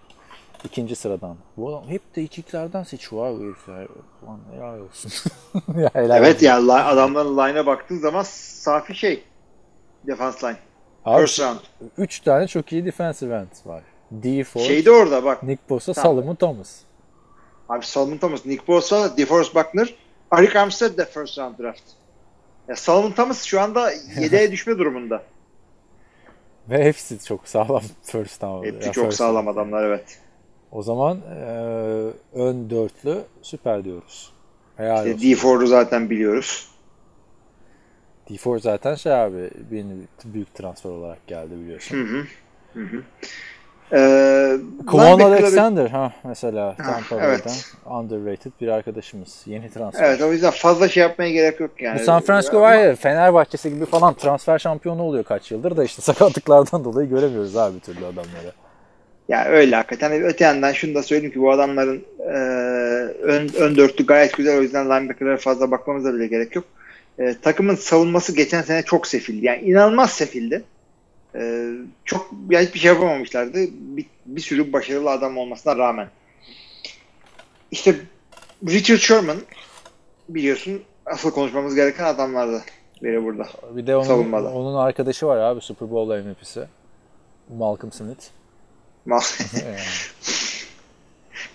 [0.66, 1.36] ikinci sıradan.
[1.56, 3.88] Bu adam hep de ikiliklerden seçiyor abi herifler.
[4.22, 5.12] Ulan helal olsun.
[5.80, 6.46] ya, helal evet olsun.
[6.46, 9.24] ya adamların line'a baktığın zaman safi şey.
[10.06, 10.56] Defense line.
[11.04, 11.58] Abi, First round.
[11.98, 13.82] üç tane çok iyi defensive end var.
[14.10, 15.42] D Ford, Şeyde orada bak.
[15.42, 16.12] Nick Bosa, Tamam.
[16.12, 16.80] Solomon Thomas.
[17.68, 19.94] Abi Solomon Thomas, Nick Bosa, DeForest Buckner,
[20.30, 21.82] Arik Armstead de first round draft.
[22.68, 23.90] Ya Solomon Thomas şu anda
[24.20, 25.22] yedeğe düşme durumunda.
[26.70, 28.66] Ve hepsi çok sağlam first down.
[28.66, 30.18] Hepsi ya çok sağlam adamlar evet.
[30.72, 31.42] O zaman e,
[32.34, 34.32] ön dörtlü süper diyoruz.
[34.76, 35.48] Helal İşte olsun.
[35.48, 36.68] D4'u zaten biliyoruz.
[38.30, 41.96] D4 zaten şey abi benim büyük transfer olarak geldi biliyorsun.
[41.96, 42.24] Hı hı.
[42.74, 43.02] Hı hı.
[43.92, 44.58] Ee,
[45.24, 47.46] Alexander ha mesela Tampa evet.
[47.46, 49.42] Bay'den underrated bir arkadaşımız.
[49.46, 50.04] Yeni transfer.
[50.04, 52.00] Evet o yüzden fazla şey yapmaya gerek yok yani.
[52.00, 56.02] Bu San Francisco var ya Fenerbahçe'si gibi falan transfer şampiyonu oluyor kaç yıldır da işte
[56.02, 58.52] sakatlıklardan dolayı göremiyoruz abi türlü adamları.
[59.28, 60.22] Ya öyle hakikaten.
[60.22, 62.32] Öte yandan şunu da söyleyeyim ki bu adamların e,
[63.22, 64.58] ön, ön dörtlü gayet güzel.
[64.58, 66.64] O yüzden linebacker'lara fazla bakmamıza bile gerek yok.
[67.18, 69.46] E, takımın savunması geçen sene çok sefildi.
[69.46, 70.64] Yani inanılmaz sefildi.
[71.34, 71.70] E,
[72.04, 73.58] çok ya hiçbir şey yapamamışlardı.
[73.70, 76.08] Bir, bir sürü başarılı adam olmasına rağmen.
[77.70, 77.94] İşte
[78.68, 79.36] Richard Sherman
[80.28, 82.62] biliyorsun asıl konuşmamız gereken adamlardı
[83.02, 83.46] biri burada.
[83.70, 84.52] Bir de onun, Savunmada.
[84.52, 86.66] onun arkadaşı var abi Super Bowl MVP'si.
[87.58, 88.24] Malcolm Smith.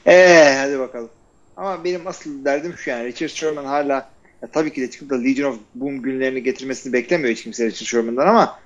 [0.07, 1.09] Eee hadi bakalım.
[1.57, 4.09] Ama benim asıl derdim şu yani Richard Sherman hala
[4.41, 7.87] ya tabii ki de çıkıp da Legion of Boom günlerini getirmesini beklemiyor hiç kimse Richard
[7.87, 8.59] Sherman'dan ama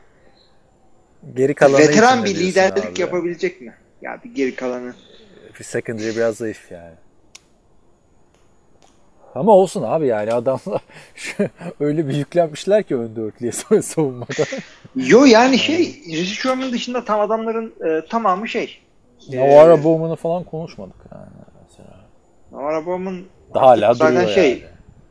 [1.34, 3.02] Geri kalanı veteran bir liderlik abi?
[3.02, 3.74] yapabilecek mi?
[4.02, 4.94] Ya bir geri kalanı.
[5.60, 6.96] Bir secondary biraz zayıf yani.
[9.36, 10.82] Ama olsun abi yani adamlar
[11.80, 14.44] öyle bir yüklenmişler ki ön dörtlüye savunmada.
[14.96, 18.80] Yo yani şey Richard Sherman dışında tam adamların e, tamamı şey.
[19.34, 21.26] Navarra Bowman'ı falan konuşmadık yani
[21.70, 21.96] mesela.
[22.52, 23.22] Navarra Bowman
[23.54, 24.62] Daha hala zaten duruyor şey yani.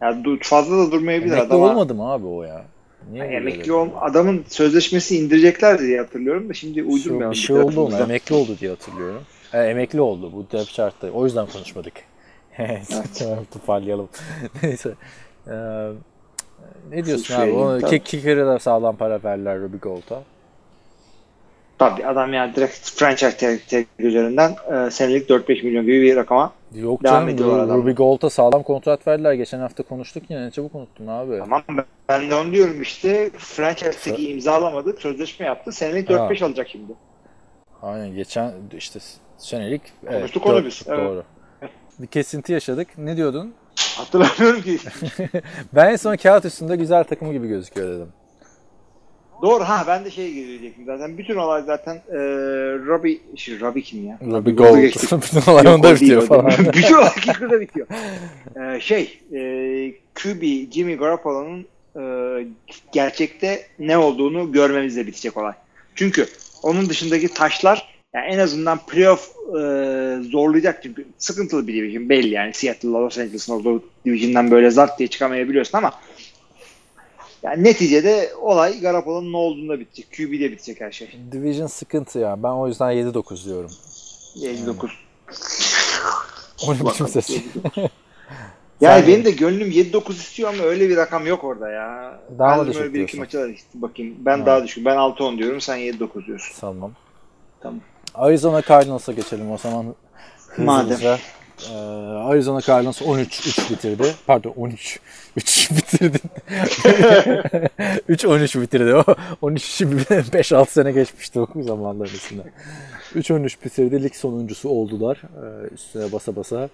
[0.03, 1.63] ya du- fazla da durmayabilir Emekli adam.
[1.63, 2.65] olmadı mı abi o ya?
[3.13, 7.31] Niye Yani emekli ol adamın sözleşmesi indirecekler diye hatırlıyorum da şimdi uydurmayalım.
[7.33, 7.99] bir şey oldu ona.
[7.99, 9.23] Emekli oldu diye hatırlıyorum.
[9.53, 11.11] E, emekli oldu bu depth chart'ta.
[11.11, 11.93] O yüzden konuşmadık.
[13.53, 14.09] Toparlayalım.
[14.63, 14.95] Neyse.
[15.49, 15.53] Ee,
[16.91, 17.41] ne diyorsun abi?
[17.41, 20.23] Söyleyeyim, Onu, kicker'e de sağlam para verdiler Ruby Gold'a.
[21.79, 27.05] Tabii adam yani direkt franchise tag, üzerinden e, senelik 4-5 milyon gibi bir rakama Yok
[27.05, 27.77] Devam canım ediyorlar adamlar.
[27.77, 29.33] Ruby Gold'a sağlam kontrat verdiler.
[29.33, 30.47] Geçen hafta konuştuk yine.
[30.47, 31.39] Ne çabuk unuttun abi.
[31.39, 31.63] Tamam
[32.09, 35.01] ben- de onu diyorum işte franchise tag'i imzalamadık.
[35.01, 35.73] Sözleşme yaptı.
[35.73, 36.93] Senelik 4-5 alacak şimdi.
[37.83, 38.99] Aynen geçen işte
[39.37, 40.99] senelik evet, Konuştuk onu dört biz, evet.
[40.99, 41.23] Doğru.
[41.99, 42.89] Bir kesinti yaşadık.
[42.99, 43.55] Ne diyordun?
[43.97, 44.79] Hatırlamıyorum ki.
[45.75, 48.09] Ben en son kağıt üstünde güzel takım gibi gözüküyor dedim.
[49.43, 51.19] Doğru ha ben de şey gelecektim zaten.
[51.19, 52.19] Bütün olay zaten e,
[52.87, 54.19] Robbie, şey, Robbie kim ya?
[54.21, 54.77] Gold'a Gold.
[55.23, 56.51] Bütün olay Yok, onda bitiyor falan.
[56.75, 57.87] Bütün olay Kicker'da bitiyor.
[58.57, 59.41] E, şey e,
[60.15, 61.67] QB Jimmy Garoppolo'nun
[61.97, 62.47] e,
[62.93, 65.53] gerçekte ne olduğunu görmemizle bitecek olay.
[65.95, 66.27] Çünkü
[66.63, 69.61] onun dışındaki taşlar yani en azından playoff e,
[70.31, 75.09] zorlayacak çünkü sıkıntılı bir division belli yani Seattle'la Los Angeles'ın olduğu division'dan böyle zart diye
[75.09, 75.93] çıkamayabiliyorsun ama
[77.43, 80.13] yani neticede olay Garoppolo'nun ne olduğunda bitecek.
[80.17, 81.19] QB'de bitecek her şey.
[81.33, 82.43] Division sıkıntı ya.
[82.43, 83.71] Ben o yüzden 7-9 diyorum.
[84.45, 84.91] 59.
[86.67, 87.31] O ne biçim ses?
[88.81, 92.21] Yani Sen- benim de gönlüm 7-9 istiyor ama öyle bir rakam yok orada ya.
[92.39, 94.15] Daha mı ben düşük böyle bir iki maça bakayım.
[94.19, 94.47] Ben Ha.
[94.47, 94.85] daha düşük.
[94.85, 95.61] Ben 6-10 diyorum.
[95.61, 96.61] Sen 7-9 diyorsun.
[96.61, 96.93] Tamam.
[97.61, 97.81] Tamam.
[98.15, 99.95] Arizona Cardinals'a geçelim o zaman.
[100.59, 101.19] Madem.
[101.71, 104.15] Ee, Arizona Cardinals 13-3 bitirdi.
[104.27, 105.01] Pardon 13.
[105.37, 106.19] 3 bitirdi.
[108.09, 108.95] 3-13 bitirdi.
[108.95, 109.05] O
[109.43, 112.43] 13 5-6 sene geçmişti o zamanların üstünde.
[113.15, 114.03] 3-13 bitirdi.
[114.03, 115.23] Lig sonuncusu oldular.
[115.37, 116.69] Ee, üstüne basa basa.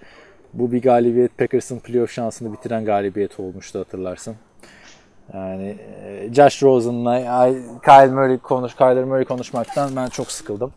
[0.53, 4.37] Bu bir galibiyet Packers'ın playoff şansını bitiren galibiyet olmuştu hatırlarsın.
[5.35, 7.49] Yani e, Josh Rosen'la
[7.85, 10.73] Kyle Murray konuş, Kyler Murray konuşmaktan ben çok sıkıldım.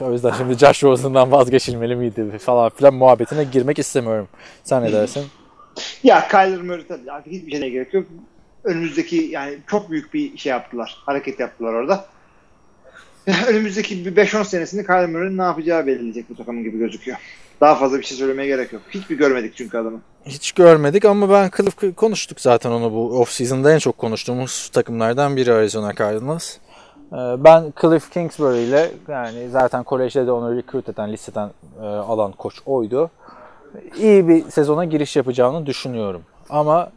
[0.00, 4.28] O yüzden şimdi Josh Rosen'dan vazgeçilmeli miydi falan filan muhabbetine girmek istemiyorum.
[4.64, 5.24] Sen ne dersin?
[6.02, 8.06] Ya Kyler Murray tabii artık hiçbir şeye gerek yok.
[8.64, 10.96] Önümüzdeki yani çok büyük bir şey yaptılar.
[11.06, 12.06] Hareket yaptılar orada.
[13.48, 17.18] Önümüzdeki bir 5-10 senesini Kyler Murray'nin ne yapacağı belirleyecek bu takımın gibi gözüküyor.
[17.60, 18.82] Daha fazla bir şey söylemeye gerek yok.
[18.90, 20.00] Hiçbir görmedik çünkü adamı.
[20.26, 25.52] Hiç görmedik ama ben Cliff konuştuk zaten onu bu off-season'da en çok konuştuğumuz takımlardan biri
[25.52, 26.56] Arizona Cardinals.
[27.12, 31.50] Ee, Ben Cliff Kingsbury ile yani zaten kolejde de onu recruit eden, listeden
[31.82, 33.10] e, alan koç oydu.
[33.96, 36.22] İyi bir sezona giriş yapacağını düşünüyorum.
[36.50, 36.90] Ama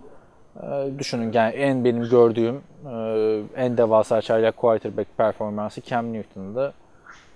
[0.63, 2.55] e, düşünün yani en benim gördüğüm
[2.85, 6.73] e, en devasa çaylak quarterback performansı Cam Newton'da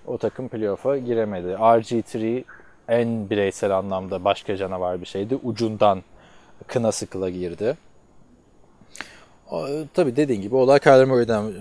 [0.06, 1.48] o takım playoff'a giremedi.
[1.48, 2.44] RG3
[2.88, 5.38] en bireysel anlamda başka canavar bir şeydi.
[5.44, 6.02] Ucundan
[6.66, 7.76] kına sıkıla girdi.
[9.50, 11.52] O, tabii dediğin gibi olay Kyler Murray'den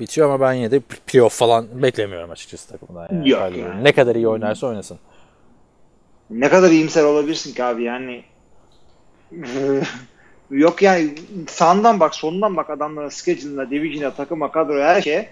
[0.00, 3.08] bitiyor ama ben yine de playoff falan beklemiyorum açıkçası takımdan.
[3.12, 3.84] Yani Yok Kyler yani.
[3.84, 4.98] Ne kadar iyi oynarsa oynasın.
[6.30, 8.24] Ne kadar iyimser olabilirsin ki abi yani
[10.50, 11.14] yok yani
[11.48, 15.30] sağından bak solundan bak adamların schedule'ına, division'a, takıma, kadroya her şeye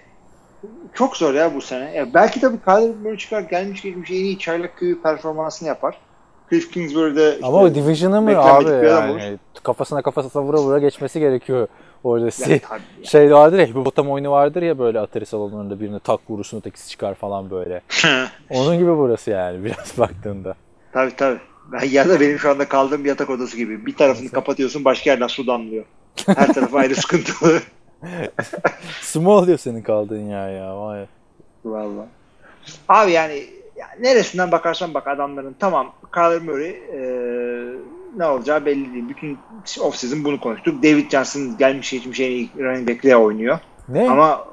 [0.93, 1.95] çok zor ya bu sene.
[1.95, 5.97] Ya belki tabii Kyler Murray çıkar gelmiş geçmiş en iyi çaylak köyü performansını yapar.
[6.49, 11.67] Cliff Kingsbury'de işte Ama o Division'ı mı abi yani kafasına kafasına vura vura geçmesi gerekiyor.
[12.03, 13.05] Orada Ya si- tabii ya.
[13.05, 17.13] şey vardır ya hipopotam oyunu vardır ya böyle Atari salonlarında birine tak vurursun ötekisi çıkar
[17.15, 17.81] falan böyle.
[18.49, 20.55] Onun gibi burası yani biraz baktığında.
[20.93, 21.39] tabii tabii.
[21.89, 23.85] Ya da benim şu anda kaldığım bir yatak odası gibi.
[23.85, 25.85] Bir tarafını kapatıyorsun başka yerden su damlıyor.
[26.25, 27.59] Her tarafı ayrı sıkıntılı.
[29.01, 30.81] Small diyor senin kaldığın yer ya.
[30.81, 31.05] Vay.
[31.65, 32.07] Valla.
[32.89, 33.43] Abi yani
[33.77, 36.99] ya neresinden bakarsan bak adamların tamam Kyler Murray e,
[38.17, 39.09] ne olacağı belli değil.
[39.09, 39.37] Bütün
[39.77, 40.83] off-season bunu konuştuk.
[40.83, 43.59] David Johnson gelmiş geçmiş iyi running back'liğe oynuyor.
[43.89, 44.09] Ne?
[44.09, 44.45] Ama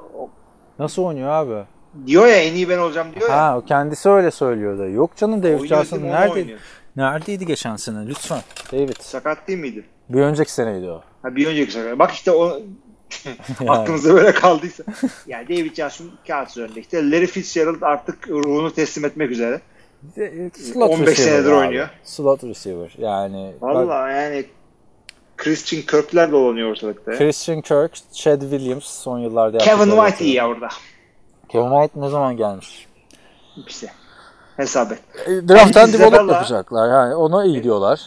[0.79, 1.65] Nasıl oynuyor abi?
[2.07, 3.37] diyor ya en iyi ben olacağım diyor ya.
[3.37, 4.85] Ha o kendisi öyle söylüyor da.
[4.85, 6.33] Yok canım David Oynuyor, Johnson nerede?
[6.33, 6.59] oynuyor.
[6.95, 8.07] Neredeydi geçen sene?
[8.07, 8.39] Lütfen.
[8.71, 8.95] David.
[8.99, 9.83] Sakat değil miydi?
[10.09, 11.01] Bir önceki seneydi o.
[11.21, 11.99] Ha, bir önceki sakat.
[11.99, 12.59] Bak işte o
[13.59, 13.71] Yani.
[13.71, 14.83] aklınıza böyle kaldıysa.
[15.27, 17.11] Yani David Johnson kağıt üzerinde işte.
[17.11, 19.61] Larry Fitzgerald artık ruhunu teslim etmek üzere.
[20.53, 21.55] Slot 15 receiver senedir abi.
[21.55, 21.89] oynuyor.
[22.03, 22.95] Slot receiver.
[22.97, 24.45] Yani bak, Valla yani
[25.37, 27.11] Christian Kirk'ler dolanıyor ortalıkta.
[27.11, 30.67] Christian Kirk, Chad Williams son yıllarda Kevin White iyi ya orada.
[31.49, 32.87] Kevin White ne zaman gelmiş?
[33.67, 33.87] İşte
[34.57, 34.99] hesap et.
[35.27, 36.89] E, Draft'tan develop yapacaklar.
[36.89, 38.01] Yani ona iyi diyorlar.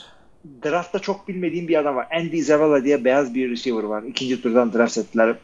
[0.65, 2.07] Draftta çok bilmediğim bir adam var.
[2.17, 4.03] Andy Isabella diye beyaz bir receiver var.
[4.03, 5.37] İkinci turdan draft ettiler.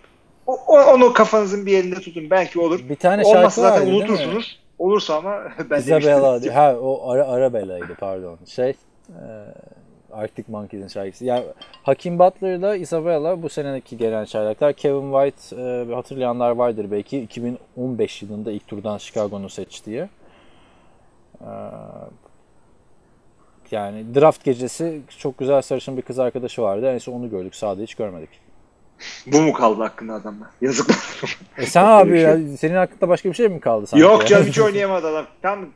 [0.46, 2.30] O, onu kafanızın bir yerinde tutun.
[2.30, 2.80] Belki olur.
[2.88, 3.98] Bir tane vardı zaten değil mi?
[3.98, 4.58] unutursunuz.
[4.78, 6.52] Olursa ama ben Isabella diye.
[6.52, 8.38] Ha o Ara, Arabella'ydı pardon.
[8.46, 8.74] Şey e,
[10.12, 11.24] Arctic Monkeys'in şarkısı.
[11.24, 11.44] Yani
[11.82, 14.72] Hakim Butler'la Isabella bu seneki gelen şarkılar.
[14.72, 17.20] Kevin White e, hatırlayanlar vardır belki.
[17.20, 20.08] 2015 yılında ilk turdan Chicago'nu seçtiği.
[21.40, 21.50] E,
[23.70, 26.90] yani draft gecesi çok güzel sarışın bir kız arkadaşı vardı.
[26.90, 27.54] En son onu gördük.
[27.54, 28.45] Sahada hiç görmedik.
[29.26, 30.48] Bu mu kaldı hakkında adamlar?
[30.60, 31.38] Yazıklar.
[31.58, 34.02] E sen abi ya, senin hakkında başka bir şey mi kaldı sanki?
[34.02, 35.26] Yok canım hiç oynayamadı adam.
[35.42, 35.66] Tam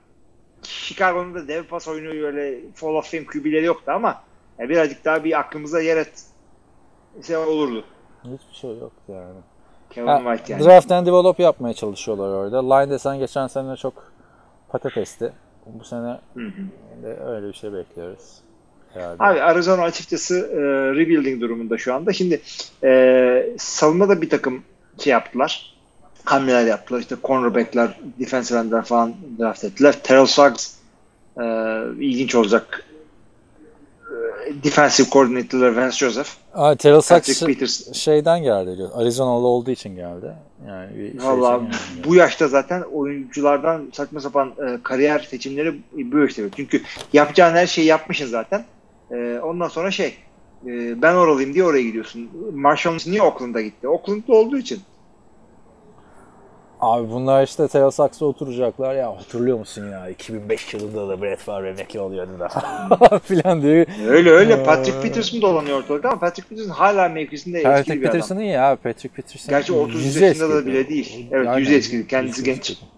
[0.62, 4.22] Chicago'nun da dev pas oyunu öyle Fall of Fame QB'leri yoktu ama
[4.58, 6.24] ya birazcık daha bir aklımıza yer et
[7.26, 7.84] şey olurdu.
[8.24, 9.38] Hiçbir şey yok yani.
[9.90, 10.64] Kevin Ha, White yani.
[10.64, 12.74] Draft and develop yapmaya çalışıyorlar orada.
[12.74, 14.12] Line desen geçen sene çok
[14.68, 15.32] patatesti.
[15.66, 17.02] Bu sene Hı hı.
[17.02, 18.38] de öyle bir şey bekliyoruz.
[18.94, 19.22] Herhalde.
[19.22, 20.58] Abi Arizona açıkçası e,
[21.00, 22.12] rebuilding durumunda şu anda.
[22.12, 22.40] Şimdi
[22.84, 24.62] e, savunmada bir takım
[24.98, 25.74] şey yaptılar.
[26.24, 27.00] Hamleler yaptılar.
[27.00, 30.02] İşte cornerbackler, defensive endler falan draft ettiler.
[30.02, 30.74] Terrell Suggs
[31.40, 31.44] e,
[32.00, 32.84] ilginç olacak.
[34.46, 36.28] E, defensive coordinator'lar Vance Joseph.
[36.54, 38.84] Aa, Terrell Suggs şeyden geldi.
[38.94, 40.32] Arizonalı olduğu için geldi.
[40.68, 42.08] Yani bir şey Valla için geldi.
[42.08, 46.42] bu yaşta zaten oyunculardan saçma sapan e, kariyer seçimleri bu yaşta.
[46.56, 48.64] Çünkü yapacağın her şeyi yapmışsın zaten.
[49.10, 50.14] E, ondan sonra şey
[50.66, 52.30] e, ben oralıyım diye oraya gidiyorsun.
[52.54, 53.88] Marshall niye Oakland'a gitti?
[53.88, 54.80] Oakland'da olduğu için.
[56.80, 58.94] Abi bunlar işte Suggs'a oturacaklar.
[58.94, 63.86] Ya hatırlıyor musun ya 2005 yılında da Brett Favre emekli oluyordu da filan diye.
[64.08, 64.64] Öyle öyle.
[64.64, 68.12] Patrick Peterson dolanıyor ortalıkta ama Patrick Peterson hala mevkisinde eski Patrick bir adam.
[68.12, 68.76] Peterson iyi ya.
[68.82, 69.50] Patrick Peterson.
[69.50, 71.26] Gerçi 30 yüzü yaşında da bile değil.
[71.30, 72.06] Evet, Aynen, yüzü eskidi.
[72.06, 72.70] Kendisi genç.
[72.70, 72.88] eskidi.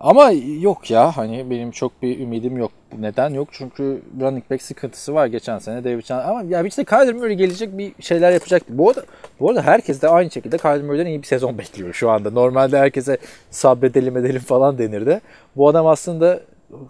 [0.00, 2.70] Ama yok ya hani benim çok bir ümidim yok.
[2.98, 3.48] Neden yok?
[3.52, 6.28] Çünkü running back sıkıntısı var geçen sene David Johnson.
[6.28, 8.78] Ama ya işte Kyler Murray gelecek bir şeyler yapacaktı.
[8.78, 9.04] Bu arada,
[9.40, 12.30] bu arada herkes de aynı şekilde Kyler Murray'den iyi bir sezon bekliyor şu anda.
[12.30, 13.18] Normalde herkese
[13.50, 15.20] sabredelim edelim falan denirdi.
[15.56, 16.40] Bu adam aslında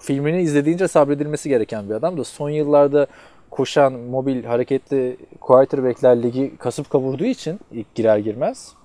[0.01, 3.07] filmini izlediğince sabredilmesi gereken bir adam da son yıllarda
[3.51, 8.80] koşan, mobil, hareketli quarterbackler ligi kasıp kavurduğu için ilk girer girmez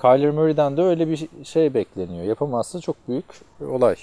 [0.00, 2.24] Kyler Murray'den de öyle bir şey bekleniyor.
[2.24, 3.24] Yapamazsa çok büyük
[3.60, 3.96] olay.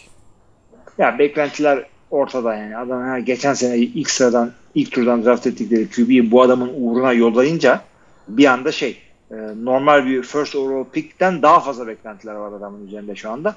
[0.97, 2.77] Ya beklentiler ortada yani.
[2.77, 7.81] Adam ha, geçen sene ilk sıradan ilk turdan draft ettikleri QB'yi bu adamın uğruna yollayınca
[8.27, 8.97] bir anda şey
[9.31, 13.55] e, normal bir first overall pick'ten daha fazla beklentiler var adamın üzerinde şu anda.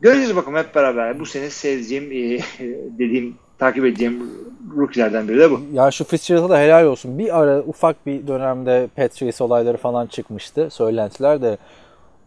[0.00, 1.20] Göreceğiz bakalım hep beraber.
[1.20, 2.40] Bu sene seyredeceğim e,
[2.98, 4.30] dediğim takip edeceğim
[4.76, 5.60] rookie'lerden biri de bu.
[5.72, 7.18] Ya şu Fitzgerald'a da helal olsun.
[7.18, 10.70] Bir ara ufak bir dönemde Patriots olayları falan çıkmıştı.
[10.70, 11.58] Söylentiler de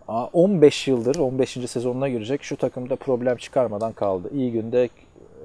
[0.07, 1.49] aa, 15 yıldır 15.
[1.49, 4.29] sezonuna girecek şu takımda problem çıkarmadan kaldı.
[4.33, 4.89] İyi günde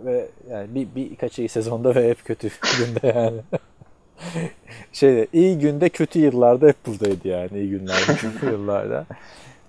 [0.05, 2.49] ve yani bir, birkaç iyi sezonda ve hep kötü
[2.79, 3.41] günde yani.
[4.93, 9.07] Şeyde iyi günde kötü yıllarda hep buradaydı yani iyi günlerde kötü yıllarda.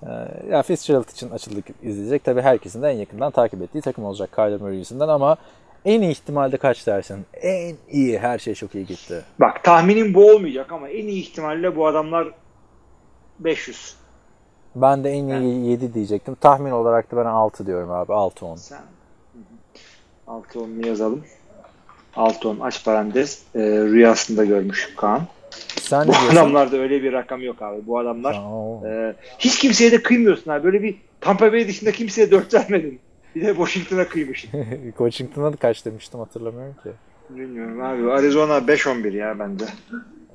[0.03, 0.07] Ee,
[0.51, 2.23] ya Fitzgerald için açıldık izleyecek.
[2.23, 5.37] Tabii herkesin de en yakından takip ettiği takım olacak Kyler Murray yüzünden ama
[5.85, 7.25] en iyi ihtimalde kaç dersin?
[7.41, 9.21] En iyi her şey çok iyi gitti.
[9.39, 12.27] Bak tahminim bu olmayacak ama en iyi ihtimalle bu adamlar
[13.39, 13.95] 500.
[14.75, 16.35] Ben de en iyi 7 diyecektim.
[16.35, 18.11] Tahmin olarak da ben 6 diyorum abi.
[18.11, 18.57] 6-10.
[18.57, 18.81] Sen
[20.27, 21.23] 6-10'unu yazalım.
[22.15, 23.43] 6-10 aç parantez.
[23.55, 25.21] Ee, rüyasında görmüş Kaan.
[25.79, 27.87] Sen Bu adamlarda öyle bir rakam yok abi.
[27.87, 28.35] Bu adamlar
[28.85, 30.63] e, hiç kimseye de kıymıyorsun abi.
[30.63, 32.99] Böyle bir Tampa Bay dışında kimseye 4 vermedin.
[33.35, 34.49] Bir de Washington'a kıymışsın.
[34.97, 36.89] Washington'a da kaç demiştim hatırlamıyorum ki.
[37.29, 38.11] Bilmiyorum abi.
[38.11, 39.63] Arizona 5-11 ya bende.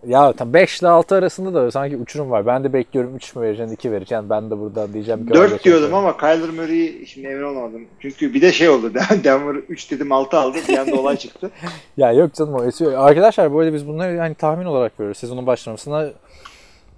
[0.06, 2.46] Ya tam 5 ile 6 arasında da sanki uçurum var.
[2.46, 4.30] Ben de bekliyorum 3 mü vereceksin 2 vereceksin.
[4.30, 7.86] Ben de buradan diyeceğim ki 4 diyordum ama Kyler Murray'i şimdi emin olmadım.
[8.00, 8.92] Çünkü bir de şey oldu.
[9.24, 10.58] Denver 3 dedim 6 aldı.
[10.68, 11.50] Bir anda olay çıktı.
[11.96, 12.92] Ya yok canım o esiyor.
[12.92, 15.18] Arkadaşlar arada biz bunları yani tahmin olarak veriyoruz.
[15.18, 16.10] Sezonun başlamasına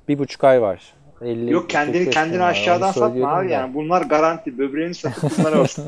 [0.08, 0.94] bir buçuk ay var.
[1.22, 3.74] 50, Yok kendini 45 kendini aşağıdan satma abi yani.
[3.74, 4.58] Bunlar garanti.
[4.58, 5.84] Böbreğini satıp bunlara olsun.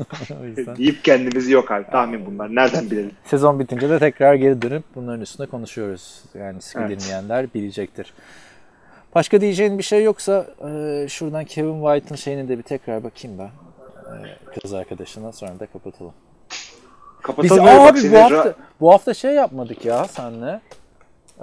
[0.77, 1.85] Deyip kendimizi yok abi.
[1.91, 2.55] Tahmin bunlar.
[2.55, 3.11] Nereden bilelim?
[3.25, 6.23] Sezon bitince de tekrar geri dönüp bunların üstüne konuşuyoruz.
[6.33, 6.99] Yani sıkı Evet.
[7.03, 8.13] dinleyenler bilecektir.
[9.15, 13.49] Başka diyeceğin bir şey yoksa e, şuradan Kevin White'ın şeyini de bir tekrar bakayım ben.
[14.55, 16.13] E, kız arkadaşına sonra da kapatalım.
[16.51, 17.65] Biz Kapatalım.
[17.65, 20.61] bak abi bu hafta bu hafta şey yapmadık ya senle.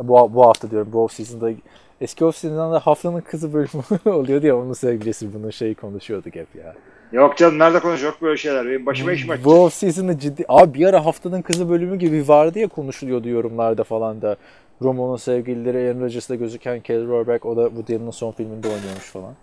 [0.03, 1.51] Bu, bu hafta diyorum bu off season'da
[2.01, 3.83] eski season'da da haftanın kızı bölümü
[4.17, 6.75] oluyordu ya onun sevgilisi bunun şeyi konuşuyorduk hep ya.
[7.13, 8.15] Yok canım nerede konuşuyor?
[8.23, 8.67] Böyle şeyler.
[8.67, 9.45] Benim başıma işim açacak.
[9.45, 13.85] Bu off season'da ciddi abi bir ara haftanın kızı bölümü gibi vardı ya konuşuluyordu yorumlarda
[13.85, 14.37] falan da.
[14.83, 19.35] Romo'nun sevgilileri Aaron Rodgers'da gözüken Kelly Rohrbach o da Woody Allen'ın son filminde oynuyormuş falan.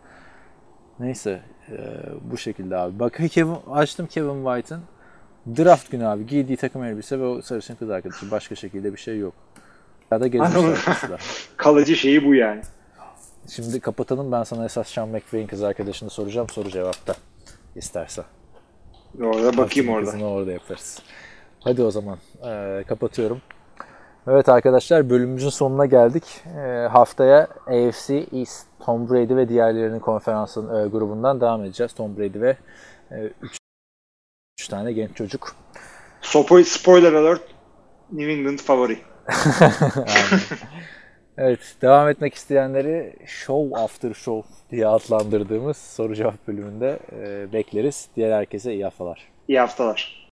[0.99, 1.77] Neyse e,
[2.31, 2.99] bu şekilde abi.
[2.99, 4.81] Bak Kevin, açtım Kevin White'ın
[5.57, 8.31] draft günü abi giydiği takım elbise ve o sarışın kız arkadaşı.
[8.31, 9.33] Başka şekilde bir şey yok.
[10.11, 10.77] Ya da gezmişler Anladım.
[10.87, 11.17] ikisi de.
[11.57, 12.61] Kalıcı şeyi bu yani.
[13.49, 17.15] Şimdi kapatalım ben sana esas Sean McVay'in kız arkadaşını soracağım soru cevapta
[17.75, 18.25] istersen.
[19.23, 20.25] Orada bakayım orada.
[20.25, 20.99] orada yaparız.
[21.59, 23.41] Hadi o zaman eee, kapatıyorum.
[24.27, 26.23] Evet arkadaşlar bölümümüzün sonuna geldik.
[26.55, 31.93] Eee, haftaya AFC East Tom Brady ve diğerlerinin konferansın eee, grubundan devam edeceğiz.
[31.93, 32.57] Tom Brady ve
[34.59, 35.55] 3 tane genç çocuk.
[36.21, 37.41] Spoiler alert.
[38.11, 38.99] New England favori.
[41.37, 46.99] Evet devam etmek isteyenleri Show After Show diye adlandırdığımız soru cevap bölümünde
[47.53, 48.07] bekleriz.
[48.15, 49.27] Diğer herkese iyi haftalar.
[49.47, 50.23] İyi haftalar.